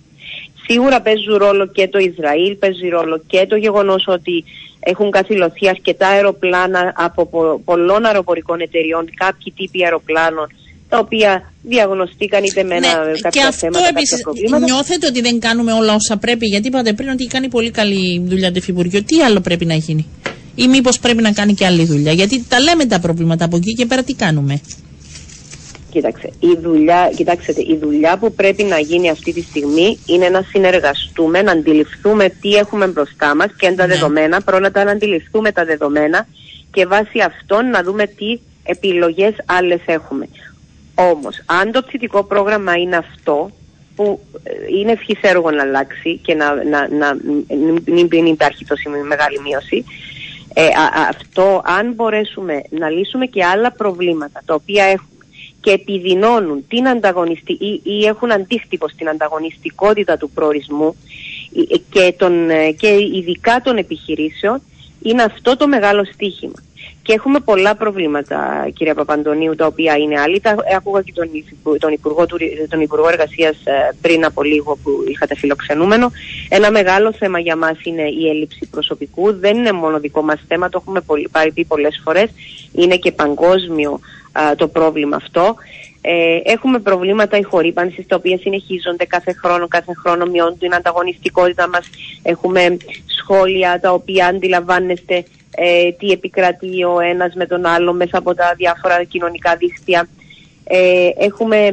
Σίγουρα 0.66 1.00
παίζουν 1.00 1.36
ρόλο 1.36 1.66
και 1.66 1.88
το 1.88 1.98
Ισραήλ, 1.98 2.54
παίζει 2.56 2.88
ρόλο 2.88 3.22
και 3.26 3.46
το 3.48 3.56
γεγονός 3.56 4.04
ότι 4.06 4.44
έχουν 4.80 5.10
καθυλωθεί 5.10 5.68
αρκετά 5.68 6.08
αεροπλάνα 6.08 6.92
από 6.96 7.28
πολλών 7.64 8.04
αεροπορικών 8.04 8.60
εταιριών, 8.60 9.10
κάποιοι 9.14 9.52
τύποι 9.56 9.84
αεροπλάνων, 9.84 10.46
τα 10.88 10.98
οποία 10.98 11.52
διαγνωστήκαν 11.62 12.44
είτε 12.44 12.62
με 12.62 12.74
ένα 12.74 13.04
ναι, 13.04 13.10
κάποια 13.10 13.30
και 13.30 13.40
αυτό 13.40 13.58
θέματα, 13.58 13.88
επίσης, 13.88 14.10
κάποια 14.10 14.24
προβλήματα. 14.24 14.64
Νιώθετε 14.64 15.06
ότι 15.06 15.20
δεν 15.20 15.40
κάνουμε 15.40 15.72
όλα 15.72 15.94
όσα 15.94 16.16
πρέπει, 16.16 16.46
γιατί 16.46 16.66
είπατε 16.66 16.92
πριν 16.92 17.08
ότι 17.08 17.24
κάνει 17.26 17.48
πολύ 17.48 17.70
καλή 17.70 18.22
δουλειά 18.26 18.52
το 18.52 18.58
Υφυπουργείο. 18.58 19.02
Τι 19.02 19.22
άλλο 19.22 19.40
πρέπει 19.40 19.64
να 19.64 19.74
γίνει, 19.74 20.06
ή 20.54 20.68
μήπως 20.68 20.98
πρέπει 20.98 21.22
να 21.22 21.32
κάνει 21.32 21.54
και 21.54 21.66
άλλη 21.66 21.84
δουλειά, 21.84 22.12
γιατί 22.12 22.44
τα 22.48 22.60
λέμε 22.60 22.84
τα 22.86 23.00
προβλήματα 23.00 23.44
από 23.44 23.56
εκεί 23.56 23.72
και 23.72 23.86
πέρα 23.86 24.02
τι 24.02 24.14
κάνουμε; 24.14 24.60
Κοίταξε, 25.92 26.32
η 26.38 26.58
δουλειά, 26.62 27.12
κοιτάξτε, 27.16 27.52
η 27.56 27.78
δουλειά 27.82 28.18
που 28.18 28.34
πρέπει 28.34 28.62
να 28.62 28.78
γίνει 28.78 29.10
αυτή 29.10 29.32
τη 29.32 29.42
στιγμή 29.42 29.98
είναι 30.04 30.28
να 30.28 30.42
συνεργαστούμε, 30.42 31.42
να 31.42 31.52
αντιληφθούμε 31.52 32.28
τι 32.28 32.54
έχουμε 32.54 32.86
μπροστά 32.86 33.34
μας 33.36 33.46
και 33.56 33.72
τα 33.72 33.86
Ναι. 33.86 33.92
δεδομένα, 33.94 34.42
πρώτα 34.42 34.84
να 34.84 34.90
αντιληφθούμε 34.90 35.52
τα 35.52 35.64
δεδομένα 35.64 36.26
και 36.72 36.86
βάσει 36.86 37.20
αυτών 37.20 37.70
να 37.70 37.82
δούμε 37.82 38.06
τι 38.06 38.40
επιλογές 38.62 39.34
άλλες 39.46 39.80
έχουμε. 39.86 40.28
Όμως, 40.94 41.42
αν 41.46 41.72
το 41.72 41.82
ψητικό 41.86 42.24
πρόγραμμα 42.24 42.76
είναι 42.76 42.96
αυτό, 42.96 43.50
που 43.94 44.20
ε, 44.42 44.52
είναι 44.78 44.92
ευχής 44.92 45.18
έργο 45.20 45.50
να 45.50 45.62
αλλάξει 45.62 46.18
και 46.22 46.34
να, 46.34 46.64
να, 46.64 46.88
να 46.88 47.16
μην, 47.86 48.06
μην 48.10 48.26
υπάρχει 48.26 48.64
τόση 48.64 48.88
μεγάλη 48.88 49.40
μείωση, 49.40 49.84
ε, 50.54 50.64
α- 50.64 51.00
α- 51.00 51.08
αυτό 51.08 51.62
αν 51.64 51.92
μπορέσουμε 51.92 52.62
να 52.70 52.88
λύσουμε 52.90 53.26
και 53.26 53.44
άλλα 53.44 53.72
προβλήματα 53.72 54.42
τα 54.44 54.54
οποία 54.54 54.84
έχουμε 54.84 55.11
και 55.62 55.70
επιδεινώνουν 55.70 56.64
την 56.68 56.88
ανταγωνιστη... 56.88 57.52
ή, 57.52 57.80
ή 57.84 58.04
έχουν 58.06 58.32
αντίκτυπο 58.32 58.88
στην 58.88 59.08
ανταγωνιστικότητα 59.08 60.16
του 60.16 60.30
προορισμού 60.30 60.96
ε, 61.70 61.76
και, 61.90 62.14
των, 62.16 62.50
ε, 62.50 62.70
και 62.70 62.88
ειδικά 63.14 63.60
των 63.64 63.76
επιχειρήσεων 63.76 64.62
είναι 65.02 65.22
αυτό 65.22 65.56
το 65.56 65.68
μεγάλο 65.68 66.04
στίχημα. 66.04 66.62
Και 67.02 67.12
έχουμε 67.12 67.40
πολλά 67.40 67.74
προβλήματα, 67.76 68.68
κυρία 68.74 68.94
Παπαντονίου, 68.94 69.54
τα 69.54 69.66
οποία 69.66 69.96
είναι 69.96 70.20
άλλοι. 70.20 70.40
Τα 70.40 70.56
άκουγα 70.76 71.00
και 71.02 71.12
τον, 71.14 71.28
Υφυπου- 71.32 71.78
τον, 71.78 71.92
Υπουργό, 71.92 72.26
του- 72.26 72.38
τον 72.68 72.80
Υπουργό 72.80 73.08
Εργασίας 73.08 73.56
ε, 73.64 73.94
πριν 74.00 74.24
από 74.24 74.42
λίγο 74.42 74.78
που 74.82 74.90
είχατε 75.08 75.34
φιλοξενούμενο. 75.36 76.10
Ένα 76.48 76.70
μεγάλο 76.70 77.12
θέμα 77.12 77.38
για 77.38 77.56
μας 77.56 77.76
είναι 77.82 78.02
η 78.02 78.28
έλλειψη 78.28 78.66
προσωπικού. 78.70 79.32
Δεν 79.34 79.56
είναι 79.56 79.72
μόνο 79.72 80.00
δικό 80.00 80.22
μας 80.22 80.40
θέμα, 80.48 80.68
το 80.68 80.78
έχουμε 80.80 81.00
πολύ, 81.00 81.28
πάρει 81.28 81.52
πει 81.52 81.64
πολλές 81.64 82.00
φορές. 82.04 82.30
Είναι 82.72 82.96
και 82.96 83.12
παγκόσμιο 83.12 84.00
α, 84.32 84.54
το 84.54 84.68
πρόβλημα 84.68 85.16
αυτό. 85.16 85.54
Ε, 86.04 86.40
έχουμε 86.44 86.78
προβλήματα 86.78 87.36
ηχορύπανσης 87.38 88.06
τα 88.06 88.16
οποία 88.16 88.38
συνεχίζονται 88.38 89.04
κάθε 89.04 89.32
χρόνο, 89.32 89.68
κάθε 89.68 89.92
χρόνο 89.94 90.26
μειώνουν 90.26 90.58
την 90.58 90.74
ανταγωνιστικότητα 90.74 91.68
μας. 91.68 91.90
Έχουμε 92.22 92.76
σχόλια 93.06 93.80
τα 93.80 93.92
οποία 93.92 94.26
αντιλαμβάνεστε 94.26 95.24
ε, 95.56 95.92
τι 95.92 96.10
επικρατεί 96.10 96.84
ο 96.84 97.00
ένας 97.00 97.34
με 97.34 97.46
τον 97.46 97.66
άλλο 97.66 97.92
μέσα 97.92 98.18
από 98.18 98.34
τα 98.34 98.54
διάφορα 98.56 99.04
κοινωνικά 99.04 99.56
δίκτυα. 99.56 100.08
Ε, 100.64 101.08
έχουμε 101.18 101.56
ε, 101.66 101.72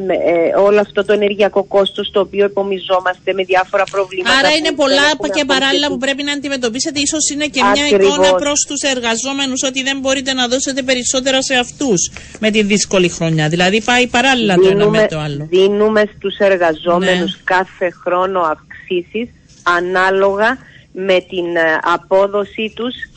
όλο 0.57 0.79
αυτό 0.79 1.05
το 1.05 1.13
ενεργειακό 1.13 1.63
κόστος 1.63 2.11
το 2.11 2.19
οποίο 2.19 2.45
επομιζόμαστε 2.45 3.33
με 3.33 3.43
διάφορα 3.43 3.83
προβλήματα. 3.91 4.37
Άρα 4.37 4.49
που 4.49 4.55
είναι 4.57 4.67
δεν 4.67 4.75
πολλά 4.75 5.03
έχουμε 5.13 5.27
και 5.27 5.45
παράλληλα 5.45 5.85
αποδειχθεί. 5.85 5.91
που 5.93 5.97
πρέπει 5.97 6.23
να 6.23 6.31
αντιμετωπίσετε. 6.31 6.99
Ίσως 6.99 7.29
είναι 7.29 7.45
και 7.45 7.61
μια 7.73 7.83
Ακριβώς. 7.83 8.15
εικόνα 8.15 8.33
προς 8.33 8.65
τους 8.67 8.81
εργαζόμενους 8.81 9.63
ότι 9.63 9.83
δεν 9.83 9.99
μπορείτε 9.99 10.33
να 10.33 10.47
δώσετε 10.47 10.81
περισσότερα 10.81 11.41
σε 11.41 11.55
αυτούς 11.55 12.11
με 12.39 12.51
τη 12.51 12.63
δύσκολη 12.63 13.09
χρονιά. 13.09 13.49
Δηλαδή 13.49 13.81
πάει 13.81 14.07
παράλληλα 14.07 14.55
το 14.55 14.67
ένα 14.67 14.89
με 14.89 15.07
το 15.09 15.19
άλλο. 15.19 15.47
δίνουμε 15.49 16.03
στους 16.15 16.37
εργαζόμενους 16.37 17.31
Ναι. 17.35 17.41
κάθε 17.43 17.89
χρόνο 18.03 18.39
αυξήσεις 18.39 19.29
ανάλογα 19.63 20.57
με 20.91 21.13
την 21.29 21.55
ε, 21.55 21.79
απόδοσή 21.81 22.73
τους 22.75 22.95
α, 22.95 23.07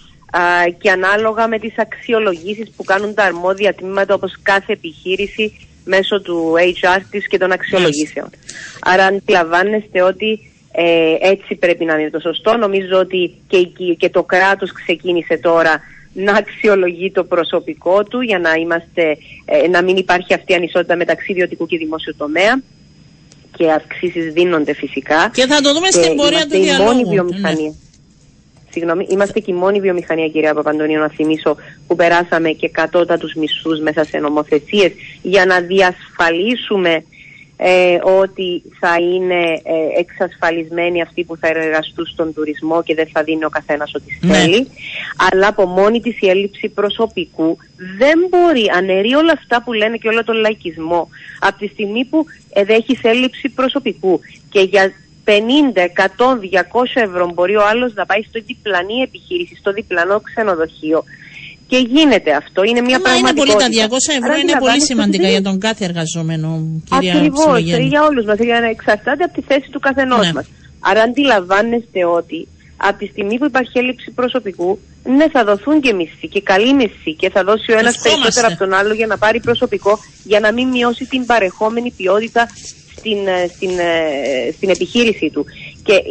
και 0.78 0.90
ανάλογα 0.90 1.48
με 1.48 1.58
τις 1.58 1.78
αξιολογήσεις 1.78 2.70
που 2.76 2.84
κάνουν 2.84 3.14
τα 3.14 3.22
αρμόδια 3.24 3.74
τμήματα 3.74 4.14
όπως 4.14 4.32
κάθε 4.42 4.72
επιχείρηση 4.72 5.66
μέσω 5.84 6.20
του 6.20 6.52
HR 6.82 7.00
της 7.10 7.26
και 7.28 7.38
των 7.38 7.52
αξιολογήσεων. 7.52 8.30
Άρα 8.80 9.04
αντιλαμβάνεστε 9.04 10.02
ότι 10.02 10.50
ε, 10.72 11.14
έτσι 11.20 11.54
πρέπει 11.54 11.84
να 11.84 11.94
είναι 11.98 12.10
το 12.10 12.20
σωστό. 12.20 12.56
Νομίζω 12.56 12.98
ότι 12.98 13.34
και, 13.48 13.56
η- 13.56 13.96
και 13.98 14.08
το 14.10 14.22
κράτος 14.22 14.72
ξεκίνησε 14.72 15.38
τώρα 15.42 15.80
να 16.12 16.32
αξιολογεί 16.32 17.10
το 17.10 17.24
προσωπικό 17.24 18.02
του 18.04 18.20
για 18.20 18.38
να, 18.38 18.52
είμαστε, 18.54 19.16
ε, 19.44 19.68
να 19.68 19.82
μην 19.82 19.96
υπάρχει 19.96 20.34
αυτή 20.34 20.52
η 20.52 20.54
ανισότητα 20.54 20.96
μεταξύ 20.96 21.32
ιδιωτικού 21.32 21.66
και 21.66 21.76
δημόσιου 21.78 22.14
τομέα 22.16 22.60
και 23.56 23.70
αυξήσεις 23.70 24.32
δίνονται 24.32 24.74
φυσικά. 24.74 25.30
Και 25.34 25.46
θα 25.46 25.60
το 25.60 25.72
δούμε 25.72 25.86
Και 25.86 25.92
στην 26.02 26.16
πορεία 26.16 26.38
είμαστε 26.38 26.56
του 26.56 26.62
η 26.64 26.66
μόνη 26.66 26.76
διαλόγου. 27.02 27.08
βιομηχανία. 27.10 27.68
Ναι. 27.70 27.74
Συγγνώμη, 28.72 29.06
είμαστε 29.10 29.40
και 29.40 29.50
η 29.50 29.54
μόνη 29.54 29.80
βιομηχανία, 29.80 30.28
κυρία 30.28 30.54
Παπαντονίου, 30.54 31.00
να 31.00 31.08
θυμίσω, 31.08 31.56
που 31.86 31.96
περάσαμε 31.96 32.50
και 32.50 32.68
κατώτατους 32.68 33.34
μισθούς 33.34 33.80
μέσα 33.80 34.04
σε 34.04 34.18
νομοθεσίες 34.18 34.92
για 35.22 35.44
να 35.46 35.60
διασφαλίσουμε 35.60 37.04
ε, 37.56 37.98
ότι 38.20 38.62
θα 38.80 38.96
είναι 39.00 39.42
ε, 39.62 39.98
εξασφαλισμένοι 39.98 41.02
αυτοί 41.02 41.24
που 41.24 41.36
θα 41.36 41.48
εργαστούν 41.48 42.06
στον 42.06 42.34
τουρισμό 42.34 42.82
και 42.82 42.94
δεν 42.94 43.08
θα 43.12 43.22
δίνει 43.22 43.44
ο 43.44 43.48
καθένας 43.48 43.94
ό,τι 43.94 44.26
Ναι. 44.26 44.34
θέλει. 44.34 44.68
Αλλά 45.32 45.46
από 45.46 45.66
μόνη 45.66 46.00
της 46.00 46.20
η 46.20 46.28
έλλειψη 46.28 46.68
προσωπικού 46.68 47.56
δεν 47.98 48.18
μπορεί, 48.30 48.70
αναιρεί 48.76 49.14
όλα 49.14 49.32
αυτά 49.32 49.62
που 49.62 49.72
λένε 49.72 49.96
και 49.96 50.08
όλο 50.08 50.24
τον 50.24 50.36
λαϊκισμό. 50.36 51.08
Από 51.40 51.58
τη 51.58 51.66
στιγμή 51.66 52.04
που 52.04 52.24
ε, 52.52 52.64
δεν 52.64 52.76
έχεις 52.76 53.02
έλλειψη 53.02 53.48
προσωπικού 53.48 54.20
και 54.50 54.60
για 54.60 54.92
50, 55.24 55.82
100, 55.82 56.38
200 56.38 57.02
ευρώ 57.06 57.30
μπορεί 57.34 57.56
ο 57.56 57.64
άλλος 57.70 57.94
να 57.94 58.06
πάει 58.06 58.22
στο 58.28 58.40
διπλανή 58.46 58.96
επιχείρηση, 59.08 59.54
στο 59.60 59.72
διπλανό 59.72 60.20
ξενοδοχείο. 60.20 61.04
Και 61.70 61.78
γίνεται 61.78 62.30
αυτό. 62.42 62.62
Είναι 62.62 62.80
μια 62.80 62.98
Μα 62.98 63.14
είναι 63.14 63.32
πολύ 63.32 63.52
πραγματικότητα. 63.52 63.88
τα 63.88 63.96
200 63.96 64.12
ευρώ, 64.18 64.32
Άρα 64.32 64.36
είναι 64.42 64.42
πολύ 64.42 64.52
αντιλαμβάνεστε 64.52 64.84
σημαντικά 64.92 65.22
ότι 65.24 65.32
για 65.32 65.42
τον 65.48 65.56
κάθε 65.66 65.84
εργαζόμενο, 65.90 66.48
κυρία 66.90 67.12
Ακριβώς 67.14 67.40
Ψιλογέννη. 67.44 67.86
για 67.92 68.02
όλους 68.08 68.24
μας, 68.24 68.38
για 68.48 68.60
να 68.60 68.68
εξαρτάται 68.76 69.22
από 69.24 69.34
τη 69.38 69.42
θέση 69.50 69.68
του 69.70 69.80
καθενός 69.86 70.26
Ναι. 70.26 70.32
μας. 70.32 70.46
Άρα 70.90 71.02
αντιλαμβάνεστε 71.02 72.00
ότι 72.18 72.48
από 72.88 72.98
τη 72.98 73.06
στιγμή 73.06 73.38
που 73.38 73.44
υπάρχει 73.44 73.78
έλλειψη 73.78 74.10
προσωπικού, 74.10 74.78
ναι, 75.16 75.28
θα 75.28 75.44
δοθούν 75.44 75.80
και 75.80 75.92
μισθοί 75.92 76.26
και 76.28 76.40
καλή 76.40 76.72
μισθή 76.74 77.12
και 77.20 77.30
θα 77.30 77.44
δώσει 77.44 77.72
ο 77.72 77.78
ένας 77.78 77.94
Ευχόμαστε. 77.94 78.08
περισσότερο 78.20 78.46
από 78.50 78.58
τον 78.64 78.72
άλλο 78.78 78.92
για 78.94 79.06
να 79.06 79.18
πάρει 79.18 79.40
προσωπικό, 79.40 79.98
για 80.24 80.40
να 80.40 80.52
μην 80.52 80.68
μειώσει 80.68 81.04
την 81.04 81.26
παρεχόμενη 81.26 81.90
ποιότητα 81.96 82.42
στην, 83.02 83.26
ε, 83.26 83.50
στην, 83.54 83.78
ε, 83.78 84.52
στην 84.56 84.70
επιχείρηση 84.70 85.30
του. 85.30 85.44
Και 85.82 86.02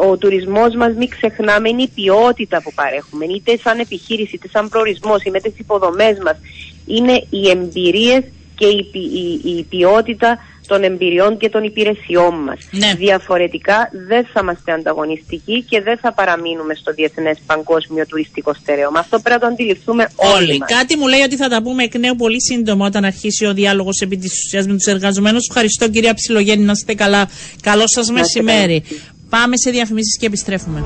ο, 0.00 0.08
ο 0.08 0.16
τουρισμός 0.16 0.74
μας, 0.74 0.94
μην 0.94 1.08
ξεχνάμε, 1.08 1.68
είναι 1.68 1.82
η 1.82 1.88
ποιότητα 1.94 2.62
που 2.62 2.72
παρέχουμε. 2.74 3.24
Είτε 3.24 3.58
σαν 3.64 3.78
επιχείρηση, 3.78 4.34
είτε 4.34 4.48
σαν 4.48 4.68
προορισμός, 4.68 5.22
είτε 5.22 5.38
τις 5.38 5.58
υποδομές 5.58 6.18
μας. 6.24 6.38
Είναι 6.84 7.26
οι 7.30 7.48
εμπειρίες 7.50 8.22
και 8.54 8.66
η, 8.66 8.84
ποι- 8.84 9.12
η, 9.12 9.40
η 9.58 9.64
ποιότητα 9.64 10.38
των 10.70 10.82
εμπειριών 10.82 11.36
και 11.40 11.48
των 11.48 11.62
υπηρεσιών 11.70 12.34
μας. 12.46 12.58
Ναι. 12.70 12.90
Διαφορετικά 12.96 13.78
δεν 14.08 14.22
θα 14.32 14.40
είμαστε 14.42 14.72
ανταγωνιστικοί 14.72 15.56
και 15.70 15.80
δεν 15.80 15.98
θα 16.02 16.12
παραμείνουμε 16.12 16.74
στο 16.74 16.92
διεθνές 16.92 17.36
παγκόσμιο 17.46 18.06
τουριστικό 18.06 18.54
στερέωμα. 18.54 18.98
Αυτό 18.98 19.18
πρέπει 19.18 19.40
να 19.40 19.46
το 19.46 19.52
αντιληφθούμε 19.54 20.08
όλοι, 20.16 20.34
Όλοι. 20.50 20.58
μας. 20.58 20.68
Κάτι 20.70 20.96
μου 20.96 21.06
λέει 21.06 21.20
ότι 21.20 21.36
θα 21.36 21.48
τα 21.48 21.62
πούμε 21.62 21.82
εκ 21.82 21.94
νέου 21.98 22.16
πολύ 22.16 22.40
σύντομα 22.42 22.86
όταν 22.86 23.04
αρχίσει 23.04 23.46
ο 23.46 23.52
διάλογος 23.54 24.00
επί 24.00 24.16
της 24.16 24.32
ουσίας 24.32 24.66
με 24.66 24.72
τους 24.72 24.86
εργαζομένους. 24.86 25.48
Ευχαριστώ 25.48 25.88
κυρία 25.88 26.14
Ψιλογέννη, 26.14 26.64
να 26.64 26.72
είστε 26.72 26.94
καλά. 26.94 27.28
Καλό 27.62 27.84
σας 27.86 28.02
είστε 28.08 28.12
μεσημέρι. 28.18 28.80
καλά. 28.80 29.00
Πάμε 29.30 29.56
σε 29.56 29.70
διαφημίσεις 29.70 30.18
και 30.18 30.26
επιστρέφουμε. 30.26 30.84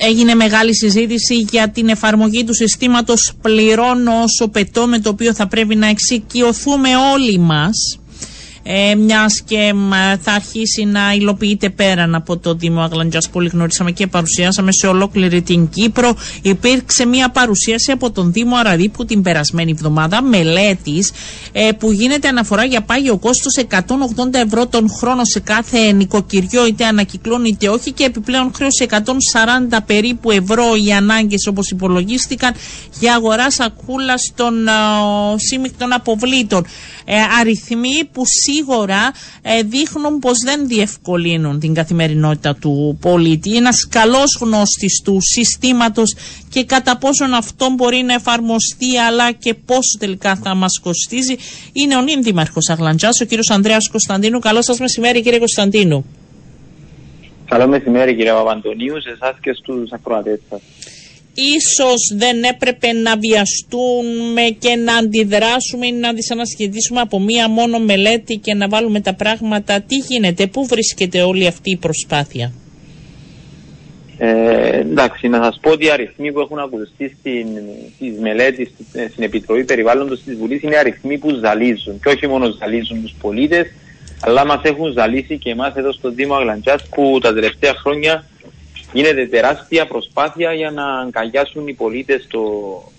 Έγινε 0.00 0.34
μεγάλη 0.34 0.74
συζήτηση 0.76 1.34
για 1.36 1.68
την 1.70 1.88
εφαρμογή 1.88 2.44
του 2.44 2.54
συστήματος 2.54 3.32
πληρώνω 3.42 4.12
όσο 4.22 4.48
πετώ 4.48 4.86
με 4.86 4.98
το 4.98 5.08
οποίο 5.08 5.34
θα 5.34 5.48
πρέπει 5.48 5.74
να 5.76 5.86
εξοικειωθούμε 5.88 6.96
όλοι 6.96 7.38
μας. 7.38 7.98
Ε, 8.70 8.94
μιας 8.94 9.42
και 9.42 9.74
θα 10.20 10.32
αρχίσει 10.32 10.84
να 10.84 11.12
υλοποιείται 11.12 11.70
πέραν 11.70 12.14
από 12.14 12.36
το 12.36 12.54
Δήμο 12.54 12.80
Αγλαντζάς 12.80 13.28
που 13.30 13.42
γνωρίσαμε 13.42 13.90
και 13.90 14.06
παρουσιάσαμε 14.06 14.72
σε 14.72 14.86
ολόκληρη 14.86 15.42
την 15.42 15.68
Κύπρο. 15.68 16.16
Υπήρξε 16.42 17.06
μια 17.06 17.30
παρουσίαση 17.30 17.90
από 17.90 18.10
τον 18.10 18.32
Δήμο 18.32 18.56
Αραδίπου 18.56 19.04
την 19.04 19.22
περασμένη 19.22 19.70
εβδομάδα 19.70 20.22
μελέτης 20.22 21.12
ε, 21.52 21.68
που 21.78 21.92
γίνεται 21.92 22.28
αναφορά 22.28 22.64
για 22.64 22.80
πάγιο 22.80 23.18
κόστος 23.18 23.64
180 23.70 23.84
ευρώ 24.32 24.66
τον 24.66 24.90
χρόνο 24.90 25.24
σε 25.24 25.40
κάθε 25.40 25.92
νοικοκυριό 25.92 26.66
είτε 26.66 26.84
ανακυκλώνει 26.84 27.48
είτε 27.48 27.68
όχι 27.68 27.92
και 27.92 28.04
επιπλέον 28.04 28.50
χρέωση 28.54 28.86
140 28.90 28.96
περίπου 29.86 30.30
ευρώ 30.30 30.64
οι 30.86 30.92
ανάγκες 30.92 31.46
όπως 31.46 31.70
υπολογίστηκαν 31.70 32.54
για 33.00 33.14
αγοράς 33.14 33.54
σακούλας 33.54 34.32
των 34.34 34.54
uh, 34.66 35.34
σύμμικτων 35.36 35.92
αποβλήτων. 35.92 36.66
Ε, 37.04 37.14
αριθμοί 37.40 38.04
που 38.12 38.22
σίγουρα 38.26 38.56
ε, 39.42 39.62
δείχνουν 39.62 40.18
πως 40.18 40.38
δεν 40.44 40.68
διευκολύνουν 40.68 41.60
την 41.60 41.74
καθημερινότητα 41.74 42.54
του 42.54 42.98
πολίτη. 43.00 43.48
Είναι 43.48 43.58
ένας 43.58 43.88
καλός 43.88 44.38
γνώστης 44.40 45.02
του 45.04 45.18
συστήματος 45.20 46.16
και 46.48 46.64
κατά 46.64 46.98
πόσον 46.98 47.34
αυτό 47.34 47.70
μπορεί 47.70 48.02
να 48.02 48.14
εφαρμοστεί 48.14 48.96
αλλά 48.96 49.32
και 49.32 49.54
πόσο 49.54 49.98
τελικά 49.98 50.36
θα 50.36 50.54
μας 50.54 50.80
κοστίζει 50.82 51.36
είναι 51.72 51.96
ο 51.96 52.00
νυν 52.02 52.22
δήμαρχος 52.22 52.68
Αγλαντζάς, 52.68 53.20
ο 53.20 53.24
κύριος 53.24 53.50
Ανδρέας 53.50 53.88
Κωνσταντίνου. 53.88 54.38
Καλό 54.38 54.62
σας 54.62 54.78
μεσημέρι 54.78 55.22
κύριε 55.22 55.38
Κωνσταντίνου. 55.38 56.04
Καλό 57.48 57.66
μεσημέρι 57.66 58.14
κύριε 58.16 58.32
Παπαντονίου, 58.32 59.00
σε 59.00 59.10
εσάς 59.10 59.36
και 59.40 59.52
στους 59.52 59.92
ακροατές 59.92 60.40
σας 60.48 60.60
ίσως 61.56 62.12
δεν 62.16 62.42
έπρεπε 62.42 62.92
να 62.92 63.16
βιαστούμε 63.16 64.42
και 64.58 64.76
να 64.76 64.96
αντιδράσουμε 64.96 65.86
ή 65.86 65.92
να 65.92 66.12
δυσανασχετήσουμε 66.12 67.00
από 67.00 67.20
μία 67.20 67.48
μόνο 67.48 67.78
μελέτη 67.78 68.36
και 68.36 68.54
να 68.54 68.68
βάλουμε 68.68 69.00
τα 69.00 69.14
πράγματα. 69.14 69.80
Τι 69.80 69.96
γίνεται, 69.96 70.46
πού 70.46 70.66
βρίσκεται 70.66 71.22
όλη 71.22 71.46
αυτή 71.46 71.70
η 71.70 71.76
προσπάθεια; 71.76 72.52
Ε, 74.20 74.78
εντάξει, 74.78 75.28
να 75.28 75.42
σας 75.42 75.58
πω 75.62 75.70
ότι 75.70 75.84
οι 75.84 75.90
αριθμοί 75.90 76.32
που 76.32 76.40
έχουν 76.40 76.58
ακουστεί 76.58 77.16
στην, 77.18 77.46
στις 77.94 78.18
μελέτες 78.20 78.68
στην 79.10 79.24
Επιτροπή 79.24 79.64
Περιβάλλοντος 79.64 80.22
της 80.22 80.36
Βουλής 80.36 80.62
είναι 80.62 80.76
αριθμοί 80.76 81.18
που 81.18 81.30
ζαλίζουν 81.44 82.00
και 82.00 82.08
όχι 82.08 82.26
μόνο 82.26 82.54
ζαλίζουν 82.58 83.02
τους 83.02 83.14
πολίτες 83.20 83.66
αλλά 84.20 84.46
μας 84.46 84.60
έχουν 84.62 84.92
ζαλίσει 84.92 85.38
και 85.38 85.50
εμάς 85.50 85.74
εδώ 85.74 85.92
στο 85.92 86.10
Δήμο 86.10 86.34
Αγλαντζάς 86.34 86.88
που 86.88 87.18
τα 87.22 87.34
τελευταία 87.34 87.74
χρόνια 87.74 88.24
γίνεται 88.92 89.26
τεράστια 89.26 89.86
προσπάθεια 89.86 90.52
για 90.52 90.70
να 90.70 90.98
αγκαλιάσουν 90.98 91.68
οι 91.68 91.72
πολίτες 91.72 92.26
το, 92.30 92.42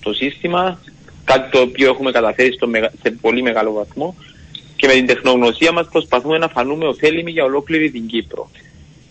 το 0.02 0.14
σύστημα, 0.14 0.80
κάτι 1.24 1.52
το 1.52 1.60
οποίο 1.60 1.90
έχουμε 1.90 2.12
καταφέρει 2.12 2.54
στο, 2.54 2.70
σε 3.02 3.12
πολύ 3.22 3.42
μεγάλο 3.42 3.72
βαθμό 3.72 4.16
και 4.76 4.88
με 4.88 4.94
την 4.94 5.06
τεχνογνωσία 5.06 5.72
μας 5.72 5.88
προσπαθούμε 5.92 6.38
να 6.38 6.48
φανούμε 6.48 6.88
ωφέλιμοι 6.88 7.32
για 7.32 7.44
ολόκληρη 7.44 7.92
την 7.92 8.08
Κύπρο. 8.08 8.50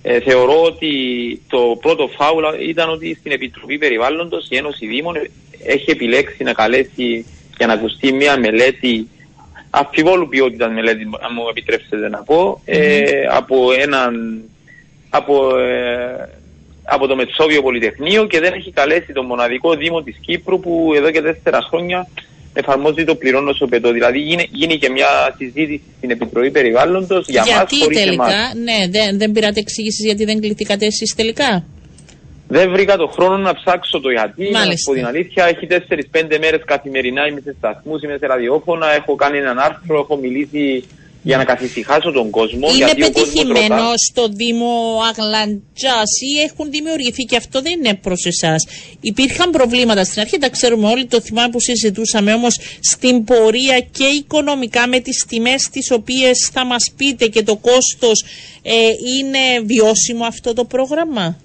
Ε, 0.03 0.20
θεωρώ 0.20 0.62
ότι 0.62 0.93
το 1.49 1.79
πρώτο 1.81 2.09
φάουλ 2.16 2.45
ήταν 2.68 2.91
ότι 2.91 3.16
στην 3.20 3.33
Επιτροπή 3.33 3.79
Περιβάλλοντος 3.79 4.47
η 4.51 4.57
Ένωση 4.57 4.87
Δήμων 4.87 5.14
έχει 5.64 5.91
επιλέξει 5.91 6.43
να 6.43 6.53
καλέσει 6.53 7.26
για 7.57 7.66
να 7.66 7.72
ακουστεί 7.72 8.12
μια 8.12 8.39
μελέτη 8.39 9.09
αφιβόλου 9.70 10.29
ποιότητας 10.29 10.72
μελέτη, 10.72 11.03
αν 11.03 11.33
μου 11.35 11.49
επιτρέψετε 11.51 12.09
να 12.09 12.22
πω, 12.22 12.61
ε, 12.64 13.26
από 13.31 13.72
έναν 13.72 14.43
από 15.11 15.59
ε, 15.59 16.38
από 16.89 17.07
το 17.07 17.16
Μετσόβιο 17.16 17.62
Πολυτεχνείο 17.62 18.26
και 18.26 18.41
δεν 18.41 18.53
έχει 18.53 18.70
καλέσει 18.72 19.12
τον 19.12 19.26
μοναδικό 19.26 19.74
Δήμο 19.74 20.03
της 20.03 20.16
Κύπρου 20.20 20.61
που 20.61 20.93
εδώ 20.97 21.11
και 21.11 21.22
τέσσερα 21.22 21.61
χρόνια 21.68 22.09
εφαρμόζει 22.53 23.05
το 23.05 23.14
πληρώνω 23.14 23.53
στο 23.53 23.66
πετό. 23.66 23.93
Δηλαδή 23.93 24.18
γίνει, 24.18 24.49
γίνει 24.53 24.78
και 24.78 24.91
μια 24.91 25.09
συζήτηση 25.36 25.82
στην 25.97 26.11
Επιτροπή 26.11 26.51
Περιβάλλοντος 26.51 27.28
για 27.28 27.43
γιατί 27.47 27.74
μας 27.74 27.82
χωρίς 27.82 27.99
τελικά, 27.99 28.24
εμάς. 28.24 28.55
ναι, 28.55 28.78
δεν, 28.91 29.18
δεν 29.18 29.32
πήρατε 29.32 29.61
εξήγηση 29.61 30.03
γιατί 30.07 30.24
δεν 30.24 30.41
κληθήκατε 30.41 30.86
εσείς 30.86 31.14
τελικά; 31.14 31.64
Δεν 32.49 32.70
βρήκα 32.70 32.97
το 32.97 33.07
χρόνο 33.07 33.36
να 33.36 33.55
ψάξω 33.55 34.01
το 34.01 34.11
γιατί. 34.11 34.51
Μάλιστα. 34.53 34.91
Από 34.91 35.01
την 35.01 35.07
αλήθεια, 35.07 35.45
έχει 35.45 35.66
4-5 35.70 36.39
μέρες 36.41 36.62
καθημερινά. 36.64 37.26
Είμαι 37.26 37.41
σε 37.41 37.55
σταθμούς, 37.59 38.03
είμαι 38.03 38.16
σε 38.18 38.26
ραδιόφωνα. 38.26 38.86
Έχω 38.93 39.14
κάνει 39.14 39.39
έναν 39.39 39.59
άρθρο, 39.59 39.99
έχω 39.99 40.16
μιλήσει 40.16 40.84
για 41.29 41.37
να 41.37 41.45
καθησυχάσω 41.45 42.11
τον 42.12 42.31
κόσμο. 42.31 42.68
Είναι 42.68 42.76
γιατί 42.76 43.01
πετυχημένο 43.01 43.85
στο 44.09 44.29
Δήμο 44.29 45.01
Αγλαντζάς 45.11 46.11
ή 46.20 46.41
έχουν 46.47 46.70
δημιουργηθεί 46.70 47.22
και 47.22 47.37
αυτό 47.37 47.61
δεν 47.62 47.72
είναι 47.72 47.95
προς 47.95 48.24
εσάς. 48.24 48.66
Υπήρχαν 49.01 49.51
προβλήματα 49.51 50.05
στην 50.05 50.20
αρχή, 50.20 50.39
τα 50.39 50.49
ξέρουμε 50.49 50.89
όλοι, 50.89 51.07
το 51.07 51.20
θυμάμαι 51.20 51.49
που 51.49 51.61
συζητούσαμε 51.61 52.33
όμως 52.33 52.59
στην 52.81 53.24
πορεία 53.24 53.81
και 53.81 54.05
οικονομικά 54.05 54.89
με 54.89 55.01
τις 55.01 55.24
τιμές 55.29 55.68
τις 55.68 55.91
οποίες 55.91 56.51
θα 56.53 56.64
μας 56.64 56.93
πείτε 56.97 57.26
και 57.26 57.43
το 57.43 57.57
κόστος 57.57 58.24
ε, 58.62 58.72
είναι 59.16 59.61
βιώσιμο 59.64 60.24
αυτό 60.24 60.53
το 60.53 60.64
πρόγραμμα; 60.64 61.37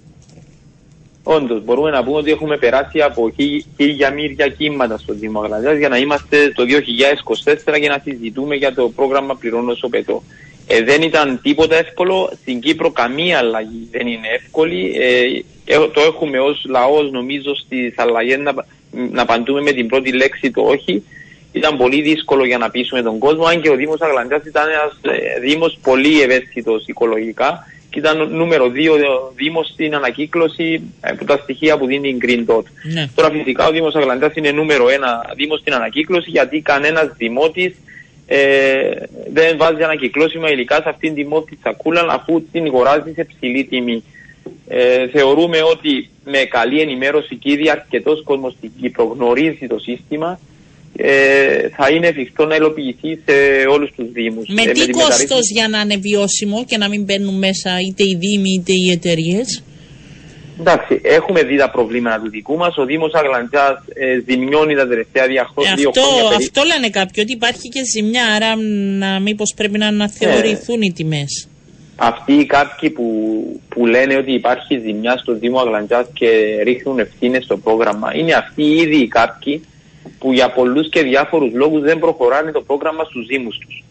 Όντως, 1.23 1.63
μπορούμε 1.63 1.89
να 1.89 2.03
πούμε 2.03 2.17
ότι 2.17 2.31
έχουμε 2.31 2.57
περάσει 2.57 3.01
από 3.01 3.31
χίλια 3.77 4.09
μύρια 4.09 4.47
κύματα 4.47 4.97
στο 4.97 5.13
Δήμο 5.13 5.41
Αγλαντζάς 5.41 5.77
για 5.77 5.89
να 5.89 5.97
είμαστε 5.97 6.51
το 6.55 6.63
2024 7.73 7.79
και 7.79 7.87
να 7.87 8.01
συζητούμε 8.03 8.55
για 8.55 8.73
το 8.73 8.89
πρόγραμμα 8.89 9.35
Πληρώνω 9.35 9.73
στο 9.73 9.89
Πετό. 9.89 10.23
Ε, 10.67 10.81
δεν 10.83 11.01
ήταν 11.01 11.39
τίποτα 11.43 11.75
εύκολο. 11.75 12.31
Στην 12.41 12.59
Κύπρο 12.59 12.91
καμία 12.91 13.37
αλλαγή 13.37 13.87
δεν 13.91 14.07
είναι 14.07 14.27
εύκολη. 14.35 14.95
Ε, 15.65 15.77
το 15.93 16.01
έχουμε 16.01 16.39
ως 16.39 16.65
λαός 16.69 17.11
νομίζω 17.11 17.55
στις 17.55 17.93
αλλαγές 17.97 18.39
να, 18.39 18.53
να 19.11 19.21
απαντούμε 19.21 19.61
με 19.61 19.71
την 19.71 19.87
πρώτη 19.87 20.11
λέξη 20.11 20.51
το 20.51 20.61
όχι. 20.61 21.03
Ήταν 21.51 21.77
πολύ 21.77 22.01
δύσκολο 22.01 22.45
για 22.45 22.57
να 22.57 22.69
πείσουμε 22.69 23.01
τον 23.01 23.19
κόσμο, 23.19 23.45
αν 23.45 23.61
και 23.61 23.69
ο 23.69 23.75
Δήμος 23.75 24.01
Αγλαντζάς 24.01 24.45
ήταν 24.45 24.69
ένας 24.69 25.17
ε, 25.17 25.39
Δήμος 25.39 25.77
πολύ 25.83 26.21
ευαίσθητος 26.21 26.85
οικολογικά 26.87 27.65
και 27.93 27.99
ήταν 27.99 28.35
νούμερο 28.35 28.65
2 28.65 28.69
Δήμος 29.35 29.67
στην 29.67 29.95
ανακύκλωση 29.95 30.81
από 30.99 31.23
ε, 31.23 31.25
τα 31.25 31.37
στοιχεία 31.37 31.77
που 31.77 31.85
δίνει 31.85 32.09
η 32.09 32.17
Green 32.21 32.51
Dot. 32.51 32.63
Ναι. 32.93 33.09
Τώρα 33.15 33.29
φυσικά 33.29 33.67
ο 33.67 33.71
Δήμος 33.71 33.95
Αγλαντάς 33.95 34.35
είναι 34.35 34.51
νούμερο 34.51 34.85
1 34.85 34.89
Δήμος 35.35 35.59
στην 35.59 35.73
ανακύκλωση 35.73 36.29
γιατί 36.29 36.61
κανένας 36.61 37.13
δημότης 37.17 37.75
ε, 38.25 38.91
δεν 39.33 39.57
βάζει 39.57 39.83
ανακυκλώσιμα 39.83 40.49
υλικά 40.49 40.75
σε 40.75 40.89
αυτήν 40.89 41.13
την 41.13 41.27
μόρφη 41.27 41.57
σακούλα 41.63 42.05
αφού 42.09 42.43
την 42.51 42.65
αγοράζει 42.65 43.11
σε 43.13 43.23
ψηλή 43.23 43.63
τιμή. 43.63 44.03
Ε, 44.67 45.07
θεωρούμε 45.07 45.57
ότι 45.61 46.09
με 46.25 46.37
καλή 46.37 46.81
ενημέρωση 46.81 47.35
και 47.35 47.51
ήδη 47.51 47.69
αρκετός 47.69 48.23
κόσμος 48.23 48.53
στην 48.53 48.71
Κύπρο 48.81 49.03
γνωρίζει 49.03 49.67
το 49.67 49.79
σύστημα 49.79 50.39
ε, 50.97 51.69
θα 51.69 51.89
είναι 51.89 52.07
εφικτό 52.07 52.45
να 52.45 52.55
υλοποιηθεί 52.55 53.19
σε 53.25 53.67
όλους 53.69 53.91
τους 53.95 54.11
Δήμους. 54.11 54.47
Με 54.47 54.61
ε, 54.61 54.71
τι 54.71 54.89
κόστος 54.89 55.49
για 55.51 55.67
να 55.67 55.79
είναι 55.79 55.97
βιώσιμο 55.97 56.65
και 56.65 56.77
να 56.77 56.87
μην 56.89 57.03
μπαίνουν 57.03 57.37
μέσα 57.37 57.69
είτε 57.87 58.03
οι 58.03 58.17
Δήμοι 58.19 58.49
είτε 58.59 58.71
οι 58.73 58.91
εταιρείες; 58.91 59.63
Εντάξει, 60.59 61.01
έχουμε 61.03 61.43
δει 61.43 61.57
τα 61.57 61.69
προβλήματα 61.69 62.21
του 62.23 62.29
δικού 62.29 62.57
μας. 62.57 62.77
Ο 62.77 62.85
Δήμος 62.85 63.13
Αγλαντζάς 63.13 63.83
ε, 63.93 64.19
ζημιώνει 64.27 64.75
τα 64.75 64.87
τελευταία 64.87 65.27
δύο, 65.27 65.35
ε, 65.35 65.39
αυτό, 65.39 65.61
χρόνια. 66.01 66.37
Αυτό 66.37 66.61
λένε 66.63 66.89
κάποιοι, 66.89 67.23
ότι 67.25 67.33
υπάρχει 67.33 67.69
και 67.69 67.81
ζημιά. 67.95 68.25
Άρα, 68.35 68.55
μήπως 69.21 69.53
πρέπει 69.55 69.77
να 69.77 69.87
αναθεωρηθούν 69.87 70.81
ε, 70.81 70.85
οι 70.85 70.91
τιμές. 70.91 71.47
Αυτοί 71.95 72.33
οι 72.33 72.45
κάποιοι 72.45 72.89
που, 72.89 73.05
που 73.69 73.85
λένε 73.85 74.15
ότι 74.15 74.33
υπάρχει 74.33 74.79
ζημιά 74.85 75.17
στο 75.17 75.33
Δήμο 75.33 75.59
Αγλαντζάς 75.59 76.07
και 76.13 76.29
ρίχνουν 76.63 76.99
ευθύνες 76.99 77.43
στο 77.43 77.57
πρόγραμμα, 77.57 78.15
είναι 78.15 78.33
αυτοί 78.33 78.63
ήδη 78.63 78.97
οι 78.97 79.07
κάποιοι 79.07 79.63
που 80.19 80.33
για 80.33 80.49
πολλούς 80.51 80.89
και 80.89 81.01
διάφορους 81.01 81.53
λόγους 81.53 81.81
δεν 81.81 81.99
προχωράνε 81.99 82.51
το 82.51 82.61
πρόγραμμα 82.61 83.03
στους 83.03 83.25
Δήμους 83.25 83.57
τους. 83.57 83.83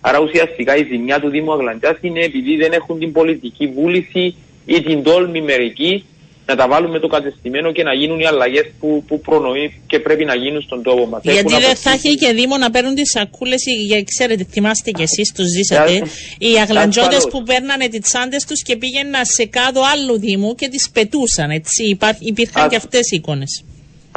Άρα 0.00 0.20
ουσιαστικά 0.20 0.76
η 0.76 0.84
ζημιά 0.90 1.20
του 1.20 1.28
Δήμου 1.28 1.52
Αγλαντζάς 1.52 1.96
είναι 2.00 2.20
επειδή 2.20 2.56
δεν 2.56 2.72
έχουν 2.72 2.98
την 2.98 3.12
πολιτική 3.12 3.66
βούληση 3.66 4.34
ή 4.66 4.82
την 4.82 5.02
τόλμη 5.02 5.40
μερική 5.40 6.04
να 6.46 6.56
τα 6.56 6.68
βάλουν 6.68 6.90
με 6.90 6.98
το 6.98 7.06
κατεστημένο 7.06 7.72
και 7.72 7.82
να 7.82 7.92
γίνουν 7.94 8.20
οι 8.20 8.26
αλλαγές 8.26 8.66
που, 8.80 9.04
που 9.06 9.20
προνοεί 9.20 9.80
και 9.86 9.98
πρέπει 9.98 10.24
να 10.24 10.34
γίνουν 10.34 10.62
στον 10.62 10.82
τόπο 10.82 11.06
μας. 11.06 11.20
Γιατί 11.22 11.54
δεν 11.54 11.76
θα 11.76 11.90
έχει 11.90 12.14
και 12.14 12.32
Δήμο 12.32 12.56
να 12.56 12.70
παίρνουν 12.70 12.94
τις 12.94 13.10
σακούλες, 13.10 13.62
ξέρετε, 14.04 14.46
θυμάστε 14.50 14.90
κι 14.90 15.02
εσείς, 15.02 15.32
το 15.32 15.42
ζήσατε. 15.44 16.02
οι 16.38 16.58
αγλαντζότε 16.62 17.16
που 17.30 17.42
παίρνανε 17.42 17.88
τις 17.88 18.00
τσάντε 18.00 18.36
τους 18.48 18.62
και 18.62 18.76
πήγαιναν 18.76 19.24
σε 19.24 19.44
κάδο 19.44 19.80
άλλου 19.92 20.18
Δήμου 20.18 20.54
και 20.54 20.68
τις 20.68 20.90
πετούσαν. 20.90 21.50
Έτσι. 21.50 21.98
Υπήρχαν 22.18 22.68
και 22.68 22.76
αυτές 22.76 23.10
οι 23.10 23.16
εικόνες. 23.16 23.64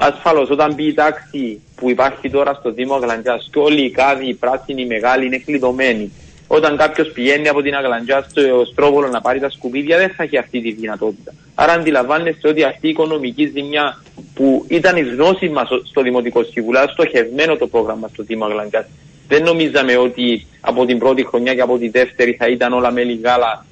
Ασφαλώς, 0.04 0.50
όταν 0.50 0.74
μπει 0.74 0.84
η 0.84 0.94
τάξη 0.94 1.62
που 1.76 1.90
υπάρχει 1.90 2.30
τώρα 2.30 2.54
στο 2.54 2.72
Δήμο 2.72 2.94
Αγλαντζάς 2.96 3.50
και 3.52 3.60
όλοι 3.60 3.86
οι 3.86 3.92
κάδοι, 3.92 4.28
οι 4.28 4.34
πράσινοι, 4.34 4.82
οι 4.82 4.86
μεγάλοι 4.86 5.26
είναι 5.26 5.38
κλειδωμένοι. 5.38 6.12
Όταν 6.48 6.78
κάποιος 6.78 7.12
πηγαίνει 7.12 7.48
από 7.48 7.62
την 7.62 7.76
Αγλαντζά 7.76 8.26
στο 8.30 8.42
Στρόβολο 8.72 9.08
να 9.08 9.22
πάρει 9.22 9.40
τα 9.40 9.50
σκουπίδια, 9.50 9.98
δεν 9.98 10.10
θα 10.10 10.24
έχει 10.24 10.38
αυτή 10.38 10.62
τη 10.62 10.72
δυνατότητα. 10.72 11.34
Άρα 11.56 11.74
αντιλαμβάνεστε 11.74 12.48
ότι 12.48 12.64
αυτή 12.64 12.88
η 12.88 12.90
οικονομική 12.90 13.52
ζημιά 13.56 14.02
που 14.34 14.66
ήταν 14.68 14.98
η 14.98 15.02
γνώση 15.02 15.50
μας 15.50 15.68
στο 15.84 16.02
Δημοτικό 16.02 16.44
Συμβουλίο, 16.44 16.88
στοχευμένο 16.88 17.56
το 17.56 17.68
πρόγραμμα 17.68 18.08
στο 18.14 18.24
Δήμο 18.24 18.46
Αγλαντζάς, 18.46 18.86
δεν 19.28 19.44
νομίζαμε 19.44 19.98
ότι 19.98 20.48
από 20.62 20.86
την 20.86 20.98
πρώτη 21.00 21.26
χρονιά 21.26 21.54
και 21.56 21.62
από 21.62 21.78
τη 21.78 21.90
δεύτερη 21.90 22.34
θα 22.34 22.48
ήταν 22.48 22.74
όλα 22.74 22.92
με 22.92 23.04
λιγάλα 23.04 23.66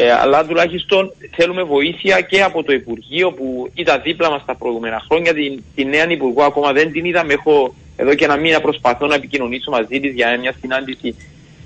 ε, 0.00 0.12
αλλά 0.12 0.46
τουλάχιστον 0.46 1.12
θέλουμε 1.36 1.62
βοήθεια 1.62 2.20
και 2.20 2.42
από 2.42 2.62
το 2.62 2.72
Υπουργείο 2.72 3.32
που 3.32 3.70
ήταν 3.74 4.00
δίπλα 4.02 4.30
μας 4.30 4.44
τα 4.44 4.54
προηγούμενα 4.54 5.02
χρόνια. 5.08 5.34
Την, 5.34 5.62
την 5.74 5.88
νέα 5.88 6.10
Υπουργό 6.10 6.42
ακόμα 6.42 6.72
δεν 6.72 6.92
την 6.92 7.04
είδαμε. 7.04 7.32
Έχω 7.32 7.74
εδώ 7.96 8.14
και 8.14 8.24
ένα 8.24 8.36
μήνα 8.36 8.60
προσπαθώ 8.60 9.06
να 9.06 9.14
επικοινωνήσω 9.14 9.70
μαζί 9.70 10.00
της 10.00 10.14
για 10.14 10.38
μια 10.38 10.54
συνάντηση 10.60 11.14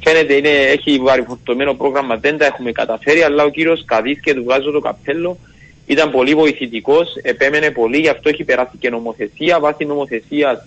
φαίνεται 0.04 0.34
είναι, 0.34 0.48
έχει 0.48 0.98
βαρυφορτωμένο 0.98 1.74
πρόγραμμα, 1.74 2.16
δεν 2.16 2.38
τα 2.38 2.44
έχουμε 2.46 2.72
καταφέρει, 2.72 3.22
αλλά 3.22 3.44
ο 3.44 3.48
κύριος 3.48 3.84
Καδής 3.84 4.20
και 4.20 4.34
του 4.34 4.42
βγάζω 4.42 4.70
το 4.70 4.80
καπέλο 4.80 5.38
ήταν 5.86 6.10
πολύ 6.10 6.34
βοηθητικός, 6.34 7.16
επέμενε 7.22 7.70
πολύ, 7.70 7.98
γι' 7.98 8.08
αυτό 8.08 8.28
έχει 8.28 8.44
περάσει 8.44 8.76
και 8.78 8.90
νομοθεσία. 8.90 9.60
Βάσει 9.60 9.84
νομοθεσίας 9.84 10.66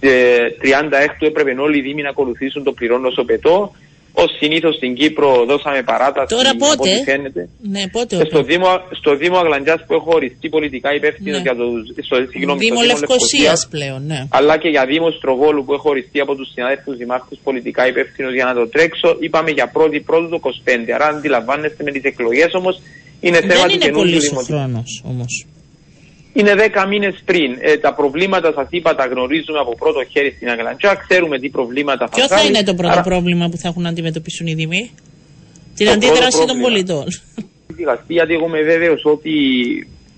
36 0.00 0.06
έπρεπε 1.18 1.54
όλοι 1.60 1.78
οι 1.78 1.80
Δήμοι 1.80 2.02
να 2.02 2.08
ακολουθήσουν 2.08 2.62
το 2.62 2.72
πληρώνω 2.72 3.10
στο 3.10 3.24
πετό. 3.24 3.72
Ω 4.12 4.24
συνήθως 4.40 4.74
στην 4.74 4.94
Κύπρο 4.94 5.44
δώσαμε 5.44 5.82
παράταση. 5.82 6.34
Τώρα 6.34 6.52
πότε; 6.56 7.02
Φαίνεται. 7.04 7.48
Ναι, 7.60 7.88
πότε. 7.88 8.16
Ε, 8.16 8.24
στο, 8.24 8.42
Δήμο, 8.42 8.66
στο 8.90 9.16
Δήμο 9.16 9.36
Αγλαντζά 9.38 9.84
που 9.86 9.94
έχω 9.94 10.10
οριστεί 10.14 10.48
πολιτικά 10.48 10.94
υπεύθυνο 10.94 11.36
ναι. 11.36 11.42
για 11.42 11.54
το. 11.56 11.64
Στο, 12.04 12.16
συγγνώμη, 12.30 12.58
Δήμο 12.58 12.80
Λευκοσίας 12.82 13.68
πλέον, 13.70 14.06
ναι. 14.06 14.26
Αλλά 14.30 14.58
και 14.58 14.68
για 14.68 14.84
Δήμο 14.86 15.10
Στρογόλου 15.10 15.64
που 15.64 15.72
έχω 15.72 15.88
οριστεί 15.90 16.20
από 16.20 16.34
τους 16.34 16.48
συναδέλφου 16.52 16.94
δημάρχους 16.94 17.38
πολιτικά 17.44 17.86
υπεύθυνο 17.86 18.30
για 18.30 18.44
να 18.44 18.54
το 18.54 18.68
τρέξω. 18.68 19.16
Είπαμε 19.20 19.50
για 19.50 19.66
πρώτη 19.68 20.00
πρώτη 20.00 20.28
το 20.30 20.40
25. 20.42 20.90
Άρα 20.94 21.06
αντιλαμβάνεστε 21.06 21.82
με 21.84 21.90
τις 21.90 22.02
εκλογές 22.02 22.54
όμως 22.54 22.80
είναι 23.20 23.40
θέμα 23.40 23.66
Δεν 23.66 23.70
είναι 23.70 23.90
πολύ 23.90 24.20
χρόνο 24.46 24.82
όμως. 25.04 25.46
Είναι 26.32 26.54
δέκα 26.54 26.86
μήνες 26.86 27.22
πριν. 27.24 27.56
Ε, 27.60 27.76
τα 27.76 27.94
προβλήματα 27.94 28.52
σας 28.52 28.66
είπα 28.70 28.94
τα 28.94 29.06
γνωρίζουμε 29.06 29.58
από 29.58 29.76
πρώτο 29.76 30.04
χέρι 30.04 30.32
στην 30.36 30.50
Αγγλαντζά. 30.50 30.94
Ξέρουμε 31.08 31.38
τι 31.38 31.48
προβλήματα 31.48 32.08
θα 32.08 32.16
Ποιο 32.16 32.26
θα 32.26 32.42
είναι 32.42 32.62
το 32.62 32.74
πρώτο 32.74 32.92
Άρα... 32.92 33.02
πρόβλημα 33.02 33.48
που 33.48 33.56
θα 33.56 33.68
έχουν 33.68 33.82
να 33.82 33.88
αντιμετωπίσουν 33.88 34.46
οι 34.46 34.54
Δήμοι, 34.54 34.90
Την 35.76 35.86
το 35.86 35.92
αντίδραση 35.92 36.46
των 36.46 36.60
πολιτών. 36.60 37.04
Γιατί 38.06 38.34
εγώ 38.34 38.46
είμαι 38.46 38.62
βέβαιος 38.62 39.02
ότι 39.04 39.32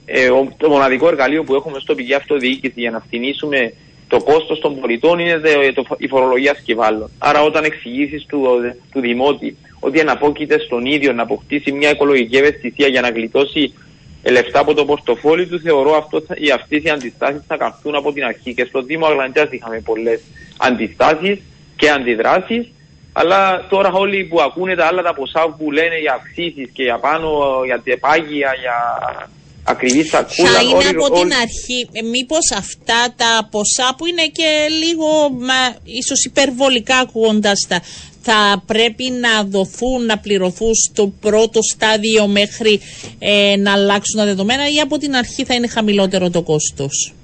ε, 0.06 0.28
το 0.56 0.68
μοναδικό 0.68 1.08
εργαλείο 1.08 1.44
που 1.44 1.54
έχουμε 1.54 1.78
στο 1.80 1.94
πηγή 1.94 2.14
αυτοδιοίκηση 2.14 2.80
για 2.80 2.90
να 2.90 3.00
φτηνίσουμε 3.00 3.72
το 4.08 4.22
κόστος 4.22 4.58
των 4.60 4.80
πολιτών 4.80 5.18
είναι 5.18 5.40
το, 5.74 5.82
το, 5.82 5.96
η 5.98 6.08
φορολογία 6.08 6.54
σκευάλων. 6.54 7.10
Άρα, 7.18 7.42
όταν 7.42 7.64
εξηγήσεις 7.64 8.26
του, 8.26 8.40
του 8.92 9.00
Δημότη 9.00 9.56
ότι 9.80 10.00
αναπόκειται 10.00 10.58
στον 10.58 10.84
ίδιο 10.84 11.12
να 11.12 11.22
αποκτήσει 11.22 11.72
μια 11.72 11.90
οικολογική 11.90 12.36
ευαισθησία 12.36 12.88
για 12.88 13.00
να 13.00 13.10
γλιτώσει 13.10 13.72
λεφτά 14.31 14.61
από 14.61 14.75
το 14.75 14.85
πορτοφόλι 14.85 15.47
του, 15.47 15.61
θεωρώ 15.61 15.97
αυτό, 15.97 16.22
οι 16.35 16.51
αυτέ 16.51 16.77
οι 16.77 16.91
αντιστάσεις 16.91 17.43
θα 17.47 17.57
καυτούν 17.57 17.95
από 17.95 18.12
την 18.12 18.25
αρχή. 18.25 18.55
Και 18.55 18.64
στο 18.64 18.83
Δήμο 18.83 19.07
Αγλαντζά 19.07 19.49
είχαμε 19.51 19.81
πολλές 19.81 20.20
αντιστάσεις 20.57 21.39
και 21.77 21.91
αντιδράσεις. 21.91 22.68
Αλλά 23.12 23.66
τώρα 23.70 23.93
όλοι 23.93 24.25
που 24.25 24.41
ακούνε 24.41 24.75
τα 24.75 24.87
άλλα 24.87 25.03
τα 25.03 25.14
ποσά 25.14 25.55
που 25.59 25.70
λένε 25.70 25.99
για 25.99 26.14
αυξήσεις 26.14 26.70
και 26.72 26.83
για 26.83 26.99
πάνω, 26.99 27.29
για 27.64 27.81
τεπάγια, 27.85 28.51
για 28.61 28.77
ακριβή 29.64 30.05
σακούλα. 30.05 30.51
Θα 30.51 30.62
είναι 30.62 30.89
από 30.89 31.11
την 31.11 31.33
αρχή, 31.33 31.89
ε, 31.93 32.03
μήπως 32.03 32.51
αυτά 32.57 33.14
τα 33.16 33.49
ποσά 33.51 33.95
που 33.97 34.07
είναι 34.07 34.27
και 34.27 34.51
λίγο 34.83 35.09
ίσως 35.85 36.25
υπερβολικά 36.25 36.97
ακούγοντας 36.97 37.66
τα, 37.68 37.81
θα 38.25 38.62
πρέπει 38.66 39.05
να 39.11 39.45
δοθούν, 39.45 40.05
να 40.07 40.18
πληρωθούν 40.18 40.75
στο 40.75 41.12
πρώτο 41.20 41.61
στάδιο 41.62 42.27
μέχρι 42.27 42.81
ε, 43.18 43.57
να 43.57 43.72
αλλάξουν 43.72 44.18
τα 44.18 44.25
δεδομένα 44.25 44.62
ή 44.68 44.81
από 44.81 44.99
την 44.99 45.14
αρχή 45.14 45.45
θα 45.45 45.55
είναι 45.55 45.68
χαμηλότερο 45.68 46.31
το 46.31 46.43
κόστος; 46.43 47.14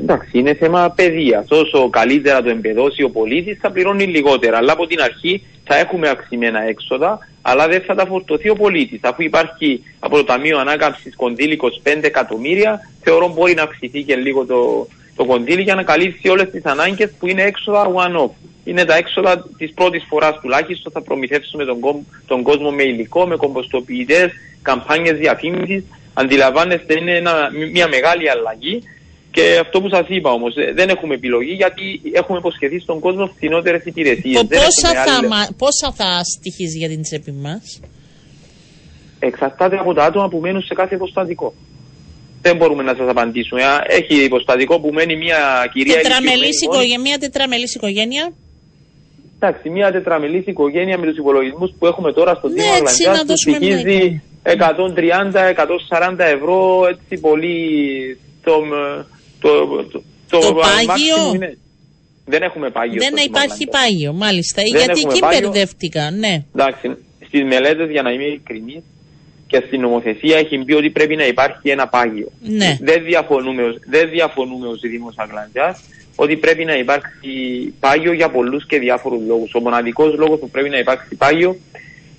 Εντάξει, 0.00 0.38
είναι 0.38 0.54
θέμα 0.54 0.92
παιδείας. 0.96 1.46
Όσο 1.50 1.90
καλύτερα 1.90 2.42
το 2.42 2.50
εμπεδώσει 2.50 3.02
ο 3.02 3.10
πολίτης, 3.10 3.58
θα 3.60 3.70
πληρώνει 3.70 4.04
λιγότερα. 4.06 4.56
Αλλά 4.56 4.72
από 4.72 4.86
την 4.86 5.00
αρχή 5.00 5.42
θα 5.64 5.76
έχουμε 5.76 6.08
αυξημένα 6.08 6.62
έξοδα, 6.62 7.18
αλλά 7.42 7.68
δεν 7.68 7.80
θα 7.80 7.94
τα 7.94 8.06
φορτωθεί 8.06 8.48
ο 8.48 8.54
πολίτης. 8.54 9.00
Αφού 9.02 9.22
υπάρχει 9.22 9.82
από 9.98 10.16
το 10.16 10.24
Ταμείο 10.24 10.58
Ανάκαμψης 10.58 11.16
κονδύλι 11.16 11.58
25 11.84 11.98
εκατομμύρια, 12.02 12.80
θεωρώ 13.02 13.32
μπορεί 13.34 13.54
να 13.54 13.62
αυξηθεί 13.62 14.02
και 14.02 14.16
λίγο 14.16 14.46
το, 14.46 14.88
το 15.16 15.24
κονδύλι 15.24 15.62
για 15.62 15.74
να 15.74 15.82
καλύψει 15.82 16.28
όλες 16.28 16.50
τις 16.50 16.64
ανάγκες 16.64 17.10
που 17.18 17.26
είναι 17.26 17.42
έξοδα 17.42 17.90
one-off. 17.94 18.30
Είναι 18.66 18.84
τα 18.84 18.96
έξοδα 18.96 19.48
της 19.56 19.72
πρώτης 19.74 20.04
φοράς 20.08 20.38
τουλάχιστον. 20.40 20.92
Θα 20.92 21.02
προμηθεύσουμε 21.02 21.64
τον, 21.64 21.78
τον 22.26 22.42
κόσμο 22.42 22.70
με 22.70 22.82
υλικό, 22.82 23.26
με 23.26 23.36
κομποστοποιητές, 23.36 24.30
καμπάνιες 24.62 25.16
διαφήμισης. 25.18 25.84
Αντιλαμβάνεστε, 26.14 26.94
είναι 26.98 27.16
ένα, 27.16 27.32
μια 27.72 27.88
μεγάλη 27.88 28.30
αλλαγή. 28.30 28.82
Και 29.30 29.58
αυτό 29.60 29.80
που 29.80 29.88
σας 29.88 30.06
είπα 30.08 30.30
όμως, 30.30 30.56
ε, 30.56 30.72
δεν 30.74 30.88
έχουμε 30.88 31.14
επιλογή 31.14 31.52
γιατί 31.52 32.00
έχουμε 32.12 32.38
υποσχεθεί 32.38 32.78
στον 32.78 33.00
κόσμο 33.00 33.26
φθηνότερες 33.26 33.84
υπηρεσίες. 33.84 34.46
Πόσα, 34.48 35.04
θα, 35.04 35.54
πόσα 35.58 35.92
θα 35.92 36.20
στοιχίζει 36.24 36.78
για 36.78 36.88
την 36.88 37.02
τσέπη 37.02 37.32
μας, 37.32 37.80
Εξαρτάται 39.18 39.76
από 39.76 39.94
τα 39.94 40.04
άτομα 40.04 40.28
που 40.28 40.38
μένουν 40.38 40.62
σε 40.62 40.74
κάθε 40.74 40.94
υποστατικό 40.94 41.54
δεν 42.46 42.56
μπορούμε 42.56 42.82
να 42.82 42.94
σας 42.98 43.08
απαντήσουμε. 43.08 43.62
Έχει 43.86 44.24
υποστατικό 44.24 44.80
που 44.80 44.90
μένει 44.92 45.16
μια 45.16 45.70
κυρία. 45.72 45.94
Τετραμελής 45.94 46.62
οικογένεια, 46.62 47.00
μια 47.00 47.18
τετραμελής 47.18 47.74
οικογένεια. 47.74 48.32
Εντάξει, 49.40 49.70
μια 49.70 49.92
τετραμελή 49.92 50.44
οικογένεια 50.46 50.98
με 50.98 51.06
τους 51.06 51.16
υπολογισμούς 51.16 51.70
που 51.78 51.86
έχουμε 51.86 52.12
τώρα 52.12 52.34
στο 52.34 52.48
Δήμο 52.48 52.66
ναι, 52.72 53.24
που 53.26 53.36
στοιχίζει 53.36 54.22
130-140 54.42 56.18
ευρώ 56.18 56.86
έτσι 56.90 57.20
πολύ 57.20 58.18
το, 58.42 58.62
το, 59.40 59.66
το, 59.92 60.02
το, 60.30 60.38
το 60.40 60.54
πάγιο. 60.54 61.54
Δεν 62.24 62.42
έχουμε 62.42 62.70
πάγιο. 62.70 63.00
Δεν 63.00 63.24
υπάρχει 63.24 63.66
πάγιο, 63.66 64.12
μάλιστα. 64.12 64.62
Δεν 64.62 64.72
Γιατί 64.72 65.00
εκεί 65.00 65.20
μπερδεύτηκα, 65.30 66.10
ναι. 66.10 66.44
Εντάξει, 66.54 66.96
στις 67.26 67.44
μελέτες, 67.44 67.90
για 67.90 68.02
να 68.02 68.10
είμαι 68.10 68.24
ειλικρινής, 68.24 68.82
και 69.46 69.62
στην 69.66 69.80
νομοθεσία 69.80 70.36
έχει 70.38 70.58
μπει 70.58 70.74
ότι 70.74 70.90
πρέπει 70.90 71.16
να 71.16 71.26
υπάρχει 71.26 71.68
ένα 71.70 71.88
πάγιο. 71.88 72.28
Ναι. 72.40 72.78
Δεν 72.80 73.04
διαφωνούμε, 73.04 73.62
δεν 73.88 74.10
διαφωνούμε 74.10 74.66
ως 74.66 74.80
Δήμος 74.80 75.14
Αγλαντζάς 75.16 75.80
ότι 76.16 76.36
πρέπει 76.36 76.64
να 76.64 76.76
υπάρξει 76.76 77.28
πάγιο 77.80 78.12
για 78.12 78.28
πολλούς 78.30 78.66
και 78.66 78.78
διάφορους 78.78 79.26
λόγους. 79.26 79.54
Ο 79.54 79.60
μοναδικός 79.60 80.14
λόγος 80.14 80.38
που 80.38 80.50
πρέπει 80.50 80.68
να 80.68 80.78
υπάρξει 80.78 81.14
πάγιο 81.14 81.56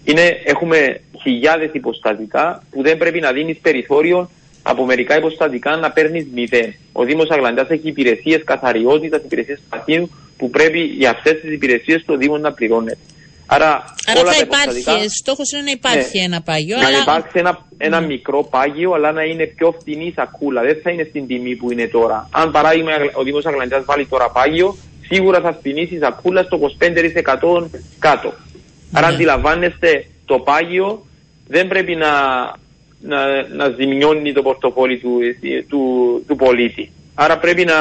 είναι 0.04 0.41
έχουμε 0.43 1.02
χιλιάδες 1.22 1.70
υποστατικά 1.74 2.64
που 2.72 2.82
δεν 2.82 2.98
πρέπει 2.98 3.20
να 3.20 3.32
δίνεις 3.32 3.58
περιθώριο 3.58 4.30
από 4.64 4.86
μερικά 4.86 5.18
υποστατικά 5.18 5.76
να 5.76 5.91
παίρνεις 5.91 6.28
μηδέν. 6.34 6.74
Ο 6.91 7.04
Δήμος 7.04 7.30
Αγλαντζά 7.30 7.68
έχει 7.70 7.88
υπηρεσίες 7.88 8.43
καθαριότητας, 8.43 9.22
υπηρεσίες 9.24 9.60
σπαθίου 9.66 10.10
που 10.38 10.50
πρέπει 10.50 10.80
για 10.80 11.10
αυτές 11.10 11.39
τις 11.41 11.52
υπηρεσίες 11.52 12.04
το 12.06 12.18
Δήμο 12.18 12.38
να 12.38 12.52
πληρώνεται. 12.54 12.98
Άρα, 13.50 13.95
Άρα 14.06 14.32
θα 14.32 14.38
υπάρχει, 14.41 15.10
στόχος 15.10 15.52
είναι 15.52 15.62
να 15.62 15.72
υπάρχει 15.72 16.18
ναι, 16.18 16.24
ένα 16.24 16.41
πάγιο. 16.41 16.78
Να 16.78 16.88
αλλά... 16.88 16.98
υπάρξει 17.02 17.39
ένα, 17.39 17.66
ένα 17.78 18.00
ναι. 18.00 18.06
μικρό 18.06 18.43
πάγιο, 18.43 18.91
αλλά 18.91 19.12
να 19.12 19.24
είναι 19.24 19.45
πιο 19.45 19.76
φθηνή 19.80 20.14
σακούλα. 20.16 20.62
Δεν 20.62 20.80
θα 20.84 20.91
είναι 20.91 21.06
στην 21.10 21.28
τιμή 21.28 21.56
που 21.56 21.72
είναι 21.72 21.88
τώρα. 21.88 22.30
Αν 22.32 22.52
παράδειγμα 22.52 22.91
ο 23.14 23.24
Δήμος 23.24 23.45
Αγλαντζά 23.45 23.84
βάλει 23.86 24.06
τώρα 24.06 24.30
πάγιο, 24.30 24.78
σίγουρα 25.10 25.41
θα 25.41 25.54
φθηνήσει 25.54 25.95
η 25.95 26.00
σακούλα 26.00 26.43
στο 26.43 26.60
25% 27.64 27.68
κάτω. 28.00 28.34
Άρα, 28.91 29.08
ναι. 29.08 29.14
αντιλαμβάνεστε, 29.14 30.06
το 30.26 30.39
πάγιο 30.39 31.06
δεν 31.48 31.68
πρέπει 31.68 31.95
να, 31.95 32.12
να, 33.02 33.48
να 33.56 33.70
ζημιώνει 33.70 34.34
το 34.34 34.41
πορτοφόλι 34.41 34.98
του, 34.98 35.20
του, 35.70 35.82
του 36.28 36.36
πολίτη. 36.36 36.91
Άρα 37.16 37.38
πρέπει 37.38 37.66
να, 37.66 37.76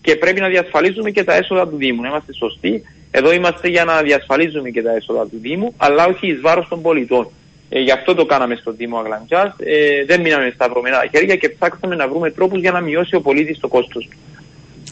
και 0.00 0.16
πρέπει 0.16 0.40
να 0.40 0.48
διασφαλίσουμε 0.48 1.10
και 1.10 1.24
τα 1.24 1.34
έσοδα 1.34 1.68
του 1.68 1.76
Δήμου. 1.76 2.02
Να 2.02 2.08
είμαστε 2.08 2.32
σωστοί 2.32 2.82
εδώ 3.18 3.32
είμαστε 3.32 3.68
για 3.68 3.84
να 3.84 4.02
διασφαλίζουμε 4.02 4.70
και 4.70 4.82
τα 4.82 4.92
έσοδα 4.98 5.22
του 5.30 5.38
Δήμου, 5.40 5.74
αλλά 5.76 6.06
όχι 6.06 6.26
εις 6.26 6.40
βάρος 6.40 6.66
των 6.68 6.82
πολιτών. 6.82 7.24
Ε, 7.68 7.80
γι' 7.80 7.90
αυτό 7.90 8.14
το 8.14 8.24
κάναμε 8.24 8.54
στο 8.60 8.70
Δήμο 8.72 8.98
Αγλαντζάς. 8.98 9.54
Ε, 9.58 10.04
δεν 10.06 10.20
μείναμε 10.20 10.52
στα 10.54 10.68
βρωμένα 10.68 10.98
χέρια 11.10 11.36
και 11.36 11.48
ψάξαμε 11.48 11.94
να 11.94 12.08
βρούμε 12.08 12.30
τρόπους 12.30 12.60
για 12.60 12.70
να 12.70 12.80
μειώσει 12.80 13.14
ο 13.14 13.20
πολίτης 13.20 13.58
το 13.58 13.68
κόστος 13.68 14.08
του. 14.10 14.16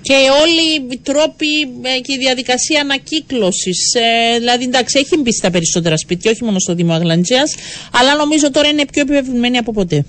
Και 0.02 0.14
όλοι 0.42 0.92
οι 0.92 0.98
τρόποι 0.98 1.52
ε, 1.82 2.00
και 2.00 2.12
η 2.12 2.18
διαδικασία 2.18 2.80
ανακύκλωσης. 2.80 3.94
Ε, 3.94 4.38
δηλαδή, 4.38 4.64
εντάξει, 4.64 4.98
έχει 4.98 5.20
μπει 5.20 5.32
στα 5.32 5.50
περισσότερα 5.50 5.96
σπίτια, 5.96 6.30
όχι 6.30 6.44
μόνο 6.44 6.58
στο 6.58 6.74
Δήμο 6.74 6.92
Αγλαντζία, 6.92 7.44
αλλά 7.92 8.16
νομίζω 8.16 8.50
τώρα 8.50 8.68
είναι 8.68 8.84
πιο 8.92 9.02
επιβεβαιωμένη 9.02 9.56
από 9.58 9.72
ποτέ. 9.72 10.04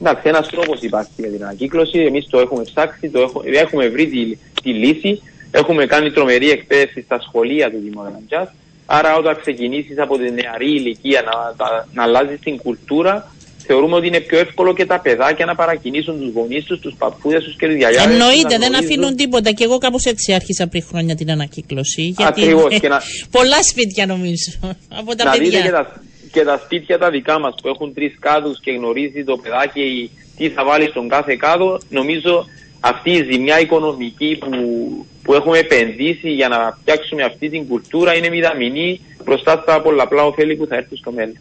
Εντάξει, 0.00 0.28
ένας 0.28 0.48
τρόπος 0.48 0.82
υπάρχει 0.82 1.10
για 1.16 1.30
την 1.30 1.42
ανακύκλωση. 1.42 1.98
Εμείς 1.98 2.26
το 2.30 2.38
έχουμε 2.38 2.62
ψάξει, 2.62 3.08
το 3.08 3.20
έχουμε, 3.20 3.44
έχουμε 3.64 3.88
βρει 3.88 4.06
τη, 4.06 4.36
τη 4.62 4.70
λύση. 4.72 5.22
Έχουμε 5.54 5.86
κάνει 5.86 6.10
τρομερή 6.10 6.50
εκπαίδευση 6.50 7.02
στα 7.02 7.20
σχολεία 7.20 7.70
του 7.70 7.78
Δήμου 7.82 8.02
Άρα, 8.86 9.16
όταν 9.16 9.38
ξεκινήσεις 9.40 9.98
από 9.98 10.16
την 10.16 10.34
νεαρή 10.34 10.70
ηλικία 10.70 11.22
να, 11.22 11.64
να, 11.64 11.86
να 11.92 12.02
αλλάζεις 12.02 12.40
την 12.40 12.56
κουλτούρα, 12.56 13.32
θεωρούμε 13.66 13.96
ότι 13.96 14.06
είναι 14.06 14.20
πιο 14.20 14.38
εύκολο 14.38 14.74
και 14.74 14.86
τα 14.86 15.00
παιδάκια 15.00 15.44
να 15.44 15.54
παρακινήσουν 15.54 16.20
τους 16.20 16.32
γονείς 16.32 16.64
τους, 16.64 16.80
τους 16.80 16.94
παππούδες 16.98 17.44
τους 17.44 17.56
και 17.56 17.66
τους 17.66 17.76
γιαγιάδες. 17.76 18.12
Εννοείται, 18.12 18.58
δεν 18.58 18.74
αφήνουν 18.74 19.16
τίποτα. 19.16 19.52
Και 19.52 19.64
εγώ 19.64 19.78
κάπως 19.78 20.04
έτσι 20.04 20.32
άρχισα 20.32 20.66
πριν 20.66 20.82
χρόνια 20.82 21.14
την 21.14 21.30
ανακύκλωση. 21.30 22.02
Γιατί 22.02 22.40
Ακριβώς, 22.40 22.80
να... 22.80 23.00
πολλά 23.38 23.62
σπίτια 23.70 24.06
νομίζω 24.06 24.52
από 25.00 25.14
τα 25.14 25.24
να 25.24 25.30
παιδιά. 25.30 25.50
Δείτε 25.50 25.62
και 25.62 25.70
τα, 25.70 26.02
και 26.32 26.42
τα 26.44 26.60
σπίτια 26.64 26.98
τα 26.98 27.10
δικά 27.10 27.40
μας 27.40 27.54
που 27.62 27.68
έχουν 27.68 27.94
τρεις 27.94 28.16
κάδους 28.20 28.60
και 28.60 28.70
γνωρίζει 28.70 29.24
το 29.24 29.36
παιδάκι 29.36 30.10
τι 30.36 30.48
θα 30.48 30.64
βάλει 30.64 30.88
στον 30.88 31.08
κάθε 31.08 31.36
κάδο, 31.36 31.78
νομίζω 31.88 32.44
αυτή 32.80 33.10
η 33.10 33.28
ζημιά 33.30 33.60
οικονομική 33.60 34.38
που, 34.40 34.50
που 35.22 35.34
έχουμε 35.34 35.58
επενδύσει 35.58 36.30
για 36.30 36.48
να 36.48 36.76
φτιάξουμε 36.80 37.22
αυτή 37.22 37.48
την 37.48 37.66
κουλτούρα 37.66 38.16
είναι 38.16 38.28
μηδαμινή 38.28 39.00
μπροστά 39.24 39.60
στα 39.62 39.82
πολλαπλά 39.82 40.24
ωφέλη 40.24 40.56
που 40.56 40.66
θα 40.66 40.76
έρθουν 40.76 40.98
στο 40.98 41.12
μέλλον. 41.12 41.38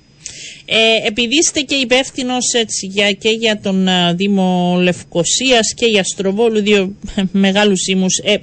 Ε, 0.65 1.07
επειδή 1.07 1.37
είστε 1.37 1.61
και 1.61 1.75
υπεύθυνος 1.75 2.45
για, 2.81 3.11
και 3.11 3.29
για 3.29 3.59
τον 3.59 3.87
uh, 3.87 4.15
Δήμο 4.15 4.77
Λευκοσίας 4.81 5.73
και 5.75 5.85
για 5.85 6.03
Στροβόλου, 6.03 6.61
δύο 6.61 6.95
μεγάλους 7.31 7.79
Δήμους, 7.87 8.17
ε, 8.23 8.35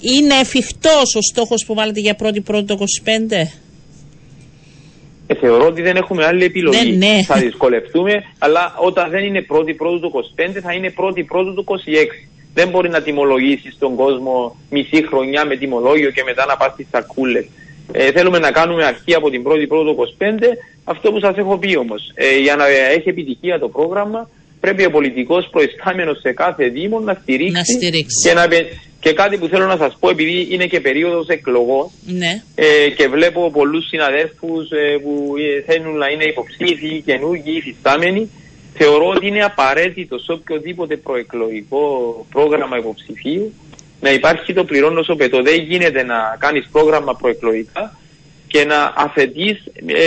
είναι 0.00 0.34
εφικτός 0.40 1.14
ο 1.14 1.20
στόχος 1.32 1.64
που 1.66 1.74
βάλετε 1.74 2.00
για 2.00 2.14
πρώτη 2.14 2.40
πρώτη 2.40 2.64
το 2.64 2.78
25? 3.04 3.46
Ε, 5.26 5.34
θεωρώ 5.34 5.66
ότι 5.66 5.82
δεν 5.82 5.96
έχουμε 5.96 6.24
άλλη 6.24 6.44
επιλογή. 6.44 6.96
Ναι, 6.96 7.06
ναι. 7.06 7.22
Θα 7.22 7.38
δυσκολευτούμε, 7.38 8.12
αλλά 8.38 8.74
όταν 8.78 9.10
δεν 9.10 9.24
είναι 9.24 9.42
πρώτη 9.42 9.74
πρώτη 9.74 10.00
του 10.00 10.12
25 10.56 10.58
θα 10.62 10.72
είναι 10.72 10.90
πρώτη 10.90 11.24
πρώτη 11.24 11.54
του 11.54 11.64
26. 11.68 11.74
Δεν 12.58 12.68
μπορεί 12.68 12.88
να 12.88 13.02
τιμολογήσεις 13.02 13.78
τον 13.78 13.94
κόσμο 13.94 14.56
μισή 14.70 15.06
χρονιά 15.08 15.44
με 15.44 15.56
τιμολόγιο 15.56 16.10
και 16.10 16.22
μετά 16.24 16.46
να 16.46 16.56
πας 16.56 16.72
στις 16.72 16.86
σακούλες. 16.90 17.46
Ε, 17.92 18.12
θέλουμε 18.12 18.38
να 18.38 18.50
κάνουμε 18.50 18.84
αρχή 18.84 19.14
από 19.14 19.30
την 19.30 19.42
πρώτη 19.42 19.66
πρώτη 19.66 19.84
του 19.84 19.96
25. 20.18 20.24
Αυτό 20.84 21.12
που 21.12 21.18
σας 21.20 21.36
έχω 21.36 21.58
πει 21.58 21.76
όμως. 21.76 22.12
Ε, 22.14 22.38
για 22.38 22.56
να 22.56 22.66
έχει 22.66 23.08
επιτυχία 23.08 23.58
το 23.58 23.68
πρόγραμμα, 23.68 24.30
πρέπει 24.60 24.84
ο 24.84 24.90
πολιτικός 24.90 25.48
προϊστάμενος 25.50 26.18
σε 26.20 26.32
κάθε 26.32 26.68
Δήμο 26.68 27.00
να 27.00 27.18
στηρίξει, 27.22 27.52
Να 27.52 27.64
στηρίξει. 27.64 28.28
Και, 28.28 28.34
να, 28.34 28.46
και 29.00 29.12
κάτι 29.12 29.36
που 29.38 29.46
θέλω 29.46 29.66
να 29.66 29.76
σας 29.76 29.96
πω, 30.00 30.08
επειδή 30.08 30.48
είναι 30.50 30.66
και 30.66 30.80
περίοδος 30.80 31.28
εκλογών, 31.28 31.90
Ναι. 32.06 32.42
ε, 32.54 32.90
και 32.96 33.08
βλέπω 33.08 33.50
πολλούς 33.50 33.86
συναδέλφους 33.88 34.70
ε, 34.70 34.98
που 35.02 35.34
ε, 35.38 35.62
θέλουν 35.72 35.96
να 35.96 36.06
είναι 36.08 36.24
υποψήφοι, 36.24 37.02
καινούργοι, 37.06 37.56
υφιστάμενοι. 37.56 38.30
Θεωρώ 38.78 39.06
ότι 39.08 39.26
είναι 39.26 39.44
απαραίτητος 39.44 40.22
σε 40.24 40.32
οποιοδήποτε 40.32 40.96
προεκλογικό 40.96 41.82
πρόγραμμα 42.30 42.76
υποψηφίου 42.78 43.52
να 44.00 44.10
υπάρχει 44.12 44.52
το 44.52 44.64
πληρώνω 44.64 45.00
όσο 45.00 45.14
πετώ. 45.16 45.42
Δεν 45.42 45.60
γίνεται 45.62 46.02
να 46.02 46.36
κάνεις 46.38 46.68
πρόγραμμα 46.72 47.14
προεκλογικά 47.14 47.96
και 48.46 48.64
να 48.64 48.92
αφαιτεί 48.96 49.48
ε, 49.86 50.04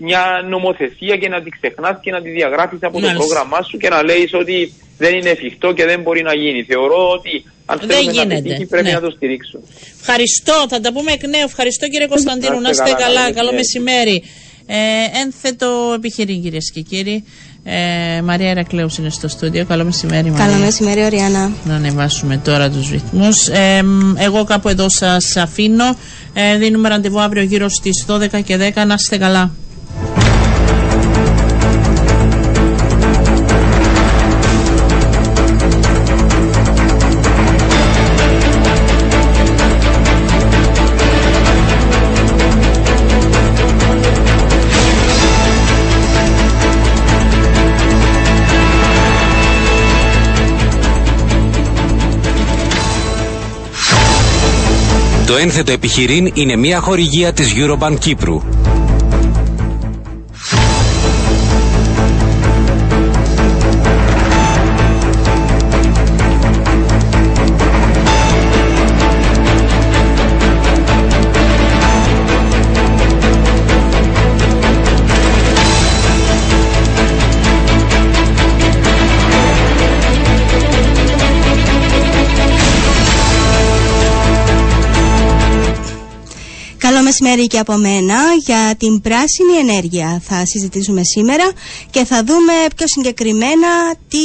μια 0.00 0.22
νομοθεσία 0.48 1.16
και 1.16 1.28
να 1.28 1.42
τη 1.42 1.50
ξεχνάς 1.50 1.96
και 2.00 2.10
να 2.10 2.22
τη 2.22 2.30
διαγράφεις 2.30 2.78
από 2.82 2.92
το 2.92 3.06
Μάλιστα. 3.06 3.18
πρόγραμμά 3.18 3.62
σου 3.62 3.76
και 3.78 3.88
να 3.88 4.02
λέεις 4.04 4.34
ότι 4.34 4.72
δεν 4.98 5.14
είναι 5.14 5.30
εφικτό 5.30 5.72
και 5.72 5.84
δεν 5.84 6.00
μπορεί 6.00 6.22
να 6.22 6.34
γίνει. 6.34 6.62
Θεωρώ 6.62 7.10
ότι 7.10 7.44
αν 7.66 7.78
Δεν 7.78 7.88
θέλουμε 7.88 8.12
να 8.12 8.22
γίνεται. 8.22 8.42
πετύχει 8.48 8.66
πρέπει 8.66 8.86
Ναι. 8.86 8.92
να 8.92 9.00
το 9.00 9.10
στηρίξουμε. 9.10 9.62
Ευχαριστώ. 10.00 10.66
Θα 10.68 10.80
τα 10.80 10.92
πούμε 10.92 11.12
εκ 11.12 11.22
νέου. 11.26 11.44
Ευχαριστώ 11.44 11.88
κύριε 11.88 12.06
Κωνσταντίνου. 12.06 12.60
Να 12.60 12.70
είστε 12.70 12.82
καλά, 12.82 12.98
καλά. 12.98 13.20
καλό 13.20 13.34
Καλό 13.34 13.52
μεσημέρι. 13.52 14.10
μεσημέρι. 14.10 14.22
Ε, 14.66 15.20
ένθετο 15.22 15.92
επιχειρήν 15.96 16.42
κυρίες 16.42 16.70
και 16.74 16.80
κύριοι. 16.80 17.24
Ε, 17.64 18.22
Μαρία 18.22 18.50
Ερακλέους 18.50 18.98
είναι 18.98 19.10
στο 19.10 19.28
στούντιο. 19.28 19.64
Καλό 19.64 19.84
μεσημέρι, 19.84 20.30
Μαρία. 20.30 20.46
Καλό 20.46 20.64
μεσημέρι, 20.64 21.04
Οριάννα. 21.04 21.50
Να 21.64 21.74
ανεβάσουμε 21.74 22.36
τώρα 22.36 22.70
τους 22.70 22.90
ρυθμούς. 22.90 23.48
Ε, 23.48 23.82
μ, 23.82 24.16
εγώ 24.16 24.44
κάπου 24.44 24.68
εδώ 24.68 24.88
σας 24.88 25.36
αφήνω. 25.36 25.96
Ε, 26.32 26.56
δίνουμε 26.56 26.88
ραντεβού 26.88 27.20
αύριο 27.20 27.42
γύρω 27.42 27.68
στις 27.68 28.04
12 28.08 28.40
και 28.44 28.56
10. 28.56 28.84
Να 28.86 28.94
είστε 28.94 29.16
καλά. 29.16 29.50
Το 55.30 55.36
ένθετο 55.36 55.72
επιχειρήν 55.72 56.30
είναι 56.34 56.56
μια 56.56 56.80
χορηγία 56.80 57.32
της 57.32 57.52
Eurobank 57.56 57.96
Κύπρου. 57.98 58.42
Μεσημέρι 87.20 87.46
και 87.46 87.58
από 87.58 87.76
μένα 87.76 88.16
για 88.44 88.74
την 88.78 89.00
πράσινη 89.00 89.52
ενέργεια 89.60 90.22
θα 90.24 90.42
συζητήσουμε 90.46 91.00
σήμερα 91.04 91.52
και 91.90 92.04
θα 92.04 92.24
δούμε 92.24 92.52
πιο 92.76 92.86
συγκεκριμένα 92.88 93.68
τι 94.08 94.18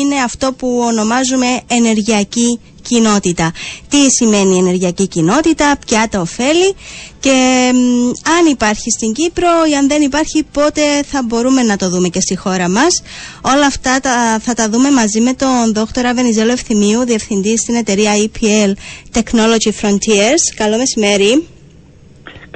είναι 0.00 0.14
αυτό 0.24 0.52
που 0.52 0.82
ονομάζουμε 0.86 1.60
ενεργειακή 1.66 2.60
κοινότητα. 2.82 3.52
Τι 3.88 4.10
σημαίνει 4.10 4.58
ενεργειακή 4.58 5.08
κοινότητα, 5.08 5.78
ποια 5.86 6.08
τα 6.10 6.20
ωφέλη 6.20 6.74
και 7.20 7.70
μ, 7.74 8.06
αν 8.38 8.46
υπάρχει 8.50 8.90
στην 8.90 9.12
Κύπρο 9.12 9.48
ή 9.70 9.74
αν 9.74 9.88
δεν 9.88 10.02
υπάρχει 10.02 10.44
πότε 10.52 10.82
θα 11.10 11.22
μπορούμε 11.22 11.62
να 11.62 11.76
το 11.76 11.88
δούμε 11.90 12.08
και 12.08 12.20
στη 12.20 12.36
χώρα 12.36 12.68
μας. 12.68 13.02
Όλα 13.42 13.66
αυτά 13.66 14.00
τα, 14.00 14.38
θα 14.42 14.54
τα 14.54 14.68
δούμε 14.68 14.90
μαζί 14.90 15.20
με 15.20 15.32
τον 15.32 15.74
δόκτωρα 15.74 16.14
Βενιζέλο 16.14 16.52
Ευθυμίου, 16.52 17.04
διευθυντή 17.04 17.56
στην 17.58 17.74
εταιρεία 17.74 18.12
EPL 18.16 18.72
Technology 19.18 19.70
Frontiers. 19.80 20.42
Καλό 20.56 20.76
μεσημέρι. 20.76 21.48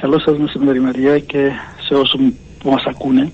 Καλό 0.01 0.19
σας 0.19 0.37
μεσημέρι 0.37 0.81
Μαρία 0.81 1.19
και 1.19 1.51
σε 1.87 1.93
όσους 1.93 2.21
που 2.59 2.69
μας 2.69 2.83
ακούνε. 2.85 3.31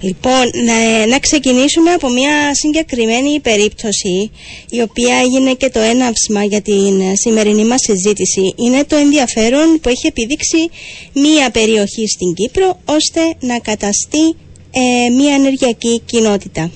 Λοιπόν, 0.00 0.44
να, 0.66 1.06
να 1.06 1.18
ξεκινήσουμε 1.18 1.90
από 1.90 2.08
μια 2.08 2.54
συγκεκριμένη 2.54 3.40
περίπτωση 3.40 4.30
η 4.70 4.80
οποία 4.80 5.16
έγινε 5.16 5.54
και 5.54 5.68
το 5.70 5.80
έναυσμα 5.80 6.44
για 6.44 6.60
την 6.60 7.00
ε, 7.00 7.14
σημερινή 7.14 7.64
μας 7.64 7.80
συζήτηση. 7.80 8.54
Είναι 8.56 8.84
το 8.84 8.96
ενδιαφέρον 8.96 9.80
που 9.80 9.88
έχει 9.88 10.06
επιδείξει 10.06 10.70
μια 11.12 11.50
περιοχή 11.50 12.06
στην 12.08 12.34
Κύπρο 12.34 12.80
ώστε 12.84 13.20
να 13.40 13.58
καταστεί 13.58 14.24
ε, 14.70 15.08
μια 15.18 15.34
ενεργειακή 15.34 16.00
κοινότητα. 16.04 16.70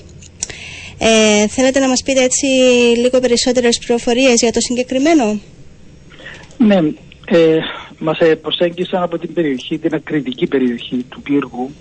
Ε, 0.97 1.47
θέλετε 1.47 1.79
να 1.79 1.87
μας 1.87 2.01
πείτε 2.05 2.23
έτσι 2.23 2.45
λίγο 2.97 3.19
περισσότερες 3.19 3.77
πληροφορίες 3.77 4.41
για 4.41 4.51
το 4.51 4.59
συγκεκριμένο; 4.59 5.39
Ναι, 6.57 6.77
ε, 7.25 7.59
μας 7.99 8.19
ε, 8.19 8.35
προσέγγισαν 8.35 9.03
από 9.03 9.17
την 9.17 9.33
περιοχή, 9.33 9.77
την 9.77 9.93
ακριτική 9.93 10.47
περιοχή 10.47 11.05
του 11.09 11.21
Πύργου 11.21 11.71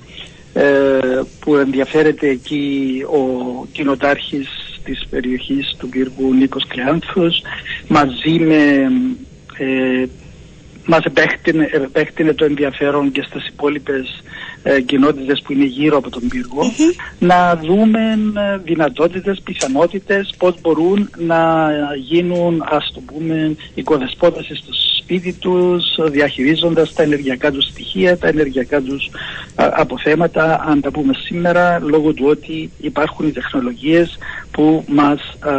ε, 0.53 1.23
που 1.41 1.57
ενδιαφέρεται 1.57 2.29
εκεί 2.29 3.03
ο 3.07 3.65
κοινοτάρχης 3.73 4.49
της 4.85 5.07
περιοχής 5.11 5.77
του 5.79 5.89
Πύργου 5.89 6.35
Νίκος 6.35 6.67
Κλεάνθος 6.67 7.43
μαζί 7.89 8.39
με 8.39 8.91
ε, 9.59 10.07
μας 10.87 11.05
επέκτηνε, 11.05 11.69
επέκτηνε 11.73 12.33
το 12.33 12.45
ενδιαφέρον 12.45 13.13
και 13.13 13.23
στις 13.23 13.47
υπόλοιπες 13.49 14.23
ε, 14.69 14.81
κοινότητες 14.81 15.43
που 15.43 15.53
είναι 15.53 15.65
γύρω 15.65 15.97
από 15.97 16.11
τον 16.11 16.29
πύργο 16.29 16.73
να 17.19 17.57
δούμε 17.57 18.19
ε, 18.35 18.59
δυνατότητες, 18.59 19.41
πιθανότητες 19.45 20.35
πώς 20.39 20.55
μπορούν 20.61 21.11
να 21.17 21.71
γίνουν 22.09 22.65
ας 22.69 22.91
το 22.95 23.01
πούμε 23.01 23.57
οικοδεσπότασης 23.75 24.59
στο 24.59 24.73
σπίτι 24.99 25.33
τους 25.33 25.85
διαχειρίζοντας 26.11 26.93
τα 26.93 27.03
ενεργειακά 27.03 27.51
τους 27.51 27.65
στοιχεία, 27.65 28.19
τα 28.19 28.29
ενεργειακά 28.29 28.81
τους 28.81 29.11
α, 29.55 29.71
αποθέματα 29.73 30.65
αν 30.67 30.81
τα 30.81 30.91
πούμε 30.91 31.15
σήμερα 31.15 31.79
λόγω 31.79 32.13
του 32.13 32.25
ότι 32.27 32.71
υπάρχουν 32.81 33.27
οι 33.27 33.31
τεχνολογίες 33.31 34.19
που 34.51 34.85
μας 34.89 35.21
α, 35.21 35.53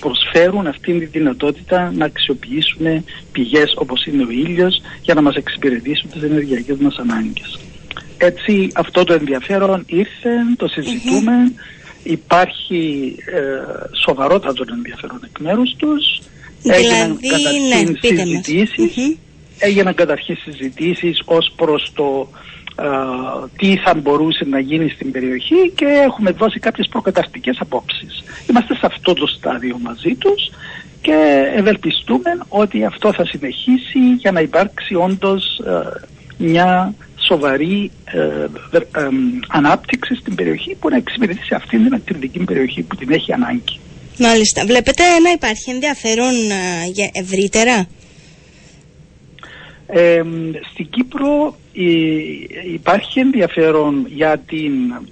προσφέρουν 0.00 0.66
αυτήν 0.66 0.98
τη 0.98 1.04
δυνατότητα 1.04 1.92
να 1.96 2.04
αξιοποιήσουμε 2.04 3.04
πηγές 3.32 3.74
όπως 3.76 4.04
είναι 4.04 4.22
ο 4.22 4.30
ήλιος 4.30 4.82
για 5.02 5.14
να 5.14 5.22
μας 5.22 5.34
εξυπηρετήσουν 5.34 6.10
τις 6.10 6.22
ενεργειακές 6.22 6.76
μας 6.76 6.96
ανάγκες. 6.96 7.63
Έτσι 8.24 8.70
αυτό 8.74 9.04
το 9.04 9.12
ενδιαφέρον 9.12 9.84
ήρθε, 9.86 10.30
το 10.56 10.68
συζητούμε, 10.68 11.32
υπάρχει 12.02 13.14
ε, 13.26 13.96
σοβαρότατο 14.04 14.64
ενδιαφέρον 14.72 15.20
εκ 15.24 15.38
μέρους 15.38 15.74
τους. 15.76 16.20
Έγιναν 16.62 17.16
Δηλαδή, 17.16 17.28
καταρχήν 17.28 17.62
ναι, 17.62 17.98
πείτε 18.00 18.14
μας. 18.14 18.26
συζητήσεις, 18.26 18.96
Μμμ. 18.96 19.14
έγιναν 19.58 19.94
καταρχήν 19.94 20.36
συζητήσεις 20.36 21.22
ως 21.24 21.52
προς 21.56 21.92
το 21.94 22.28
α, 22.76 22.86
τι 23.56 23.76
θα 23.76 23.94
μπορούσε 23.94 24.44
να 24.44 24.58
γίνει 24.58 24.88
στην 24.88 25.10
περιοχή 25.10 25.72
και 25.74 25.84
έχουμε 25.84 26.30
δώσει 26.30 26.58
κάποιες 26.58 26.88
προκαταρτικές 26.88 27.56
απόψεις. 27.60 28.24
Είμαστε 28.50 28.74
σε 28.74 28.86
αυτό 28.86 29.12
το 29.14 29.26
στάδιο 29.26 29.78
μαζί 29.82 30.14
τους 30.14 30.50
και 31.00 31.50
ευελπιστούμε 31.56 32.38
ότι 32.48 32.84
αυτό 32.84 33.12
θα 33.12 33.24
συνεχίσει 33.26 33.98
για 34.18 34.32
να 34.32 34.40
υπάρξει 34.40 34.94
όντως 34.94 35.58
ε, 35.58 36.00
μια 36.38 36.94
σοβαρή 37.26 37.90
ε, 38.04 38.18
ε, 38.18 38.76
ε, 38.76 39.08
ανάπτυξη 39.48 40.14
στην 40.14 40.34
περιοχή 40.34 40.74
που 40.74 40.88
να 40.88 40.96
εξυπηρετήσει 40.96 41.54
αυτήν 41.54 41.84
την 41.84 41.94
ακτιβική 41.94 42.38
περιοχή 42.38 42.82
που 42.82 42.96
την 42.96 43.12
έχει 43.12 43.32
ανάγκη. 43.32 43.78
Μάλιστα. 44.18 44.64
Βλέπετε 44.66 45.02
να 45.22 45.30
υπάρχει 45.30 45.70
ενδιαφέρον 45.70 46.34
α, 46.50 46.86
για 46.92 47.10
ευρύτερα; 47.12 47.86
Ε, 49.86 50.22
στην 50.72 50.88
Κύπρο 50.90 51.56
ε, 51.74 51.82
υπάρχει 52.72 53.20
ενδιαφέρον 53.20 54.06
για 54.08 54.38
την 54.38 54.92
α, 54.92 55.02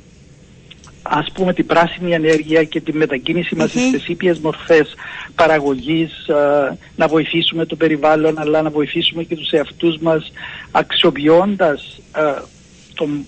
ας 1.03 1.30
πούμε 1.34 1.53
την 1.53 1.66
πράσινη 1.66 2.12
ενέργεια 2.12 2.64
και 2.64 2.80
τη 2.80 2.92
μετακίνηση 2.92 3.55
μας 3.55 3.70
στις 3.70 4.09
ήπιες 4.09 4.38
μορφές 4.38 4.94
παραγωγής, 5.34 6.26
ε, 6.28 6.76
να 6.96 7.07
βοηθήσουμε 7.07 7.66
το 7.66 7.76
περιβάλλον 7.76 8.38
αλλά 8.38 8.62
να 8.62 8.70
βοηθήσουμε 8.70 9.22
και 9.22 9.36
τους 9.36 9.50
εαυτούς 9.50 9.98
μας 9.98 10.32
αξιοποιώντας 10.70 12.00
ε, 12.16 12.42
τον, 12.94 13.26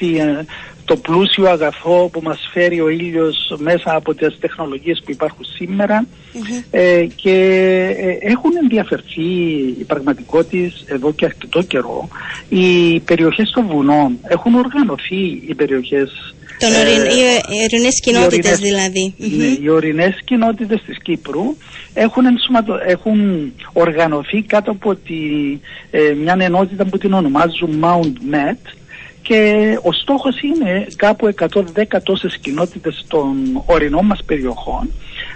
ε, 0.00 0.44
το 0.84 0.96
πλούσιο 0.96 1.48
αγαθό 1.48 2.08
που 2.12 2.20
μας 2.22 2.48
φέρει 2.52 2.80
ο 2.80 2.88
ήλιος 2.88 3.54
μέσα 3.58 3.94
από 3.94 4.14
τις 4.14 4.38
τεχνολογίες 4.40 5.02
που 5.04 5.10
υπάρχουν 5.10 5.44
ε, 6.70 7.06
και 7.14 7.36
ε, 7.98 8.30
έχουν 8.30 8.50
ενδιαφερθεί 8.62 9.22
η 9.78 9.84
πραγματικότητα 9.86 10.94
εδώ 10.94 11.12
και 11.12 11.24
αρκετό 11.24 11.62
καιρό. 11.62 12.08
Οι 12.48 13.00
περιοχές 13.00 13.50
των 13.50 13.66
βουνών 13.66 14.18
έχουν 14.22 14.54
οργανωθεί 14.54 15.42
οι 15.46 15.54
περιοχές 15.54 16.34
Τον 16.60 16.72
ε, 16.72 17.54
οι 17.54 17.62
ορεινές 17.62 18.00
κοινότητες 18.00 18.58
δηλαδή. 18.58 19.14
ναι, 19.16 19.44
οι 19.62 19.68
ορεινές 19.68 20.20
κοινότητες 20.24 20.82
της 20.86 20.98
Κύπρου 21.02 21.56
έχουν, 21.94 22.24
έχουν 22.86 23.52
οργανωθεί 23.72 24.42
κάτω 24.42 24.70
από 24.70 24.94
τη, 24.94 25.14
ε, 25.90 26.12
μια 26.12 26.36
ενότητα 26.38 26.84
που 26.84 26.98
την 26.98 27.12
ονομάζουν 27.12 27.84
Mount 27.84 28.34
Met 28.34 28.74
και 29.22 29.78
ο 29.82 29.92
στόχος 29.92 30.40
είναι 30.40 30.86
κάπου 30.96 31.26
110 31.26 32.02
τόσες 32.02 32.38
κοινότητες 32.38 33.04
των 33.08 33.62
ορεινών 33.66 34.06
μας 34.06 34.24
περιοχών 34.26 34.90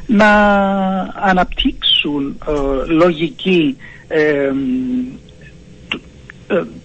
να 0.07 0.31
αναπτύξουν 1.14 2.41
ε, 2.49 2.93
λογική 2.93 3.77
ε, 4.09 4.20
ε, 4.20 4.53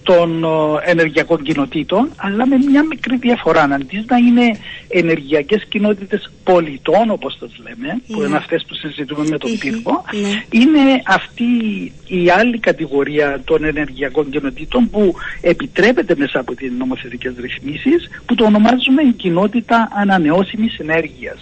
των 0.02 0.44
ε, 0.44 0.90
ενεργειακών 0.90 1.42
κοινοτήτων 1.42 2.10
αλλά 2.16 2.46
με 2.46 2.56
μια 2.56 2.84
μικρή 2.84 3.16
διαφορά 3.16 3.62
αντί 3.62 4.04
να 4.08 4.16
είναι 4.16 4.58
ενεργειακές 4.88 5.64
κοινότητες 5.68 6.30
πολιτών 6.44 7.10
όπως 7.10 7.38
το 7.38 7.48
λέμε 7.62 8.00
που 8.06 8.18
είναι 8.18 8.28
ναι. 8.28 8.36
αυτές 8.36 8.64
που 8.68 8.74
συζητούμε 8.74 9.28
με 9.28 9.38
τον 9.38 9.58
πύργο 9.58 10.04
ναι. 10.12 10.60
είναι 10.60 11.02
αυτή 11.06 11.44
η 12.06 12.30
άλλη 12.30 12.58
κατηγορία 12.58 13.40
των 13.44 13.64
ενεργειακών 13.64 14.30
κοινοτήτων 14.30 14.90
που 14.90 15.14
επιτρέπεται 15.40 16.14
μέσα 16.18 16.38
από 16.38 16.54
τις 16.54 16.72
νομοθετικές 16.78 17.32
ρυθμίσεις 17.40 18.08
που 18.26 18.34
το 18.34 18.44
ονομάζουμε 18.44 19.02
η 19.02 19.12
κοινότητα 19.12 19.88
ανανεώσιμης 19.94 20.78
ενέργειας. 20.78 21.38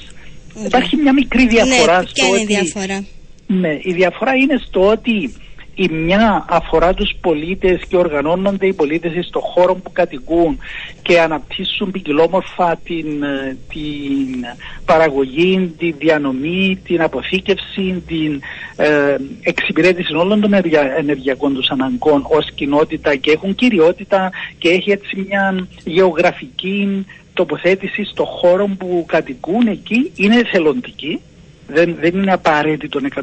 Υπάρχει 0.64 0.96
μια 0.96 1.12
μικρή 1.12 1.42
ναι, 1.42 1.48
διαφορά 1.48 2.00
ναι, 2.00 2.06
στο 2.06 2.30
ότι... 2.30 2.44
διαφορά; 2.44 3.04
Ναι, 3.46 3.78
η 3.82 3.92
διαφορά 3.92 4.34
είναι 4.34 4.60
στο 4.66 4.88
ότι 4.88 5.34
η 5.80 5.88
μια 5.88 6.44
αφορά 6.48 6.94
τους 6.94 7.14
πολίτες 7.20 7.80
και 7.88 7.96
οργανώνονται 7.96 8.66
οι 8.66 8.72
πολίτες 8.72 9.26
στον 9.26 9.42
χώρο 9.42 9.74
που 9.74 9.92
κατοικούν 9.92 10.58
και 11.02 11.20
αναπτύσσουν 11.20 11.90
ποικιλόμορφα 11.90 12.76
την, 12.84 13.22
ε, 13.22 13.56
την 13.68 14.44
παραγωγή, 14.84 15.74
την 15.78 15.94
διανομή, 15.98 16.78
την 16.84 17.02
αποθήκευση, 17.02 18.02
την 18.06 18.40
ε, 18.76 19.16
εξυπηρέτηση 19.42 20.14
όλων 20.14 20.40
των 20.40 20.52
ενεργειακών 20.98 21.54
τους 21.54 21.68
αναγκών 21.68 22.26
ως 22.28 22.50
κοινότητα 22.54 23.16
και 23.16 23.30
έχουν 23.30 23.54
κυριότητα 23.54 24.30
και 24.58 24.68
έχει 24.68 24.90
έτσι 24.90 25.26
μια 25.28 25.66
γεωγραφική 25.84 27.06
τοποθέτηση 27.32 28.04
στο 28.04 28.24
χώρο 28.24 28.66
που 28.78 29.04
κατοικούν 29.08 29.66
εκεί, 29.66 30.12
είναι 30.16 30.36
εθελοντική 30.36 31.20
δεν, 31.68 31.96
δεν 32.00 32.14
είναι 32.14 32.32
απαραίτητο 32.32 33.00
100% 33.14 33.22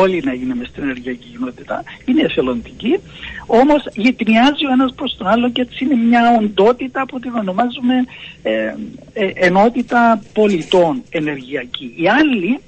όλοι 0.00 0.22
να 0.24 0.34
γίνουμε 0.34 0.64
στην 0.64 0.82
ενεργειακή 0.82 1.26
κοινότητα, 1.32 1.82
είναι 2.04 2.22
εθελοντική, 2.22 2.98
όμως 3.46 3.88
γετνιάζει 3.94 4.66
ο 4.66 4.72
ένας 4.72 4.92
προς 4.94 5.16
τον 5.16 5.26
άλλο 5.26 5.50
και 5.50 5.60
έτσι 5.60 5.84
είναι 5.84 5.94
μια 5.94 6.38
οντότητα 6.40 7.06
που 7.06 7.20
την 7.20 7.34
ονομάζουμε 7.34 7.94
ε, 8.42 8.74
ε, 9.12 9.30
ενότητα 9.34 10.22
πολιτών 10.32 11.02
ενεργειακή. 11.10 11.94
Οι 11.96 12.08
άλλοι 12.08 12.60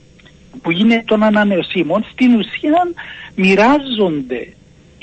που 0.63 0.71
είναι 0.71 1.03
των 1.07 1.23
ανανεωσίμων 1.23 2.07
στην 2.13 2.35
ουσία 2.35 2.93
μοιράζονται 3.35 4.49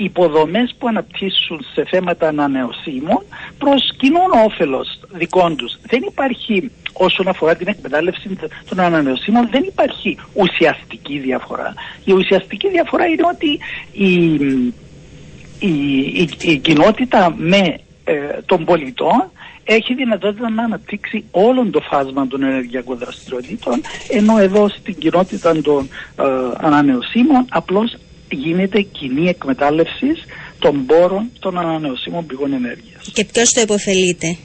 υποδομές 0.03 0.75
που 0.77 0.87
αναπτύσσουν 0.87 1.65
σε 1.73 1.85
θέματα 1.85 2.27
ανανεωσίμων 2.27 3.23
προς 3.57 3.93
κοινών 3.97 4.31
όφελος 4.45 4.99
δικών 5.11 5.55
τους. 5.55 5.77
Δεν 5.81 6.01
υπάρχει 6.07 6.71
όσον 6.93 7.27
αφορά 7.27 7.55
την 7.55 7.67
εκμετάλλευση 7.67 8.37
των 8.69 8.79
ανανεωσίμων 8.79 9.49
δεν 9.51 9.63
υπάρχει 9.63 10.17
ουσιαστική 10.33 11.17
διαφορά. 11.19 11.73
Η 12.03 12.11
ουσιαστική 12.11 12.69
διαφορά 12.69 13.05
είναι 13.05 13.23
ότι 13.31 13.59
η, 13.91 14.23
η, 15.59 16.29
η, 16.41 16.57
κοινότητα 16.57 17.33
με 17.37 17.79
ε, 18.03 18.13
των 18.45 18.65
πολιτών 18.65 19.31
έχει 19.63 19.93
δυνατότητα 19.93 20.49
να 20.49 20.63
αναπτύξει 20.63 21.23
όλον 21.31 21.71
το 21.71 21.79
φάσμα 21.79 22.27
των 22.27 22.43
ενεργειακών 22.43 22.97
δραστηριοτήτων 22.97 23.81
ενώ 24.09 24.37
εδώ 24.37 24.69
στην 24.69 24.95
κοινότητα 24.95 25.61
των 25.61 25.89
ε, 26.15 26.23
ανανεωσίμων 26.57 27.45
απλώς 27.49 27.97
γίνεται 28.35 28.81
κοινή 28.81 29.29
εκμετάλλευση 29.29 30.07
των 30.59 30.85
πόρων 30.85 31.29
των 31.39 31.57
ανανεωσίμων 31.57 32.25
πηγών 32.25 32.53
ενέργειας. 32.53 33.11
Και 33.13 33.25
ποιος 33.25 33.49
το 33.49 33.61
υποφελείται. 33.61 34.37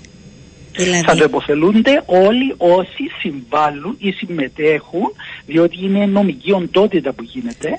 Δηλαδή; 0.76 1.04
Θα 1.06 1.16
το 1.16 1.24
υποφελούνται 1.24 2.02
όλοι 2.06 2.54
όσοι 2.56 3.04
συμβάλλουν 3.20 3.96
ή 3.98 4.10
συμμετέχουν, 4.10 5.12
διότι 5.46 5.84
είναι 5.84 6.06
νομική 6.06 6.52
οντότητα 6.52 7.12
που 7.12 7.22
γίνεται. 7.22 7.78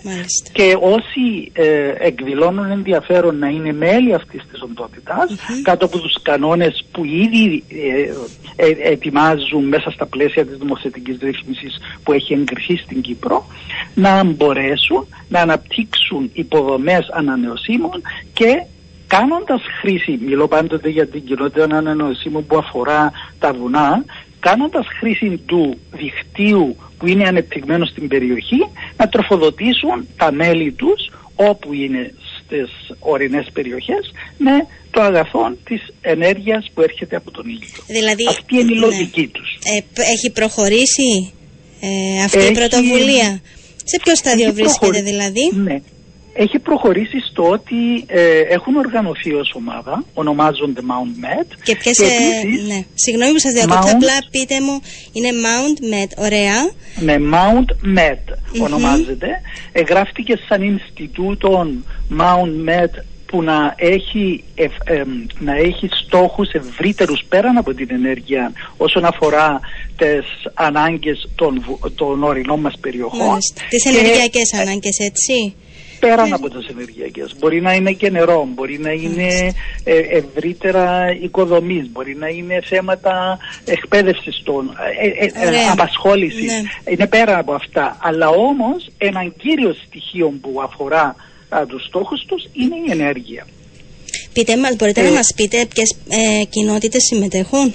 Και 0.51 0.77
όσοι 0.79 1.51
ε, 1.53 1.93
εκδηλώνουν 1.97 2.71
ενδιαφέρον 2.71 3.37
να 3.37 3.47
είναι 3.47 3.73
μέλη 3.73 4.13
αυτής 4.13 4.43
της 4.51 4.61
οντότητας 4.61 5.35
κάτω 5.61 5.85
από 5.85 5.99
τους 5.99 6.21
κανόνες 6.21 6.85
που 6.91 7.05
ήδη 7.05 7.63
ε, 7.67 8.65
ε, 8.67 8.91
ετοιμάζουν 8.91 9.67
μέσα 9.67 9.91
στα 9.91 10.05
πλαίσια 10.05 10.45
της 10.45 10.57
νομοθετικής 10.57 11.17
ρύθμισης 11.21 11.77
που 12.03 12.13
έχει 12.13 12.33
εγκριθεί 12.33 12.77
στην 12.77 13.01
Κύπρο 13.01 13.45
να 13.93 14.23
μπορέσουν 14.23 15.07
να 15.29 15.39
αναπτύξουν 15.39 16.29
υποδομές 16.33 17.09
ανανεωσίμων 17.11 18.01
και 18.33 18.63
κάνοντας 19.07 19.61
χρήση, 19.81 20.19
μιλώ 20.25 20.47
πάντοτε 20.47 20.89
για 20.89 21.07
την 21.07 21.25
κοινότητα 21.25 21.63
ανανεωσίμων 21.63 22.45
που 22.45 22.57
αφορά 22.57 23.11
τα 23.39 23.53
βουνά, 23.53 24.03
κάνοντας 24.47 24.85
χρήση 24.99 25.41
του 25.45 25.77
δικτύου 25.91 26.75
που 26.97 27.07
είναι 27.07 27.27
ανεπτυγμένο 27.27 27.85
στην 27.85 28.07
περιοχή, 28.07 28.61
να 28.97 29.07
τροφοδοτήσουν 29.09 30.07
τα 30.17 30.31
μέλη 30.31 30.71
τους 30.71 31.01
όπου 31.35 31.73
είναι 31.73 32.13
στις 32.37 32.69
ορεινές 32.99 33.47
περιοχές 33.53 34.11
με 34.37 34.55
το 34.91 35.01
αγαθό 35.01 35.55
της 35.63 35.81
ενέργειας 36.01 36.71
που 36.73 36.81
έρχεται 36.81 37.15
από 37.15 37.31
τον 37.31 37.45
ήλιο. 37.45 37.67
Δηλαδή, 37.87 38.27
αυτή 38.27 38.55
είναι 38.55 38.71
η 38.73 38.79
ναι. 38.79 38.85
λογική 38.85 39.27
τους. 39.27 39.49
Ε, 39.63 40.01
έχει 40.01 40.31
προχωρήσει 40.31 41.33
ε, 41.81 42.23
αυτή 42.23 42.43
η 42.43 42.51
πρωτοβουλία; 42.51 43.41
Σε 43.83 43.97
ποιο 44.03 44.15
στάδιο 44.15 44.53
βρίσκεται 44.53 45.01
δηλαδή; 45.01 45.51
Ναι 45.53 45.81
έχει 46.37 46.59
προχωρήσει 46.59 47.19
στο 47.29 47.43
ότι 47.49 48.03
ε, 48.07 48.39
έχουν 48.39 48.75
οργανωθεί 48.75 49.33
ως 49.33 49.53
ομάδα, 49.55 50.03
ονομάζονται 50.13 50.81
Mount 50.81 51.23
Med. 51.25 51.47
Και 51.63 51.75
ποιες, 51.75 51.97
και 51.97 52.03
ε, 52.03 52.67
ναι. 52.67 52.85
Συγγνώμη 52.93 53.31
που 53.31 53.39
σας 53.39 53.53
διακόπτω, 53.53 53.91
απλά 53.91 54.17
πείτε 54.31 54.61
μου, 54.61 54.81
είναι 55.11 55.29
Mount 55.45 55.77
Med, 55.93 56.11
ωραία. 56.25 56.57
Ναι, 56.99 57.15
Mount 57.33 57.97
Med 57.97 58.37
ονομάζεται. 58.61 59.27
Εγγράφτηκε 59.71 60.39
σαν 60.47 60.61
Ινστιτούτο 60.61 61.67
Mount 62.19 62.69
Med 62.69 62.91
που 63.25 63.41
να 63.41 63.73
έχει, 63.77 64.43
ε, 64.55 64.67
να 65.39 65.55
έχει 65.55 65.89
στόχους 66.05 66.49
ευρύτερους 66.51 67.23
πέραν 67.29 67.57
από 67.57 67.73
την 67.73 67.87
ενέργεια 67.91 68.51
όσον 68.77 69.05
αφορά 69.05 69.59
τις 69.97 70.25
ανάγκες 70.53 71.29
των, 71.35 71.79
των 71.95 72.23
ορεινών 72.23 72.59
μας 72.59 72.73
περιοχών. 72.81 73.27
Μάλιστα. 73.27 73.61
Τις 73.69 73.85
ενεργειακές 73.85 74.53
ανάγκες 74.53 74.97
έτσι 74.99 75.55
πέραν 75.99 76.33
από 76.33 76.49
τις 76.49 76.67
ενεργειακές. 76.67 77.35
Μπορεί 77.39 77.61
να 77.61 77.73
είναι 77.73 77.91
και 77.91 78.09
νερό, 78.09 78.47
μπορεί 78.53 78.79
να 78.79 78.91
είναι 78.91 79.53
ε, 79.83 79.97
ευρύτερα 79.97 81.15
οικοδομής, 81.21 81.89
μπορεί 81.91 82.15
να 82.15 82.27
είναι 82.27 82.61
θέματα 82.65 83.37
εκπαίδευσης 83.65 84.41
των, 84.43 84.77
ε, 85.01 85.07
ε, 85.25 85.55
ε 85.55 85.69
απασχόλησης. 85.71 86.51
Ναι. 86.51 86.91
Είναι 86.91 87.07
πέρα 87.07 87.37
από 87.37 87.53
αυτά. 87.53 87.97
Αλλά 88.01 88.29
όμως 88.29 88.89
ένα 88.97 89.33
κύριο 89.37 89.75
στοιχείο 89.85 90.33
που 90.41 90.61
αφορά 90.63 91.15
α, 91.49 91.65
τους 91.65 91.85
στόχους 91.85 92.25
τους 92.25 92.43
είναι 92.53 92.75
η 92.87 92.91
ενέργεια. 92.91 93.47
Πείτε 94.33 94.57
μας, 94.57 94.75
μπορείτε 94.75 95.01
να 95.01 95.11
μας 95.11 95.33
πείτε 95.35 95.65
ποιες 95.73 95.95
ε, 96.09 96.43
κοινότητες 96.43 97.03
συμμετέχουν; 97.03 97.73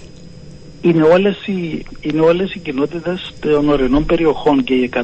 Είναι 0.82 1.02
όλες, 1.02 1.46
οι, 1.46 1.84
είναι 2.00 2.20
όλες 2.20 2.54
οι 2.54 2.58
κοινότητες 2.58 3.32
των 3.40 3.68
ορεινών 3.68 4.06
περιοχών 4.06 4.64
και 4.64 4.74
οι 4.74 4.90
110 4.94 5.00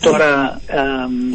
Τώρα 0.00 0.60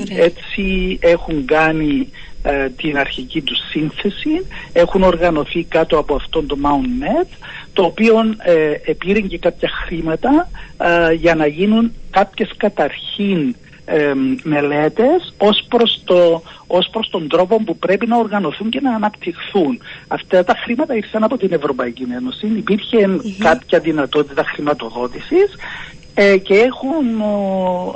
έτσι 0.09 0.97
έχουν 1.01 1.45
κάνει 1.45 2.09
ε, 2.43 2.69
την 2.69 2.97
αρχική 2.97 3.41
τους 3.41 3.57
σύνθεση, 3.69 4.45
έχουν 4.73 5.03
οργανωθεί 5.03 5.63
κάτω 5.63 5.97
από 5.97 6.15
αυτόν 6.15 6.47
το 6.47 6.57
Mount 6.63 7.03
Net, 7.03 7.27
το 7.73 7.83
οποίο 7.83 8.15
ε, 8.37 8.93
και 9.27 9.37
κάποια 9.37 9.69
χρήματα 9.85 10.49
ε, 10.77 11.13
για 11.13 11.35
να 11.35 11.47
γίνουν 11.47 11.91
κάποιες 12.11 12.51
καταρχήν 12.57 13.55
ε, 13.85 14.13
μελέτες 14.43 15.33
ως 15.37 15.65
προς, 15.69 16.01
το, 16.03 16.41
ως 16.67 16.89
προς 16.91 17.09
τον 17.09 17.27
τρόπο 17.27 17.63
που 17.63 17.77
πρέπει 17.77 18.07
να 18.07 18.17
οργανωθούν 18.17 18.69
και 18.69 18.79
να 18.81 18.95
αναπτυχθούν. 18.95 19.79
Αυτά 20.07 20.43
τα 20.43 20.53
χρήματα 20.63 20.95
ήρθαν 20.95 21.23
από 21.23 21.37
την 21.37 21.53
Ευρωπαϊκή 21.53 22.07
Ένωση. 22.15 22.47
Υπήρχε 22.47 23.19
κάποια 23.37 23.79
δυνατότητα 23.79 24.43
χρηματοδότησης 24.43 25.55
ε, 26.21 26.37
και 26.37 26.53
έχουν 26.53 27.21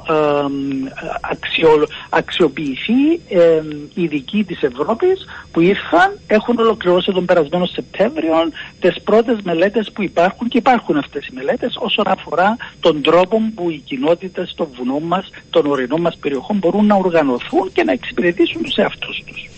ε, 0.10 0.94
αξιο, 1.22 1.88
αξιοποιηθεί 2.10 3.22
ε, 3.30 3.62
ειδικοί 3.94 4.44
της 4.44 4.62
Ευρώπης 4.62 5.26
που 5.52 5.62
ήρθαν, 5.62 6.20
έχουν 6.28 6.60
ολοκληρώσει 6.60 7.12
τον 7.12 7.26
περασμένο 7.26 7.66
Σεπτέμβριο 7.66 8.34
τις 8.80 9.02
πρώτες 9.04 9.38
μελέτες 9.44 9.92
που 9.94 10.04
υπάρχουν 10.04 10.48
και 10.48 10.58
υπάρχουν 10.58 10.98
αυτές 10.98 11.26
οι 11.28 11.32
μελέτες 11.34 11.76
όσον 11.80 12.08
αφορά 12.08 12.58
τον 12.80 13.02
τρόπο 13.02 13.42
που 13.56 13.70
οι 13.70 13.82
κοινότητες 13.86 14.50
στο 14.50 14.70
βουνό 14.76 15.00
μας, 15.00 15.30
των 15.50 15.66
ορεινών 15.66 16.02
μας 16.02 16.18
περιοχών 16.18 16.58
μπορούν 16.58 16.86
να 16.86 16.96
οργανωθούν 16.96 17.72
και 17.74 17.84
να 17.84 17.92
εξυπηρετήσουν 17.92 18.64
τους 18.64 18.76
εαυτούς 18.76 19.24
τους. 19.26 19.50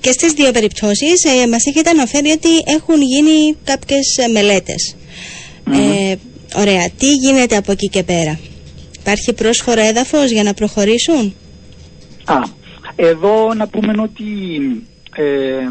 Και 0.00 0.12
στις 0.12 0.32
δύο 0.32 0.50
περιπτώσεις 0.52 1.24
ε, 1.24 1.46
μας 1.46 1.66
έχετε 1.66 1.90
αναφέρει 1.90 2.30
ότι 2.30 2.62
έχουν 2.66 3.02
γίνει 3.02 3.56
κάποιες 3.64 4.16
ε, 4.16 4.28
μελέτες. 4.28 4.96
Ε, 5.72 6.14
Ωραία. 6.56 6.90
Τι 6.98 7.06
γίνεται 7.06 7.56
από 7.56 7.72
εκεί 7.72 7.88
και 7.88 8.02
πέρα; 8.02 8.38
Υπάρχει 9.00 9.32
πρόσφορο 9.32 9.80
έδαφος 9.80 10.30
για 10.30 10.42
να 10.42 10.54
προχωρήσουν; 10.54 11.34
Α, 12.24 12.38
εδώ 12.96 13.54
να 13.54 13.68
πούμε 13.68 14.02
ότι 14.02 14.24
ε, 15.16 15.68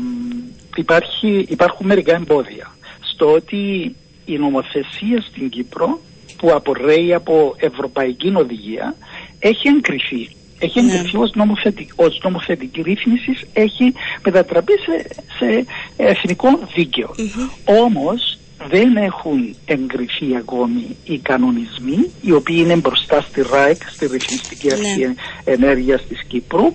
υπάρχει, 0.76 1.46
υπάρχουν 1.50 1.86
μερικά 1.86 2.16
εμπόδια 2.16 2.76
στο 3.14 3.32
ότι 3.32 3.96
η 4.26 4.38
νομοθεσία 4.38 5.22
στην 5.30 5.50
Κύπρο 5.50 6.00
που 6.38 6.52
απορρέει 6.52 7.14
από 7.14 7.56
ευρωπαϊκή 7.58 8.34
οδηγία 8.36 8.96
έχει 9.40 9.68
εγκριθεί. 9.68 10.36
Έχει 10.60 10.82
ναι. 10.82 10.94
εγκριθεί 10.94 11.18
ως, 11.18 11.32
νομοθετική, 11.34 11.92
ως 11.96 12.20
νομοθετική 12.24 12.82
ρύθμιση, 12.82 13.38
έχει 13.54 13.94
μετατραπεί 14.26 14.74
σε, 14.74 15.08
σε 15.40 15.66
εθνικό 15.98 16.60
Όμως 17.66 18.38
δεν 18.70 18.96
έχουν 18.96 19.56
εγκριθεί 19.66 20.36
ακόμη 20.36 20.98
οι 21.04 21.18
κανονισμοί 21.18 22.12
οι 22.22 22.32
οποίοι 22.32 22.58
είναι 22.60 22.76
μπροστά 22.76 23.22
στη 23.22 23.42
ΡΑΕΚ, 23.52 23.82
στη 23.90 24.08
Ρυθμιστική 24.08 24.68
ναι. 24.68 24.74
Αρχή 24.74 25.14
Ενέργειας 25.44 26.08
της 26.08 26.24
Κύπρου 26.28 26.74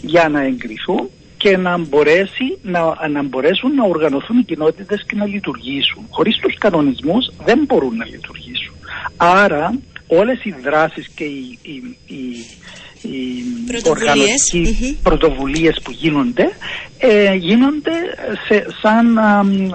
για 0.00 0.28
να 0.28 0.42
εγκριθούν 0.42 1.10
και 1.36 1.56
να, 1.56 1.78
μπορέσει, 1.78 2.58
να, 2.62 3.08
να 3.08 3.22
μπορέσουν 3.22 3.74
να 3.74 3.84
οργανωθούν 3.84 4.38
οι 4.38 4.44
κοινότητες 4.44 5.04
και 5.06 5.16
να 5.16 5.26
λειτουργήσουν. 5.26 6.06
Χωρίς 6.10 6.38
τους 6.38 6.58
κανονισμούς 6.58 7.30
δεν 7.44 7.64
μπορούν 7.66 7.96
να 7.96 8.04
λειτουργήσουν. 8.04 8.74
Άρα 9.16 9.78
όλες 10.06 10.44
οι 10.44 10.54
δράσεις 10.62 11.08
και 11.08 11.24
οι, 11.24 11.58
οι, 11.62 11.96
οι 12.06 12.46
οι 13.02 13.44
οργανωτικοί 13.84 14.98
πρωτοβουλίες 15.02 15.80
που 15.82 15.90
γίνονται 15.90 16.50
ε, 16.98 17.34
γίνονται 17.34 17.92
σε, 18.48 18.66
σαν 18.82 19.18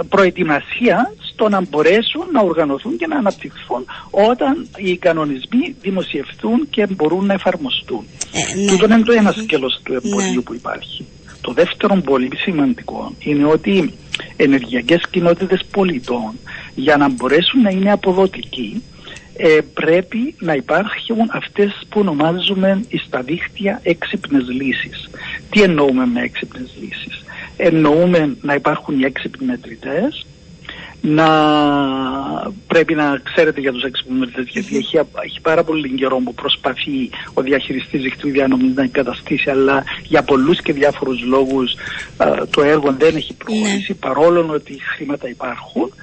προετοιμασία 0.09 1.13
στο 1.33 1.49
να 1.49 1.61
μπορέσουν 1.69 2.25
να 2.31 2.41
οργανωθούν 2.41 2.97
και 2.97 3.07
να 3.07 3.17
αναπτυχθούν 3.17 3.85
όταν 4.11 4.67
οι 4.77 4.97
κανονισμοί 4.97 5.75
δημοσιευθούν 5.81 6.67
και 6.69 6.87
μπορούν 6.95 7.25
να 7.25 7.33
εφαρμοστούν. 7.33 8.05
Ε, 8.31 8.59
ναι. 8.59 8.71
Τούτο 8.71 8.85
είναι 8.85 9.03
το 9.03 9.11
ένα 9.11 9.31
σκέλος 9.31 9.79
του 9.83 9.93
εμπορίου 9.93 10.33
ναι. 10.33 10.41
που 10.41 10.53
υπάρχει. 10.53 11.05
Το 11.41 11.53
δεύτερο 11.53 11.95
πολύ 11.95 12.29
σημαντικό 12.37 13.13
είναι 13.19 13.45
ότι 13.45 13.93
ενεργειακές 14.35 15.01
κοινότητες 15.11 15.65
πολιτών 15.71 16.39
για 16.75 16.97
να 16.97 17.09
μπορέσουν 17.09 17.61
να 17.61 17.69
είναι 17.69 17.91
αποδοτικοί 17.91 18.83
ε, 19.43 19.61
πρέπει 19.73 20.35
να 20.39 20.53
υπάρχουν 20.53 21.29
αυτές 21.31 21.81
που 21.89 21.99
ονομάζουμε 21.99 22.81
στα 23.05 23.21
δίχτυα 23.21 23.79
έξυπνες 23.83 24.47
λύσεις. 24.47 25.09
Τι 25.49 25.61
εννοούμε 25.61 26.05
με 26.05 26.21
έξυπνες 26.21 26.75
λύσεις; 26.81 27.23
Εννοούμε 27.57 28.35
να 28.41 28.53
υπάρχουν 28.53 28.99
οι 28.99 29.03
έξυπνοι 29.03 29.47
μετρητές, 29.47 30.25
να 31.01 31.27
πρέπει 32.67 32.93
να 32.95 33.21
ξέρετε 33.23 33.59
για 33.59 33.71
τους 33.71 33.83
έξυπνους 33.83 34.19
μετρητές 34.19 34.51
γιατί 34.51 34.77
έχει, 34.77 34.97
έχει 34.97 35.41
πάρα 35.41 35.63
πολύ 35.63 35.89
καιρό 35.89 36.17
που 36.17 36.33
προσπαθεί 36.33 37.09
ο 37.33 37.41
διαχειριστής 37.41 38.01
δικτύου 38.01 38.31
διανομής 38.31 38.73
να 38.73 38.83
εγκαταστήσει 38.83 39.49
αλλά 39.49 39.83
για 40.03 40.23
πολλούς 40.23 40.61
και 40.61 40.73
διάφορους 40.73 41.21
λόγους 41.23 41.73
το 42.49 42.61
έργο 42.61 42.95
δεν 42.97 43.15
έχει 43.15 43.33
προχωρήσει 43.33 43.91
ναι. 43.91 43.97
παρόλο 43.97 44.47
ότι 44.53 44.77
χρήματα 44.95 45.29
υπάρχουν 45.29 45.93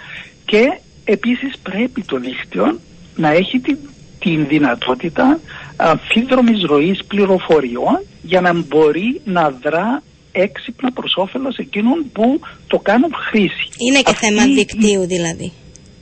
και 0.44 0.78
επίσης 1.04 1.58
πρέπει 1.62 2.02
το 2.02 2.18
δίκτυο 2.18 2.78
να 3.18 3.30
έχει 3.30 3.58
την, 3.58 3.78
την 4.18 4.46
δυνατότητα 4.46 5.40
αμφίδρομης 5.76 6.62
ροής 6.62 7.04
πληροφοριών 7.04 8.00
για 8.22 8.40
να 8.40 8.52
μπορεί 8.52 9.20
να 9.24 9.50
δρά 9.50 10.02
έξυπνα 10.32 10.92
προς 10.92 11.14
όφελος 11.16 11.56
εκείνων 11.56 12.04
που 12.12 12.40
το 12.66 12.78
κάνουν 12.78 13.14
χρήση. 13.14 13.68
Είναι 13.78 14.00
και 14.00 14.14
θέμα 14.14 14.44
δικτύου 14.44 15.06
δηλαδή. 15.06 15.52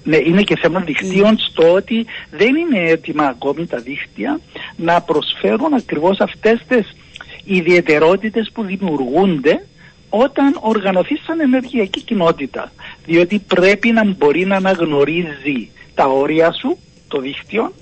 Ναι, 0.05 0.17
είναι 0.17 0.43
και 0.43 0.57
θέμα 0.57 0.81
δικτύων 0.81 1.39
στο 1.39 1.73
ότι 1.73 2.07
δεν 2.31 2.55
είναι 2.55 2.91
έτοιμα 2.91 3.25
ακόμη 3.25 3.67
τα 3.67 3.79
δίκτυα 3.79 4.41
να 4.77 5.01
προσφέρουν 5.01 5.75
ακριβώς 5.75 6.19
αυτές 6.19 6.61
τις 6.69 6.97
ιδιαιτερότητες 7.45 8.51
που 8.53 8.63
δημιουργούνται 8.63 9.67
όταν 10.09 10.59
οργανωθεί 10.61 11.17
σαν 11.27 11.41
ενεργειακή 11.41 12.03
κοινότητα. 12.03 12.73
Διότι 13.07 13.39
πρέπει 13.39 13.93
να 13.93 14.05
μπορεί 14.05 14.47
να 14.47 14.57
αναγνωρίζει 14.57 15.71
τα 15.95 16.07
όρια 16.07 16.53
σου 16.53 16.79
το 17.09 17.21
δίκτυο 17.21 17.73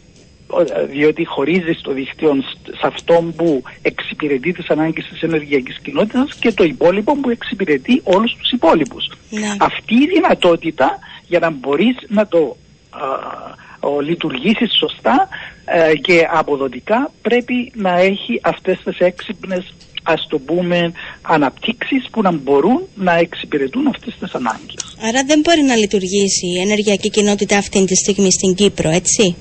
διότι 0.90 1.24
χωρίζεις 1.24 1.80
το 1.80 1.92
δίκτυο 1.92 2.34
σε 2.64 2.86
αυτό 2.86 3.32
που 3.36 3.62
εξυπηρετεί 3.82 4.52
τις 4.52 4.68
ανάγκες 4.68 5.04
της 5.04 5.22
ενεργειακής 5.22 5.78
κοινότητας 5.78 6.34
και 6.34 6.52
το 6.52 6.64
υπόλοιπο 6.64 7.16
που 7.16 7.30
εξυπηρετεί 7.30 8.00
όλους 8.04 8.36
τους 8.36 8.50
υπόλοιπους. 8.50 9.10
Ναι. 9.30 9.56
Αυτή 9.58 9.94
η 9.94 10.06
δυνατότητα 10.06 10.98
για 11.26 11.38
να 11.38 11.50
μπορείς 11.50 11.96
να 12.08 12.26
το 12.26 12.56
α, 12.90 14.02
λειτουργήσεις 14.02 14.76
σωστά 14.78 15.28
ε, 15.64 15.94
και 15.94 16.28
αποδοτικά 16.30 17.10
πρέπει 17.22 17.72
να 17.74 17.98
έχει 17.98 18.40
αυτές 18.42 18.80
τις 18.84 18.98
έξυπνες 18.98 19.74
ας 20.04 20.26
το 20.28 20.38
πούμε 20.38 20.92
αναπτύξεις 21.22 22.08
που 22.10 22.22
να 22.22 22.32
μπορούν 22.32 22.80
να 22.94 23.12
εξυπηρετούν 23.18 23.86
αυτές 23.86 24.14
τις 24.20 24.32
ανάγκες. 24.34 24.96
Άρα 25.08 25.24
δεν 25.26 25.40
μπορεί 25.40 25.62
να 25.62 25.74
λειτουργήσει 25.76 26.46
η 26.46 26.60
ενεργειακή 26.60 27.10
κοινότητα 27.10 27.56
αυτή 27.58 27.84
τη 27.84 27.94
στιγμή 27.94 28.32
στην 28.32 28.54
Κύπρο, 28.54 28.90
έτσι; 28.90 29.36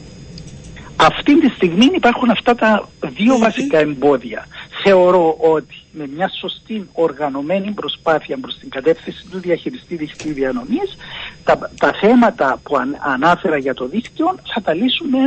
Αυτή 0.95 1.39
τη 1.39 1.47
στιγμή 1.55 1.85
υπάρχουν 1.95 2.29
αυτά 2.29 2.55
τα 2.55 2.89
δυο 3.15 3.37
βασικά 3.37 3.79
εμπόδια. 3.79 4.47
Θεωρώ 4.83 5.35
ότι 5.39 5.75
με 5.91 6.07
μια 6.15 6.29
σωστή 6.39 6.89
οργανωμένη 6.93 7.71
προσπάθεια 7.71 8.37
προς 8.37 8.57
την 8.59 8.69
κατεύθυνση 8.69 9.25
του 9.31 9.39
διαχειριστή 9.39 9.95
δικτύου 9.95 10.33
διανομής 10.33 10.97
τα, 11.43 11.71
τα 11.79 11.93
θέματα 12.01 12.59
που 12.63 12.75
ανάφερα 13.13 13.57
για 13.57 13.73
το 13.73 13.87
δίκτυο 13.87 14.35
θα 14.53 14.61
τα 14.61 14.73
λύσουμε 14.73 15.19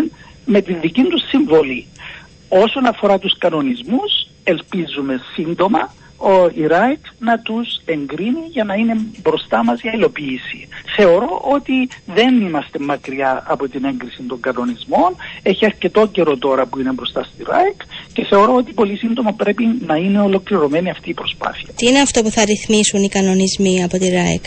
με 0.45 0.61
τη 0.61 0.73
δική 0.73 1.03
τους 1.03 1.29
συμβολή. 1.29 1.87
Όσον 2.49 2.87
αφορά 2.87 3.19
τους 3.19 3.39
κανονισμούς 3.39 4.29
ελπίζουμε 4.45 5.21
σύντομα 5.35 5.95
ο 6.17 6.49
ΙΡΑΕΚ 6.55 6.99
να 7.19 7.39
τους 7.39 7.81
εγκρίνει 7.85 8.47
για 8.51 8.65
να 8.65 8.75
είναι 8.75 8.97
μπροστά 9.23 9.65
μας 9.65 9.81
για 9.81 9.93
υλοποίηση. 9.93 10.69
Θεωρώ 10.97 11.41
ότι 11.55 11.89
δεν 12.15 12.41
είμαστε 12.41 12.79
μακριά 12.79 13.45
από 13.47 13.69
την 13.69 13.85
έγκριση 13.85 14.23
των 14.23 14.41
κανονισμών. 14.41 15.17
Έχει 15.43 15.65
αρκετό 15.65 16.07
καιρό 16.07 16.37
τώρα 16.37 16.67
που 16.67 16.81
είναι 16.81 16.93
μπροστά 16.93 17.23
στη 17.23 17.43
ΡΑΕΚ 17.49 17.81
και 18.13 18.25
θεωρώ 18.25 18.55
ότι 18.55 18.73
πολύ 18.73 18.97
σύντομα 18.97 19.33
πρέπει 19.33 19.65
να 19.87 19.97
είναι 19.97 20.21
ολοκληρωμένη 20.21 20.91
αυτή 20.91 21.11
η 21.11 21.15
προσπάθεια. 21.15 21.69
Τι 21.77 21.87
είναι 21.87 22.01
αυτό 22.01 22.23
που 22.23 22.31
θα 22.31 22.45
ρυθμίσουν 22.45 23.03
οι 23.03 23.09
κανονισμοί 23.09 23.83
από 23.83 23.99
τη 23.99 24.09
ΡΑΕΚ; 24.09 24.45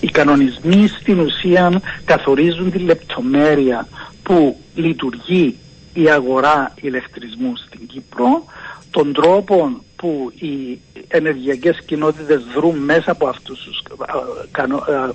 Οι 0.00 0.06
κανονισμοί 0.06 0.88
στην 0.88 1.18
ουσία 1.20 1.82
καθορίζουν 2.04 2.70
τη 2.70 2.78
λεπτομέρεια 2.78 3.88
που 4.22 4.56
λειτουργεί 4.74 5.58
η 5.94 6.10
αγορά 6.10 6.74
ηλεκτρισμού 6.80 7.56
στην 7.56 7.86
Κύπρο, 7.86 8.44
τον 8.90 9.12
τρόπο 9.12 9.82
που 9.96 10.32
οι 10.34 10.80
ενεργειακές 11.08 11.78
κοινότητες 11.86 12.42
δρούν 12.54 12.76
μέσα 12.76 13.10
από, 13.10 13.26
αυτούς, 13.28 13.82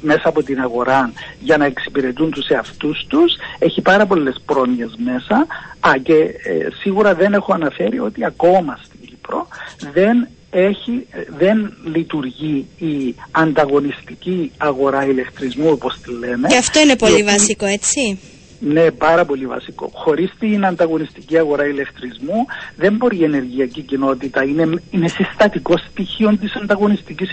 μέσα 0.02 0.28
από 0.28 0.44
την 0.44 0.62
αγορά 0.62 1.12
για 1.40 1.58
να 1.58 1.66
εξυπηρετούν 1.66 2.32
τους 2.32 2.48
εαυτούς 2.48 3.06
τους 3.08 3.34
έχει 3.60 3.82
πάρα 3.82 4.06
πολλές 4.06 4.42
πρόνοιες 4.46 4.96
μέσα 4.98 5.48
Α, 5.80 5.92
και 6.04 6.14
ε, 6.14 6.68
σίγουρα 6.82 7.16
δεν 7.16 7.34
έχω 7.34 7.54
αναφέρει 7.54 8.00
ότι 8.00 8.26
ακόμα 8.26 8.80
στην 8.84 9.00
Κύπρο 9.06 9.48
δεν 9.94 10.28
έχει, 10.50 11.08
δεν 11.38 11.74
λειτουργεί 11.94 12.68
η 12.78 13.16
ανταγωνιστική 13.32 14.52
αγορά 14.58 15.06
ηλεκτρισμού 15.06 15.70
όπως 15.70 16.00
τη 16.02 16.12
λέμε. 16.12 16.48
Και 16.48 16.58
αυτό 16.58 16.80
είναι 16.80 16.96
πολύ 16.96 17.24
βασικό 17.24 17.66
έτσι; 17.66 18.20
Ναι, 18.60 18.92
πάρα 18.92 19.26
πολύ 19.26 19.46
βασικό. 19.46 19.90
Χωρίς 19.94 20.32
την 20.40 20.66
ανταγωνιστική 20.66 21.38
αγορά 21.38 21.66
ηλεκτρισμού 21.68 22.46
δεν 22.76 22.94
μπορεί 22.94 23.18
η 23.18 23.24
ενεργειακή 23.24 23.82
κοινότητα. 23.82 24.44
Είναι, 24.44 24.82
είναι 24.92 25.08
συστατικό 25.08 25.78
στοιχείο 25.78 26.38
της 26.38 26.56
ανταγωνιστικής 26.56 27.30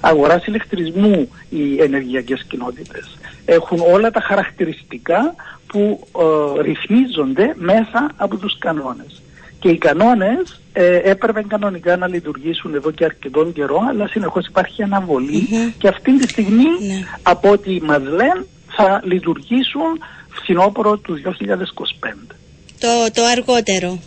αγοράς 0.00 0.46
ηλεκτρισμού 0.46 1.28
οι 1.48 1.82
ενεργειακές 1.82 2.44
κοινότητες. 2.48 3.18
Έχουν 3.44 3.78
όλα 3.92 4.10
τα 4.10 4.20
χαρακτηριστικά 4.20 5.34
που 5.66 6.06
ε, 6.18 6.62
ρυθμίζονται 6.62 7.54
μέσα 7.56 8.10
από 8.16 8.36
τους 8.36 8.58
κανόνες. 8.58 9.22
Και 9.58 9.68
οι 9.68 9.78
κανόνες 9.78 10.60
ε, 10.72 10.96
έπρεπε 10.96 11.42
κανονικά 11.48 11.96
να 11.96 12.08
λειτουργήσουν 12.08 12.74
εδώ 12.74 12.90
και 12.90 13.04
αρκετόν 13.04 13.52
καιρό, 13.52 13.80
αλλά 13.88 14.06
συνεχώς 14.06 14.46
υπάρχει 14.46 14.82
αναβολή 14.82 15.48
και 15.78 15.88
αυτή 15.88 16.18
τη 16.18 16.28
στιγμή 16.28 16.64
Ναι. 16.86 17.04
από 17.22 17.50
ό,τι 17.50 17.80
μας 17.82 18.02
λένε 18.02 18.46
θα 18.76 19.00
λειτουργήσουν 19.04 19.98
φθινόπωρο 20.40 20.96
του 20.96 21.20
2025. 21.24 22.34
Το, 22.78 22.88
το 23.14 23.24
αργότερο. 23.24 23.98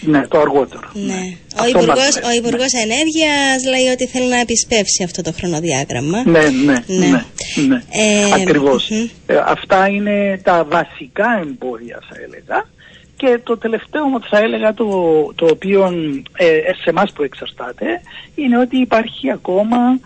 Ναι, 0.00 0.26
το 0.26 0.38
αργότερο. 0.40 0.88
Ναι. 0.92 1.36
Ο 1.56 1.62
Αυτό 1.62 1.68
Υπουργός, 1.68 1.96
μας 1.98 2.14
λένε. 2.14 2.26
ο 2.26 2.30
Υπουργός 2.36 2.72
Ενέργειας 2.72 3.64
λέει 3.70 3.86
ότι 3.92 4.06
θέλει 4.06 4.28
να 4.28 4.40
επισπεύσει 4.40 5.02
αυτό 5.02 5.22
το 5.22 5.32
χρονοδιάγραμμα. 5.32 6.22
Ναι, 6.26 6.40
ναι, 6.48 6.84
Ναι. 6.86 7.06
ναι, 7.06 7.22
ναι. 7.66 7.82
Ε, 7.90 8.32
Ακριβώς. 8.42 8.88
μμμ. 8.90 9.06
Ε, 9.26 9.36
αυτά 9.46 9.88
είναι 9.88 10.40
τα 10.42 10.64
βασικά 10.70 11.38
εμπόδια 11.40 11.98
θα 12.08 12.16
έλεγα. 12.24 12.68
Και 13.16 13.40
το 13.42 13.58
τελευταίο 13.58 14.04
μου 14.06 14.20
θα 14.30 14.38
έλεγα 14.38 14.74
το, 14.74 14.86
το 15.34 15.46
οποίο 15.50 15.84
ε, 16.36 16.46
σε 16.82 16.90
εμάς 16.90 17.12
που 17.12 17.22
εξαρτάται 17.22 17.86
είναι 18.34 18.58
ότι 18.58 18.76
υπάρχει 18.76 19.30
ακόμα 19.30 19.76
ε, 19.76 19.98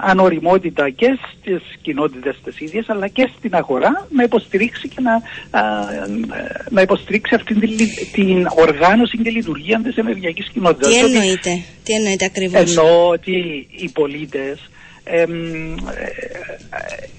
ανοριμότητα 0.00 0.90
και 0.90 1.18
στις 1.32 1.62
κοινότητες 1.82 2.36
τις 2.44 2.60
ίδιες 2.60 2.88
αλλά 2.88 3.08
και 3.08 3.30
στην 3.38 3.54
αγορά 3.54 4.06
να 4.10 4.22
υποστηρίξει 4.22 4.88
και 4.88 5.00
να, 5.00 5.14
ε, 5.60 6.06
να 6.70 6.80
υποστηρίξει 6.80 7.34
αυτή 7.34 7.54
την, 7.54 7.70
λει- 7.70 8.08
την 8.12 8.46
οργάνωση 8.56 9.18
και 9.18 9.30
λειτουργία 9.30 9.80
της 9.82 9.96
ενεργειακής 9.96 10.48
κοινότητας. 10.48 10.88
Τι 10.94 11.02
Ότι- 11.04 11.14
εννοείται, 11.14 11.62
τι 11.82 11.92
εννοείται 11.94 12.24
ακριβώς; 12.24 12.60
Εννοώ 12.76 13.08
ότι 13.08 13.66
οι 13.70 13.88
πολίτες 13.88 14.58
εμ, 15.04 15.30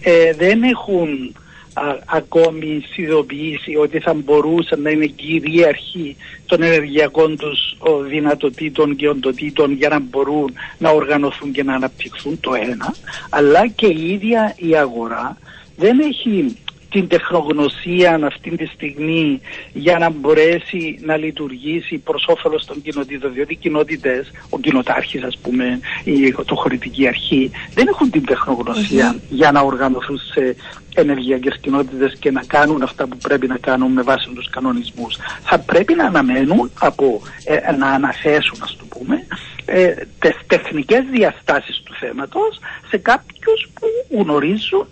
ε, 0.02 0.12
ε, 0.12 0.34
δεν 0.34 0.64
έχουν 0.64 1.36
α, 1.76 1.98
ακόμη 2.06 2.84
συνειδητοποιήσει 2.92 3.76
ότι 3.76 4.00
θα 4.00 4.14
μπορούσαν 4.14 4.82
να 4.82 4.90
είναι 4.90 5.06
κυρίαρχοι 5.06 6.16
των 6.46 6.62
ενεργειακών 6.62 7.38
τους 7.38 7.76
ο, 7.80 8.02
δυνατοτήτων 8.02 8.96
και 8.96 9.10
οντοτήτων 9.10 9.72
για 9.72 9.90
να 9.90 10.00
μπορούν 10.00 10.54
να 10.78 10.90
οργανωθούν 10.90 11.52
και 11.52 11.64
να 11.64 11.74
αναπτυχθούν 11.74 12.40
το 12.40 12.54
ένα 12.54 12.96
αλλά 13.30 13.68
και 13.68 13.88
η 13.88 14.12
ίδια 14.12 14.54
η 14.58 14.76
αγορά 14.76 15.38
δεν 15.76 16.00
έχει 16.00 16.58
την 16.96 17.08
τεχνογνωσία 17.08 18.20
αυτή 18.24 18.58
τη 18.58 18.66
στιγμή 18.66 19.42
για 19.74 19.98
να 19.98 20.10
μπορέσει 20.10 21.00
να 21.02 21.18
λειτουργήσει 21.18 21.98
προς 21.98 22.26
όφελος 22.28 22.66
των 22.66 22.82
κοινοτήτων. 22.82 23.34
Διότι 23.34 23.54
οι 23.54 23.56
κοινότητες, 23.56 24.32
ο 24.50 24.60
κοινοτάρχης 24.60 25.24
ας 25.24 25.38
πούμε, 25.38 25.80
η 26.04 26.34
το 26.46 26.56
χωρητική 26.56 27.08
αρχή, 27.08 27.52
δεν 27.74 27.88
έχουν 27.88 28.10
την 28.12 28.26
τεχνογνωσία 28.26 29.16
για 29.30 29.52
να 29.52 29.62
οργανωθούν 29.62 30.18
σε 30.18 30.56
ενεργειακές 30.96 31.58
κοινότητες 31.62 32.16
και 32.20 32.32
να 32.32 32.44
κάνουν 32.48 32.82
αυτά 32.82 33.08
που 33.08 33.18
πρέπει 33.18 33.48
να 33.48 33.58
κάνουν 33.58 33.92
με 33.92 34.02
βάση 34.02 34.30
τους 34.36 34.50
κανονισμούς. 34.50 35.18
Θα 35.44 35.60
πρέπει 35.60 35.94
να 35.94 36.06
αναμένουν 36.06 36.72
από, 36.80 37.22
ε, 37.44 37.72
να 37.72 37.88
αναθέσουν 37.88 38.60
ας 38.62 38.76
το 38.78 38.86
πούμε, 38.90 39.28
ε, 39.66 39.94
τις 40.20 40.36
τεχνικές 40.48 41.04
διαστάσεις 41.12 41.82
του 41.84 41.94
θέματος 42.00 42.60
σε 42.90 42.98
κάποιους 42.98 43.70
που 43.80 44.18
γνωρίζουν 44.20 44.88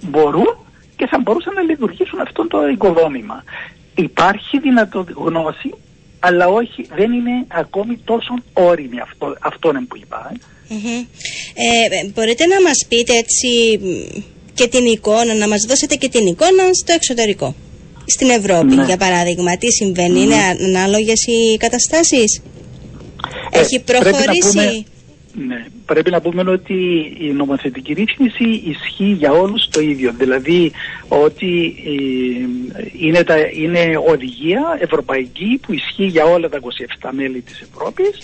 μπορούν 0.00 0.63
και 0.96 1.06
θα 1.06 1.18
μπορούσαν 1.22 1.54
να 1.54 1.62
λειτουργήσουν 1.62 2.20
αυτό 2.20 2.46
το 2.46 2.68
οικοδόμημα. 2.68 3.44
Υπάρχει 3.94 4.58
δυνατό 4.58 5.04
γνώση, 5.14 5.74
αλλά 6.20 6.48
όχι, 6.48 6.86
δεν 6.94 7.12
είναι 7.12 7.44
ακόμη 7.48 7.98
τόσο 8.04 8.34
όριμη 8.52 9.00
αυτό, 9.00 9.36
αυτό 9.40 9.68
είναι 9.68 9.84
που 9.88 9.96
είπα. 9.96 10.32
ε. 10.32 10.74
Μμμ. 10.74 11.04
Ε, 11.54 12.08
μπορείτε 12.14 12.46
να 12.46 12.62
μας 12.62 12.84
πείτε 12.88 13.12
έτσι 13.16 13.78
μ, 13.82 14.20
και 14.54 14.66
την 14.68 14.84
εικόνα, 14.86 15.34
να 15.34 15.48
μας 15.48 15.62
δώσετε 15.68 15.94
και 15.94 16.08
την 16.08 16.26
εικόνα 16.26 16.62
στο 16.72 16.92
εξωτερικό. 16.92 17.54
Στην 18.06 18.28
Ευρώπη, 18.30 18.74
Ναι. 18.74 18.84
για 18.84 18.96
παράδειγμα, 18.96 19.56
τι 19.56 19.72
συμβαίνει, 19.72 20.20
είναι 20.20 20.34
ανάλογες 20.76 21.22
οι 21.26 21.56
καταστάσεις; 21.56 22.42
Ε, 23.50 23.58
Έχει 23.58 23.80
πρέπει 23.80 24.04
να 24.04 24.10
προχωρήσει. 24.10 24.86
Πούμε- 25.34 25.54
Ναι, 25.54 25.66
πρέπει 25.86 26.10
να 26.10 26.20
πούμε 26.20 26.50
ότι 26.50 26.74
η 27.18 27.26
νομοθετική 27.26 27.92
ρύθμιση 27.92 28.44
ισχύει 28.44 29.12
για 29.12 29.32
όλους 29.32 29.68
το 29.68 29.80
ίδιο. 29.80 30.12
Δηλαδή 30.18 30.72
ότι 31.08 31.74
ε, 31.86 32.46
είναι, 33.06 33.24
τα, 33.24 33.36
είναι 33.38 33.98
οδηγία 34.08 34.78
ευρωπαϊκή 34.80 35.60
που 35.66 35.72
ισχύει 35.72 36.04
για 36.06 36.24
όλα 36.24 36.48
τα 36.48 36.58
27 36.60 37.08
μέλη 37.10 37.40
της 37.40 37.60
Ευρώπης 37.60 38.18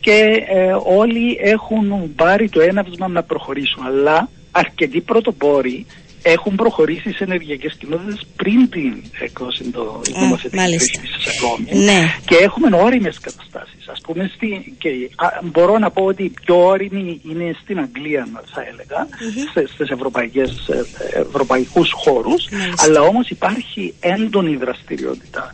και 0.00 0.44
ε, 0.48 0.72
όλοι 0.84 1.38
έχουν 1.40 2.14
πάρει 2.16 2.48
το 2.48 2.60
έναυσμα 2.60 3.08
να 3.08 3.22
προχωρήσουν. 3.22 3.86
Αλλά 3.86 4.28
αρκετοί 4.50 5.00
πρωτοπόροι 5.00 5.86
έχουν 6.34 6.54
προχωρήσει 6.54 7.12
σε 7.12 7.24
ενεργειακές 7.24 7.74
κοινότητες 7.78 8.26
πριν 8.36 8.68
την 8.70 9.02
έκδοση 9.20 9.64
των 9.70 9.86
Α, 10.16 10.20
νομοθετικής 10.20 10.60
μάλιστα. 10.60 11.00
ρύθμισης 11.00 11.26
ακόμη 11.42 11.84
Ναι. 11.84 12.00
και 12.26 12.34
έχουμε 12.34 12.76
όριμες 12.76 13.18
καταστάσεις. 13.20 13.88
Ας 13.88 14.00
πούμε, 14.00 14.30
στη, 14.34 14.74
και, 14.78 14.88
α, 15.16 15.26
μπορώ 15.44 15.78
να 15.78 15.90
πω 15.90 16.04
ότι 16.04 16.22
η 16.22 16.32
πιο 16.44 16.66
όρημη 16.66 17.20
είναι 17.30 17.56
στην 17.62 17.78
Αγγλία, 17.78 18.28
θα 18.54 18.62
έλεγα, 18.70 19.08
σε, 19.52 19.66
στις 19.74 19.88
ευρωπαϊκές, 19.90 20.50
ε, 20.68 20.84
ε, 21.16 21.20
ευρωπαϊκούς 21.20 21.90
χώρους, 21.92 22.48
Μάλιστα. 22.50 22.84
αλλά 22.84 23.00
όμως 23.00 23.28
υπάρχει 23.28 23.94
έντονη 24.00 24.56
δραστηριότητα. 24.56 25.52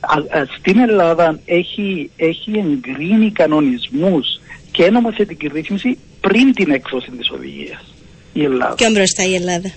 Α, 0.00 0.38
α, 0.38 0.46
στην 0.58 0.78
Ελλάδα 0.78 1.38
έχει, 1.44 2.10
έχει 2.16 2.50
εγκρίνει 2.58 3.30
κανονισμούς 3.32 4.26
και 4.70 4.90
νομοθετική 4.90 5.46
ρύθμιση 5.54 5.98
πριν 6.20 6.52
την 6.54 6.70
έκδοση 6.70 7.10
της 7.10 7.30
οδηγίας. 7.30 7.84
Η 8.32 8.42
Ελλάδα. 8.44 8.74
Πιο 8.74 8.90
μπροστά 8.90 9.24
η 9.24 9.34
Ελλάδα. 9.34 9.70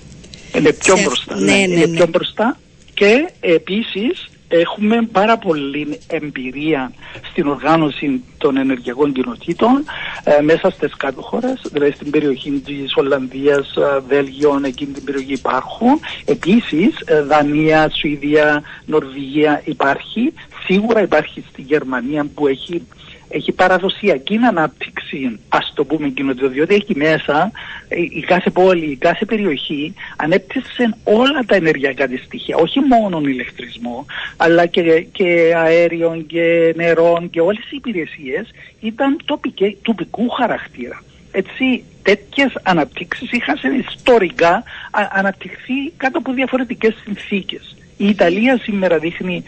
Είναι 0.55 0.71
πιο 0.73 0.95
Σε- 0.95 1.03
μπροστά. 1.03 1.35
ναι, 1.35 1.51
ναι, 1.51 1.57
είναι 1.57 1.85
ναι. 1.85 1.95
πιο 1.97 2.07
μπροστά 2.07 2.57
και 2.93 3.29
επίσης 3.39 4.27
έχουμε 4.47 5.01
πάρα 5.11 5.37
πολλή 5.37 5.99
εμπειρία 6.07 6.91
στην 7.31 7.47
οργάνωση 7.47 8.21
των 8.37 8.57
ενεργειακών 8.57 9.13
κοινοτήτων 9.13 9.83
ε, 10.23 10.41
μέσα 10.41 10.69
στις 10.69 10.95
κάτω 10.97 11.21
χώρες, 11.21 11.61
δηλαδή 11.71 11.91
στην 11.91 12.09
περιοχή 12.09 12.51
της 12.51 12.95
Ολλανδίας, 12.95 13.75
ε, 13.75 13.99
Βέλγιο, 14.07 14.61
εκείνη 14.65 14.91
την 14.93 15.03
περιοχή 15.03 15.33
υπάρχουν. 15.33 15.99
Επίσης, 16.25 16.99
ε, 17.05 17.21
Δανία, 17.21 17.89
Σουηδία, 17.99 18.63
Νορβηγία 18.85 19.61
υπάρχει. 19.65 20.33
Σίγουρα 20.65 21.01
υπάρχει 21.01 21.43
στη 21.51 21.61
Γερμανία 21.61 22.25
που 22.33 22.47
έχει 22.47 22.81
έχει 23.29 23.51
παραδοσιακή 23.51 24.35
ανάπτυξη, 24.35 25.39
ας 25.49 25.71
το 25.75 25.85
πούμε 25.85 26.09
κοινότητα, 26.09 26.47
διότι 26.47 26.75
έχει 26.75 26.95
μέσα 26.95 27.51
ε, 27.87 28.01
η 28.01 28.23
κάθε 28.27 28.49
πόλη, 28.49 28.85
η 28.85 28.95
κάθε 28.95 29.25
περιοχή 29.25 29.93
ανέπτυξε 30.15 30.95
όλα 31.03 31.43
τα 31.45 31.55
ενεργειακά 31.55 32.07
της 32.07 32.23
στοιχεία, 32.23 32.55
όχι 32.55 32.79
μόνο 32.79 33.19
ηλεκτρισμό, 33.19 34.05
αλλά 34.37 34.65
και, 34.65 35.07
και 35.11 35.53
αέριων 35.55 36.25
και 36.25 36.73
νερών 36.75 37.29
και 37.29 37.41
όλες 37.41 37.63
οι 37.71 37.75
υπηρεσίες 37.75 38.47
ήταν 38.79 39.19
τοπικές, 39.25 39.75
τοπικού 39.81 40.29
χαρακτήρα. 40.29 41.03
Έτσι, 41.31 41.83
τέτοιες 42.01 42.57
αναπτύξεις 42.63 43.31
είχαν 43.31 43.57
σε 43.57 43.67
ιστορικά 43.89 44.63
α- 44.91 45.09
αναπτυχθεί 45.11 45.91
κάτω 45.97 46.17
από 46.17 46.33
διαφορετικές 46.33 46.95
συνθήκες. 47.03 47.75
Η 47.97 48.07
Ιταλία 48.07 48.57
σήμερα 48.57 48.97
δείχνει 48.97 49.43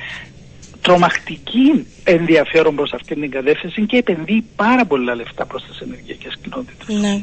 τρομακτική 0.82 1.86
ενδιαφέρον 2.04 2.76
προς 2.76 2.94
αυτήν 2.94 3.22
την 3.22 3.32
κατεύθυνση 3.32 3.86
και 3.86 3.98
επενδύει 3.98 4.44
πάρα 4.56 4.86
πολλά 4.86 5.16
λεφτά 5.16 5.46
προς 5.46 5.64
τις 5.64 5.80
ενεργειακές 5.80 6.38
κοινότητες. 6.42 7.00
Ναι. 7.00 7.22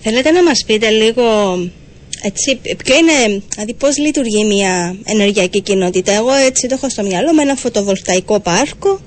Θέλετε 0.00 0.30
να 0.30 0.42
μας 0.42 0.64
πείτε 0.66 0.90
λίγο 0.90 1.22
έτσι, 2.22 2.60
ποιο 2.84 2.96
είναι, 2.96 3.42
δηλαδή 3.54 3.74
πώς 3.74 3.98
λειτουργεί 3.98 4.44
μια 4.44 4.96
ενεργειακή 5.04 5.60
κοινότητα; 5.60 6.12
Εγώ 6.12 6.32
έτσι 6.32 6.68
το 6.68 6.74
έχω 6.74 6.88
στο 6.88 7.02
μυαλό 7.02 7.32
με 7.34 7.42
ένα 7.42 7.54
φωτοβολταϊκό 7.54 8.40
πάρκο, 8.40 9.00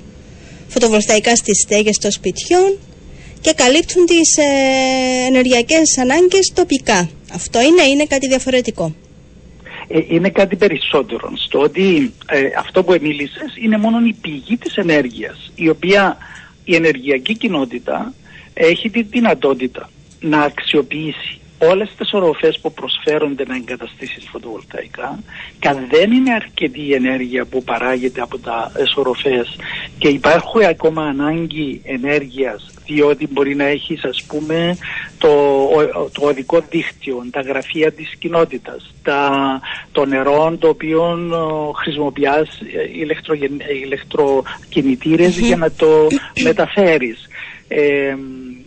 φωτοβολταϊκά 0.67 1.35
στις 1.35 1.61
στέγες 1.61 1.97
των 1.97 2.11
σπιτιών 2.11 2.77
και 3.41 3.53
καλύπτουν 3.53 4.05
τις 4.05 4.37
ε, 4.37 5.25
ενεργειακές 5.27 5.97
ανάγκες 5.97 6.51
τοπικά. 6.53 7.09
Αυτό 7.33 7.61
είναι, 7.61 7.81
είναι 7.81 8.05
κάτι 8.05 8.27
διαφορετικό; 8.27 8.95
Ε, 9.87 9.99
είναι 10.07 10.29
κάτι 10.29 10.55
περισσότερο. 10.55 11.31
Στο 11.35 11.59
ότι 11.59 12.13
ε, 12.25 12.41
αυτό 12.57 12.83
που 12.83 12.97
μίλησες 13.01 13.57
είναι 13.61 13.77
μόνο 13.77 13.99
η 14.05 14.15
πηγή 14.21 14.57
της 14.57 14.75
ενέργειας 14.75 15.51
η 15.55 15.69
οποία 15.69 16.17
η 16.63 16.75
ενεργειακή 16.75 17.37
κοινότητα 17.37 18.13
έχει 18.53 18.89
τη 18.89 19.01
δυνατότητα 19.01 19.89
να 20.19 20.41
αξιοποιήσει 20.41 21.39
όλες 21.71 21.89
τις 21.97 22.13
οροφές 22.13 22.59
που 22.59 22.73
προσφέρονται 22.73 23.43
να 23.47 23.55
εγκαταστήσεις 23.55 24.27
φωτοβολταϊκά 24.31 25.19
και 25.59 25.67
αν 25.67 25.87
δεν 25.89 26.11
είναι 26.11 26.33
αρκετή 26.33 26.81
η 26.81 26.93
ενέργεια 26.93 27.45
που 27.45 27.63
παράγεται 27.63 28.21
από 28.21 28.37
τα 28.37 28.71
οροφές 28.95 29.55
και 29.97 30.07
υπάρχουν 30.07 30.61
ακόμα 30.63 31.03
ανάγκη 31.03 31.81
ενέργειας 31.83 32.69
διότι 32.85 33.27
μπορεί 33.31 33.55
να 33.55 33.63
έχεις 33.65 34.03
ας 34.03 34.23
πούμε 34.27 34.77
το, 35.17 35.27
ο- 35.75 36.09
το 36.13 36.25
οδικό 36.27 36.63
δίκτυο, 36.69 37.25
τα 37.31 37.41
γραφεία 37.41 37.91
της 37.91 38.15
κοινότητας, 38.19 38.93
τα, 39.03 39.29
το 39.91 40.05
νερό 40.05 40.55
το 40.59 40.67
οποίο 40.67 41.01
ο, 41.11 41.71
χρησιμοποιάς 41.75 42.59
ε, 42.59 42.99
ηλεκτρογεν- 42.99 43.61
ε, 43.61 43.73
ηλεκτροκινητήρες 43.83 45.37
για 45.39 45.55
να 45.55 45.71
το 45.71 46.07
μεταφέρεις. 46.43 47.27
Ε, 47.67 48.15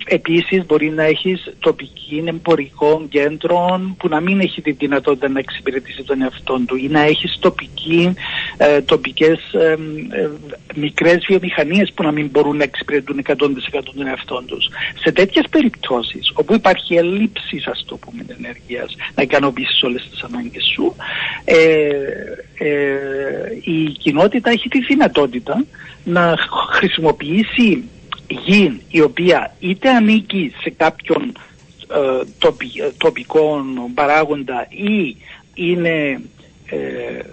επίσης 0.09 0.67
μπορεί 0.67 0.91
να 0.91 1.03
έχεις 1.03 1.53
τοπική 1.59 2.25
εμπορικών 2.27 3.09
κέντρων 3.09 3.97
που 3.99 4.09
να 4.09 4.21
μην 4.21 4.41
έχει 4.41 4.63
τη 4.63 4.73
δυνατότητα 4.73 5.29
να 5.29 5.39
εξυπηρετήσει 5.39 6.03
τον 6.03 6.23
εαυτό 6.23 6.61
του 6.67 6.77
ή 6.77 6.89
να 6.89 7.01
έχεις 7.01 7.39
τοπική, 7.41 8.15
ε, 8.57 8.81
τοπικές 8.81 9.53
ε, 9.53 9.77
ε, 10.11 10.29
μικρές 10.75 11.25
βιομηχανίες 11.29 11.93
που 11.95 12.03
να 12.03 12.13
μην 12.13 12.29
μπορούν 12.29 12.57
να 12.57 12.63
εξυπηρετούν 12.63 13.23
100% 13.27 13.35
τον 13.95 14.07
εαυτό 14.07 14.43
τους. 14.47 14.69
Σε 15.03 15.13
τέτοιες 15.13 15.45
περιπτώσεις 15.51 16.33
όπου 16.35 16.55
υπάρχει 16.55 16.95
έλλειψη 16.95 17.63
ας 17.65 17.85
το 17.87 17.97
πούμε 17.97 18.25
ενέργειας 18.39 18.97
να 19.15 19.23
ικανοποιήσεις 19.23 19.83
όλες 19.83 20.09
τις 20.11 20.23
ανάγκες 20.23 20.65
σου 20.75 20.95
ε, 21.45 21.57
ε, 22.55 22.99
η 23.63 23.85
κοινότητα 23.85 24.51
έχει 24.51 24.69
τη 24.69 24.85
δυνατότητα 24.85 25.65
να 26.05 26.35
χρησιμοποιήσει 26.73 27.85
γη 28.29 28.81
η 28.91 29.01
οποία 29.01 29.55
είτε 29.61 29.91
ανήκει 29.91 30.53
σε 30.61 30.71
κάποιον 30.71 31.33
ε, 31.91 32.25
τοπικό 32.99 33.65
παράγοντα 33.95 34.67
ή 34.69 35.17
είναι 35.55 36.21
ε, 36.71 36.79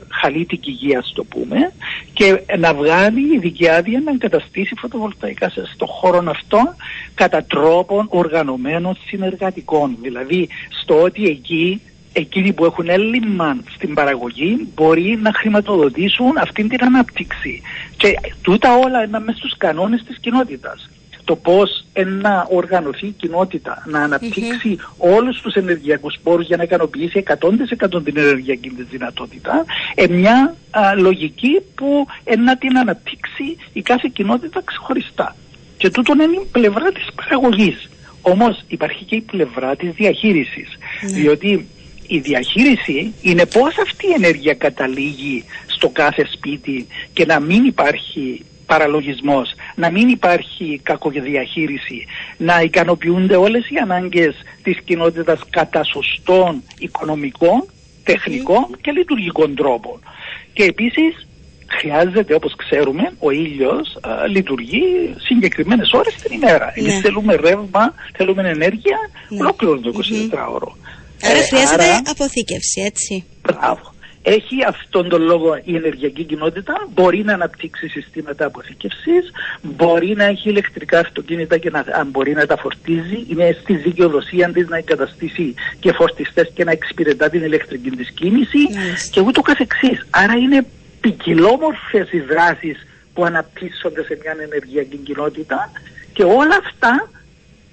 χαλίτικη 0.10 0.72
γη 0.72 0.96
ας 0.96 1.12
το 1.16 1.24
πούμε 1.24 1.72
και 2.14 2.42
να 2.58 2.74
βγάλει 2.74 3.36
ειδική 3.36 3.70
άδεια 3.70 4.02
να 4.06 4.12
εγκαταστήσει 4.12 4.76
φωτοβολταϊκά 4.78 5.50
στο 5.50 5.86
χώρο 5.86 6.24
αυτό 6.28 6.76
κατά 7.16 7.44
τρόπον 7.44 8.08
οργανωμένων 8.10 8.98
συνεργατικών 9.08 9.98
δηλαδή 10.02 10.48
στο 10.82 11.02
ότι 11.02 11.26
εκεί 11.26 11.82
εκείνοι 12.18 12.54
που 12.54 12.66
έχουν 12.66 12.90
έλλειμμα 12.90 13.58
στην 13.76 13.94
παραγωγή 13.94 14.68
μπορεί 14.76 15.20
να 15.22 15.34
χρηματοδοτήσουν 15.34 16.38
αυτή 16.38 16.68
την 16.68 16.84
ανάπτυξη. 16.84 17.62
Και 18.06 18.34
τούτα 18.42 18.76
όλα 18.76 19.04
είναι 19.04 19.20
μέσα 19.20 19.38
στους 19.38 19.58
κανόνες 19.58 20.04
της 20.04 20.18
κοινότητας. 20.20 20.90
Το 21.24 21.36
πώς 21.36 21.86
να 22.22 22.48
οργανωθεί 22.50 23.08
η 23.08 23.12
κοινότητα, 23.12 23.84
να 23.86 24.04
αναπτύξει 24.04 24.78
mm-hmm. 24.78 24.96
όλους 24.98 25.42
τους 25.42 25.54
ενεργειακούς 25.54 26.18
πόρους 26.24 26.48
για 26.48 26.58
να 26.58 26.64
ικανοποιήσει 26.64 27.24
100% 27.28 28.04
την 28.04 28.18
ενεργειακή 28.18 28.70
της 28.70 28.86
δυνατότητα, 28.90 29.66
ε, 29.96 30.08
μια 30.08 30.56
λογική 30.98 31.62
που 31.76 32.08
ε, 32.24 32.36
να 32.36 32.58
την 32.58 32.78
αναπτύξει 32.78 33.58
η 33.74 33.82
κάθε 33.82 34.10
κοινότητα 34.14 34.62
ξεχωριστά. 34.66 35.36
Και 35.78 35.90
τούτο 35.90 36.14
είναι 36.14 36.24
η 36.24 36.48
πλευρά 36.52 36.92
της 36.92 37.08
παραγωγής. 37.16 37.90
Όμως 38.22 38.64
υπάρχει 38.68 39.04
και 39.04 39.16
η 39.16 39.22
πλευρά 39.22 39.76
της 39.76 39.92
διαχείρισης. 39.92 40.68
Ναι. 41.02 41.12
Διότι 41.12 41.68
η 42.08 42.20
διαχείριση 42.20 43.14
είναι 43.22 43.46
πώς 43.46 43.78
αυτή 43.78 44.08
η 44.08 44.14
ενέργεια 44.14 44.54
καταλήγει 44.54 45.44
στο 45.66 45.90
κάθε 45.90 46.26
σπίτι 46.32 46.88
και 47.14 47.26
να 47.26 47.40
μην 47.40 47.66
υπάρχει 47.66 48.46
παραλογισμός, 48.66 49.54
να 49.76 49.92
μην 49.92 50.08
υπάρχει 50.08 50.80
κακοδιαχείριση, 50.84 52.06
να 52.38 52.62
ικανοποιούνται 52.62 53.36
όλες 53.36 53.70
οι 53.70 53.76
ανάγκες 53.78 54.36
της 54.64 54.80
κοινότητας 54.86 55.40
κατά 55.50 55.84
σωστών 55.84 56.64
οικονομικών, 56.80 57.66
τεχνικών 58.04 58.66
και 58.82 58.92
λειτουργικών 58.92 59.56
τρόπων. 59.56 60.00
Και 60.54 60.64
επίσης 60.64 61.28
χρειάζεται 61.68 62.34
όπως 62.34 62.56
ξέρουμε 62.56 63.14
ο 63.20 63.32
ήλιος 63.32 63.98
α, 64.02 64.28
λειτουργεί 64.28 65.16
συγκεκριμένες 65.18 65.92
ώρες 65.94 66.16
την 66.16 66.34
ημέρα. 66.34 66.66
Ναι. 66.66 66.82
Εμείς 66.82 67.00
θέλουμε 67.00 67.36
ρεύμα, 67.36 67.94
θέλουμε 68.18 68.50
ενέργεια 68.50 68.98
ναι. 69.30 69.40
ολόκληρο 69.40 69.80
το 69.80 69.92
24ωρο. 70.32 70.72
Άρα 71.24 71.38
ε, 71.38 71.42
χρειάζεται 71.42 71.84
άρα, 71.84 72.02
αποθήκευση, 72.06 72.82
έτσι. 72.82 73.26
Μπράβο. 73.42 73.94
Έχει 74.28 74.56
αυτόν 74.68 75.10
τον 75.10 75.22
λόγο 75.22 75.60
η 75.64 75.76
ενεργειακή 75.76 76.24
κοινότητα, 76.24 76.88
μπορεί 76.94 77.24
να 77.24 77.34
αναπτύξει 77.34 77.88
συστήματα 77.88 78.46
αποθήκευσης, 78.46 79.32
μπορεί 79.62 80.16
να 80.16 80.24
έχει 80.24 80.50
ηλεκτρικά 80.50 81.00
αυτοκίνητα 81.00 81.58
και 81.58 81.70
να 81.70 81.86
αν 81.94 82.08
μπορεί 82.08 82.34
να 82.34 82.46
τα 82.46 82.58
φορτίζει, 82.58 83.26
είναι 83.30 83.58
στη 83.62 83.76
δικαιοδοσία 83.76 84.52
της 84.52 84.68
να 84.68 84.78
εγκαταστήσει 84.78 85.54
και 85.80 85.92
φορτιστές 85.92 86.52
και 86.54 86.64
να 86.64 86.72
εξυπηρετά 86.72 87.30
την 87.30 87.44
ηλεκτρική 87.44 87.90
της 87.90 88.12
κίνηση 88.12 88.60
και 89.12 89.22
ούτω 89.22 89.42
καθεξής. 89.42 90.08
Άρα 90.10 90.34
είναι 90.34 90.66
ποικιλόμορφες 91.02 92.12
οι 92.12 92.20
δράσεις 92.20 92.78
που 93.14 93.26
αναπτύσσονται 93.26 94.04
σε 94.04 94.18
μια 94.22 94.36
ενεργειακή 94.42 94.98
κοινότητα 94.98 95.72
και 96.14 96.24
όλα 96.24 96.58
αυτά 96.66 97.10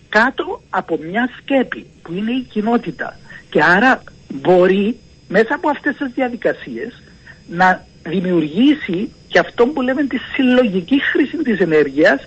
κάτω 0.09 0.63
από 0.71 0.99
μια 0.99 1.31
σκέπη 1.39 1.87
που 2.03 2.13
είναι 2.13 2.31
η 2.31 2.47
κοινότητα. 2.51 3.17
Και 3.53 3.63
άρα 3.63 4.03
μπορεί 4.29 4.99
μέσα 5.29 5.55
από 5.55 5.69
αυτές 5.69 5.97
τις 5.97 6.13
διαδικασίες 6.15 7.03
να 7.49 7.87
δημιουργήσει 8.03 9.13
και 9.29 9.39
αυτό 9.39 9.67
που 9.67 9.83
λέμε 9.83 10.05
τη 10.05 10.17
συλλογική 10.35 11.03
χρήση 11.03 11.37
της 11.37 11.59
ενέργειας 11.59 12.21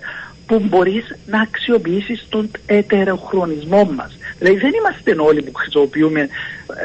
που 0.46 0.58
μπορείς 0.58 1.16
να 1.26 1.40
αξιοποιήσεις 1.40 2.26
τον 2.28 2.50
ετεροχρονισμό 2.66 3.84
μας. 3.84 4.18
Δηλαδή 4.38 4.58
δεν 4.58 4.72
είμαστε 4.78 5.14
όλοι 5.18 5.42
που 5.42 5.54
χρησιμοποιούμε 5.54 6.28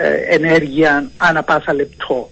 ε, 0.02 0.36
ενέργεια 0.36 1.10
ανά 1.18 1.44
πάσα 1.44 1.74
λεπτό 1.74 2.30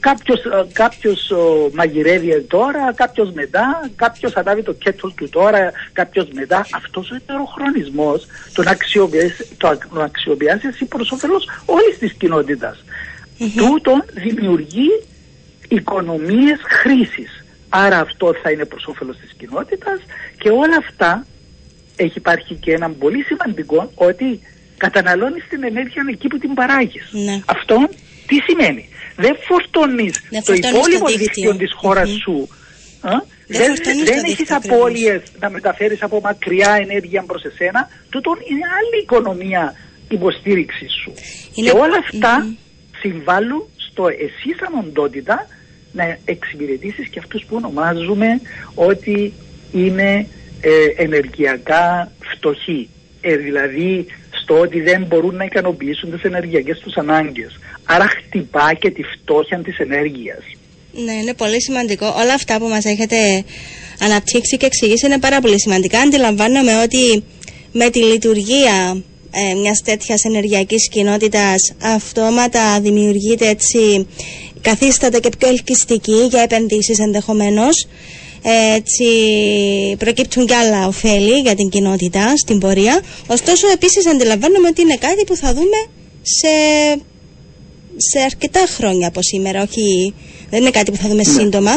κάποιος, 0.00 0.44
ε, 0.44 0.66
κάποιος 0.72 1.32
μαγειρεύει 1.72 2.42
τώρα, 2.42 2.92
κάποιος 2.94 3.32
μετά, 3.32 3.90
κάποιος 3.96 4.34
ανάβει 4.34 4.62
το 4.62 4.72
κέτολ 4.72 5.14
του 5.14 5.28
τώρα, 5.28 5.72
κάποιος 5.92 6.28
μετά. 6.32 6.66
Αυτός 6.74 7.10
ο 7.10 7.14
ετεροχρονισμός 7.14 8.26
τον 8.52 8.68
αξιοποιήσει, 8.68 9.48
τον 9.56 9.78
αξιοποιήσει 10.02 10.66
εσύ 10.66 10.84
προς 10.84 11.10
όφελος 11.10 11.48
όλης 11.66 11.98
της 11.98 12.12
κοινότητας. 12.12 12.84
Τούτο 13.56 14.04
δημιουργεί 14.12 14.88
οικονομίες 15.68 16.58
χρήσης. 16.62 17.44
Άρα 17.68 17.98
αυτό 17.98 18.34
θα 18.42 18.50
είναι 18.50 18.64
προς 18.64 18.86
όφελος 18.86 19.16
της 19.16 19.32
κοινότητας 19.38 20.00
και 20.38 20.48
όλα 20.48 20.76
αυτά 20.78 21.26
έχει 21.96 22.18
υπάρχει 22.18 22.54
και 22.54 22.72
ένα 22.72 22.90
πολύ 22.90 23.22
σημαντικό 23.22 23.92
ότι 23.94 24.40
καταναλώνεις 24.76 25.44
την 25.48 25.64
ενέργεια 25.64 26.04
εκεί 26.10 26.28
που 26.28 26.38
την 26.38 26.54
παράγεις. 26.54 27.08
Ναι. 27.12 27.40
Αυτό 27.46 27.88
τι 28.26 28.34
σημαίνει; 28.34 28.88
Δεν 29.16 29.36
φορτώνεις 29.46 30.22
το 30.44 30.52
υπόλοιπο 30.52 31.06
δίκτυο 31.16 31.56
της 31.56 31.72
χώρας 31.74 32.08
σου. 32.08 32.48
Δεν, 33.46 33.74
δεν 34.04 34.24
έχεις 34.24 34.50
απώλειες 34.50 35.22
να 35.40 35.50
μεταφέρεις 35.50 36.02
από 36.02 36.20
μακριά 36.20 36.78
ενέργεια 36.80 37.22
προς 37.22 37.42
εσένα. 37.44 37.88
Τούτο 38.10 38.36
είναι 38.50 38.66
άλλη 38.78 39.02
οικονομία 39.02 39.74
υποστήριξης 40.08 40.92
σου. 40.92 41.12
Και 41.54 41.70
όλα 41.70 41.98
συμβάλλουν 43.00 43.68
στο 43.76 44.08
εσύ 44.08 44.54
σαν 44.58 44.84
οντότητα 44.86 45.46
να 45.92 46.18
εξυπηρετήσεις 46.24 47.08
και 47.08 47.18
αυτούς 47.18 47.44
που 47.44 47.56
ονομάζουμε 47.56 48.40
ότι 48.74 49.32
είναι 49.72 50.26
ε, 50.60 51.02
ενεργειακά 51.02 52.12
φτωχοί. 52.20 52.88
Ε, 53.20 53.36
δηλαδή 53.36 54.06
στο 54.30 54.60
ότι 54.60 54.80
δεν 54.80 55.04
μπορούν 55.04 55.34
να 55.36 55.44
ικανοποιήσουν 55.44 56.10
τις 56.10 56.22
ενεργειακές 56.22 56.78
τους 56.78 56.94
ανάγκες. 56.94 57.58
Άρα 57.86 58.08
χτυπά 58.08 58.74
και 58.74 58.90
τη 58.90 59.02
φτώχεια 59.02 59.58
της 59.58 59.78
ενέργειας. 59.78 60.42
Ναι, 60.92 61.12
είναι 61.12 61.34
πολύ 61.34 61.62
σημαντικό. 61.62 62.06
Όλα 62.06 62.34
αυτά 62.34 62.58
που 62.58 62.66
μας 62.66 62.84
έχετε 62.84 63.44
αναπτύξει 64.00 64.56
και 64.56 64.66
εξηγήσει 64.66 65.06
είναι 65.06 65.18
πάρα 65.18 65.40
πολύ 65.40 65.60
σημαντικά. 65.60 65.98
Αντιλαμβάνομαι 66.00 66.82
ότι 66.82 67.24
με 67.72 67.90
τη 67.90 67.98
λειτουργία 67.98 69.02
ε, 69.30 69.54
μιας 69.54 69.82
τέτοιας 69.84 70.24
ενεργειακής 70.24 70.88
κοινότητας 70.88 71.74
αυτόματα 71.82 72.80
δημιουργείται 72.80 73.48
έτσι 73.48 74.06
καθίσταται 74.60 75.18
και 75.18 75.28
πιο 75.38 75.48
ελκυστική 75.48 76.26
για 76.30 76.42
επενδύσεις 76.42 76.98
ενδεχομένως 76.98 77.86
έτσι 78.74 79.06
προκύπτουν 79.98 80.46
και 80.46 80.54
άλλα 80.54 80.86
ωφέλη 80.86 81.40
για 81.40 81.54
την 81.54 81.68
κοινότητα 81.68 82.36
στην 82.36 82.58
πορεία. 82.58 83.00
Ωστόσο, 83.26 83.68
επίσης 83.68 84.06
αντιλαμβάνομαι 84.06 84.68
ότι 84.68 84.80
είναι 84.80 84.96
κάτι 84.96 85.24
που 85.24 85.36
θα 85.36 85.54
δούμε 85.54 85.78
σε, 86.22 86.48
σε 87.96 88.24
αρκετά 88.24 88.60
χρόνια 88.66 89.08
από 89.08 89.22
σήμερα. 89.22 89.62
Όχι, 89.62 90.14
δεν 90.50 90.60
είναι 90.60 90.70
κάτι 90.70 90.90
που 90.90 90.96
θα 90.96 91.08
δούμε 91.08 91.22
ναι. 91.26 91.40
σύντομα. 91.40 91.74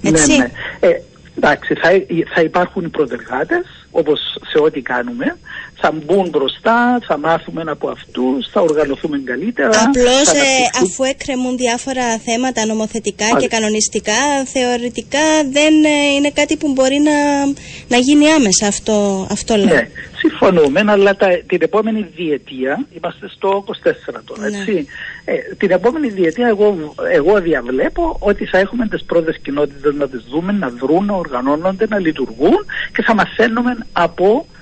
Ναι, 0.00 0.08
έτσι. 0.08 0.30
Ναι, 0.30 0.36
ναι. 0.36 0.50
Ε, 0.80 1.02
εντάξει, 1.36 1.74
θα, 1.74 1.90
θα 2.34 2.40
υπάρχουν 2.40 2.84
οι 2.84 2.88
προτεργάτες, 2.88 3.86
όπως 3.90 4.20
σε 4.52 4.58
ό,τι 4.62 4.80
κάνουμε 4.80 5.36
θα 5.80 5.92
μπουν 5.92 6.28
μπροστά, 6.28 6.98
θα 7.06 7.18
μάθουμε 7.18 7.62
από 7.66 7.88
αυτούς, 7.88 8.48
θα 8.52 8.60
οργανωθούμε 8.60 9.18
καλύτερα. 9.24 9.68
Απλώς 9.68 10.28
ε, 10.28 10.82
αφού 10.82 11.04
εκκρεμούν 11.04 11.56
διάφορα 11.56 12.18
θέματα 12.18 12.66
νομοθετικά 12.66 13.26
και 13.38 13.48
κανονιστικά, 13.48 14.44
θεωρητικά 14.46 15.26
δεν 15.50 15.84
ε, 15.84 16.14
είναι 16.16 16.30
κάτι 16.30 16.56
που 16.56 16.72
μπορεί 16.72 16.98
να, 16.98 17.46
να 17.88 17.96
γίνει 17.96 18.30
άμεσα 18.30 18.66
αυτό, 18.66 19.26
αυτό 19.30 19.56
λέω. 19.56 19.74
Ναι, 19.74 19.88
συμφωνούμε, 20.16 20.84
αλλά 20.86 21.16
τα, 21.16 21.28
την 21.46 21.58
επόμενη 21.62 22.10
διετία, 22.16 22.86
είμαστε 22.96 23.28
στο 23.28 23.64
24 23.66 24.20
τώρα, 24.24 24.48
ναι. 24.48 24.56
έτσι. 24.56 24.86
Ε, 25.24 25.32
την 25.58 25.70
επόμενη 25.70 26.08
διετία 26.08 26.46
εγώ, 26.48 26.94
εγώ 27.12 27.40
διαβλέπω 27.40 28.16
ότι 28.20 28.44
θα 28.44 28.58
έχουμε 28.58 28.86
τις 28.86 29.04
πρώτες 29.04 29.38
κοινότητες 29.42 29.94
να 29.94 30.08
τις 30.08 30.24
δούμε, 30.30 30.52
να 30.52 30.68
δρούν, 30.68 31.04
να 31.04 31.14
οργανώνονται, 31.14 31.86
να 31.88 31.98
λειτουργούν 31.98 32.64
και 32.92 33.02
θα 33.02 33.14
μαθαίνουμε 33.14 33.76
από 33.92 34.46
ε, 34.46 34.59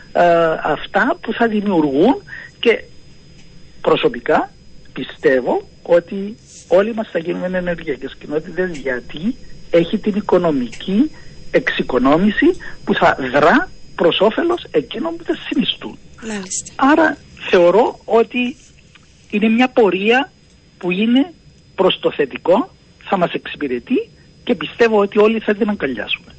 αυτά 0.63 1.19
που 1.21 1.33
θα 1.33 1.49
δημιουργούν 1.49 2.23
και 2.61 2.85
προσωπικά 3.81 4.51
πιστεύω 4.93 5.69
ότι 5.83 6.37
όλοι 6.69 6.95
μας 6.95 7.09
θα 7.11 7.19
γίνουμε 7.19 7.59
ενεργειακές 7.59 8.17
κοινότητες 8.19 8.77
γιατί 8.77 9.37
έχει 9.71 9.99
την 9.99 10.15
οικονομική 10.17 11.11
εξοικονόμηση 11.51 12.47
που 12.85 12.95
θα 12.95 13.17
δρά 13.33 13.71
προς 13.95 14.21
όφελος 14.21 14.67
εκείνων 14.71 15.17
που 15.17 15.25
δεν 15.25 15.37
συνιστούν. 15.49 15.99
Μάλιστα. 16.23 16.73
Άρα 16.77 17.17
θεωρώ 17.51 18.01
ότι 18.05 18.57
είναι 19.31 19.49
μια 19.49 19.69
πορεία 19.69 20.31
που 20.79 20.91
είναι 20.91 21.33
προς 21.75 21.99
το 22.01 22.13
θετικό, 22.13 22.71
θα 23.09 23.17
μας 23.17 23.33
εξυπηρετεί 23.33 24.09
και 24.45 24.55
πιστεύω 24.55 24.99
ότι 24.99 25.19
όλοι 25.19 25.39
θα 25.39 25.55
την 25.55 25.69
αγκαλιάσουμε. 25.69 26.33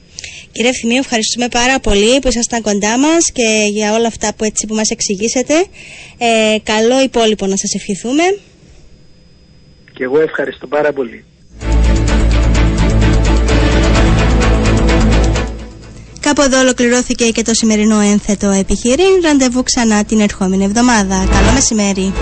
Κύριε 0.52 0.70
Ευθυμίου, 0.70 0.98
ευχαριστούμε 0.98 1.48
πάρα 1.48 1.80
πολύ 1.80 2.20
που 2.20 2.28
ήσασταν 2.28 2.62
κοντά 2.62 2.98
μας 2.98 3.32
και 3.34 3.66
για 3.72 3.94
όλα 3.94 4.08
αυτά 4.08 4.34
που 4.34 4.44
έτσι 4.44 4.68
που 4.68 4.76
μας 4.76 4.90
εξηγήσετε. 4.90 5.54
Ε, 6.18 6.58
καλό 6.64 7.02
υπόλοιπο 7.02 7.46
να 7.46 7.56
σας 7.58 7.74
ευχηθούμε. 7.74 8.24
Και 9.94 10.04
εγώ 10.04 10.22
ευχαριστώ 10.22 10.68
πάρα 10.68 10.94
πολύ. 10.94 11.24
Κάπου 16.20 16.42
εδώ 16.42 16.60
ολοκληρώθηκε 16.60 17.30
και 17.30 17.42
το 17.42 17.54
σημερινό 17.54 18.00
ένθετο 18.00 18.50
επιχειρήν. 18.50 19.22
Ραντεβού 19.24 19.64
ξανά 19.64 20.04
την 20.04 20.20
ερχόμενη 20.20 20.64
εβδομάδα. 20.64 21.28
Καλό 21.32 21.52
μεσημέρι. 21.54 22.14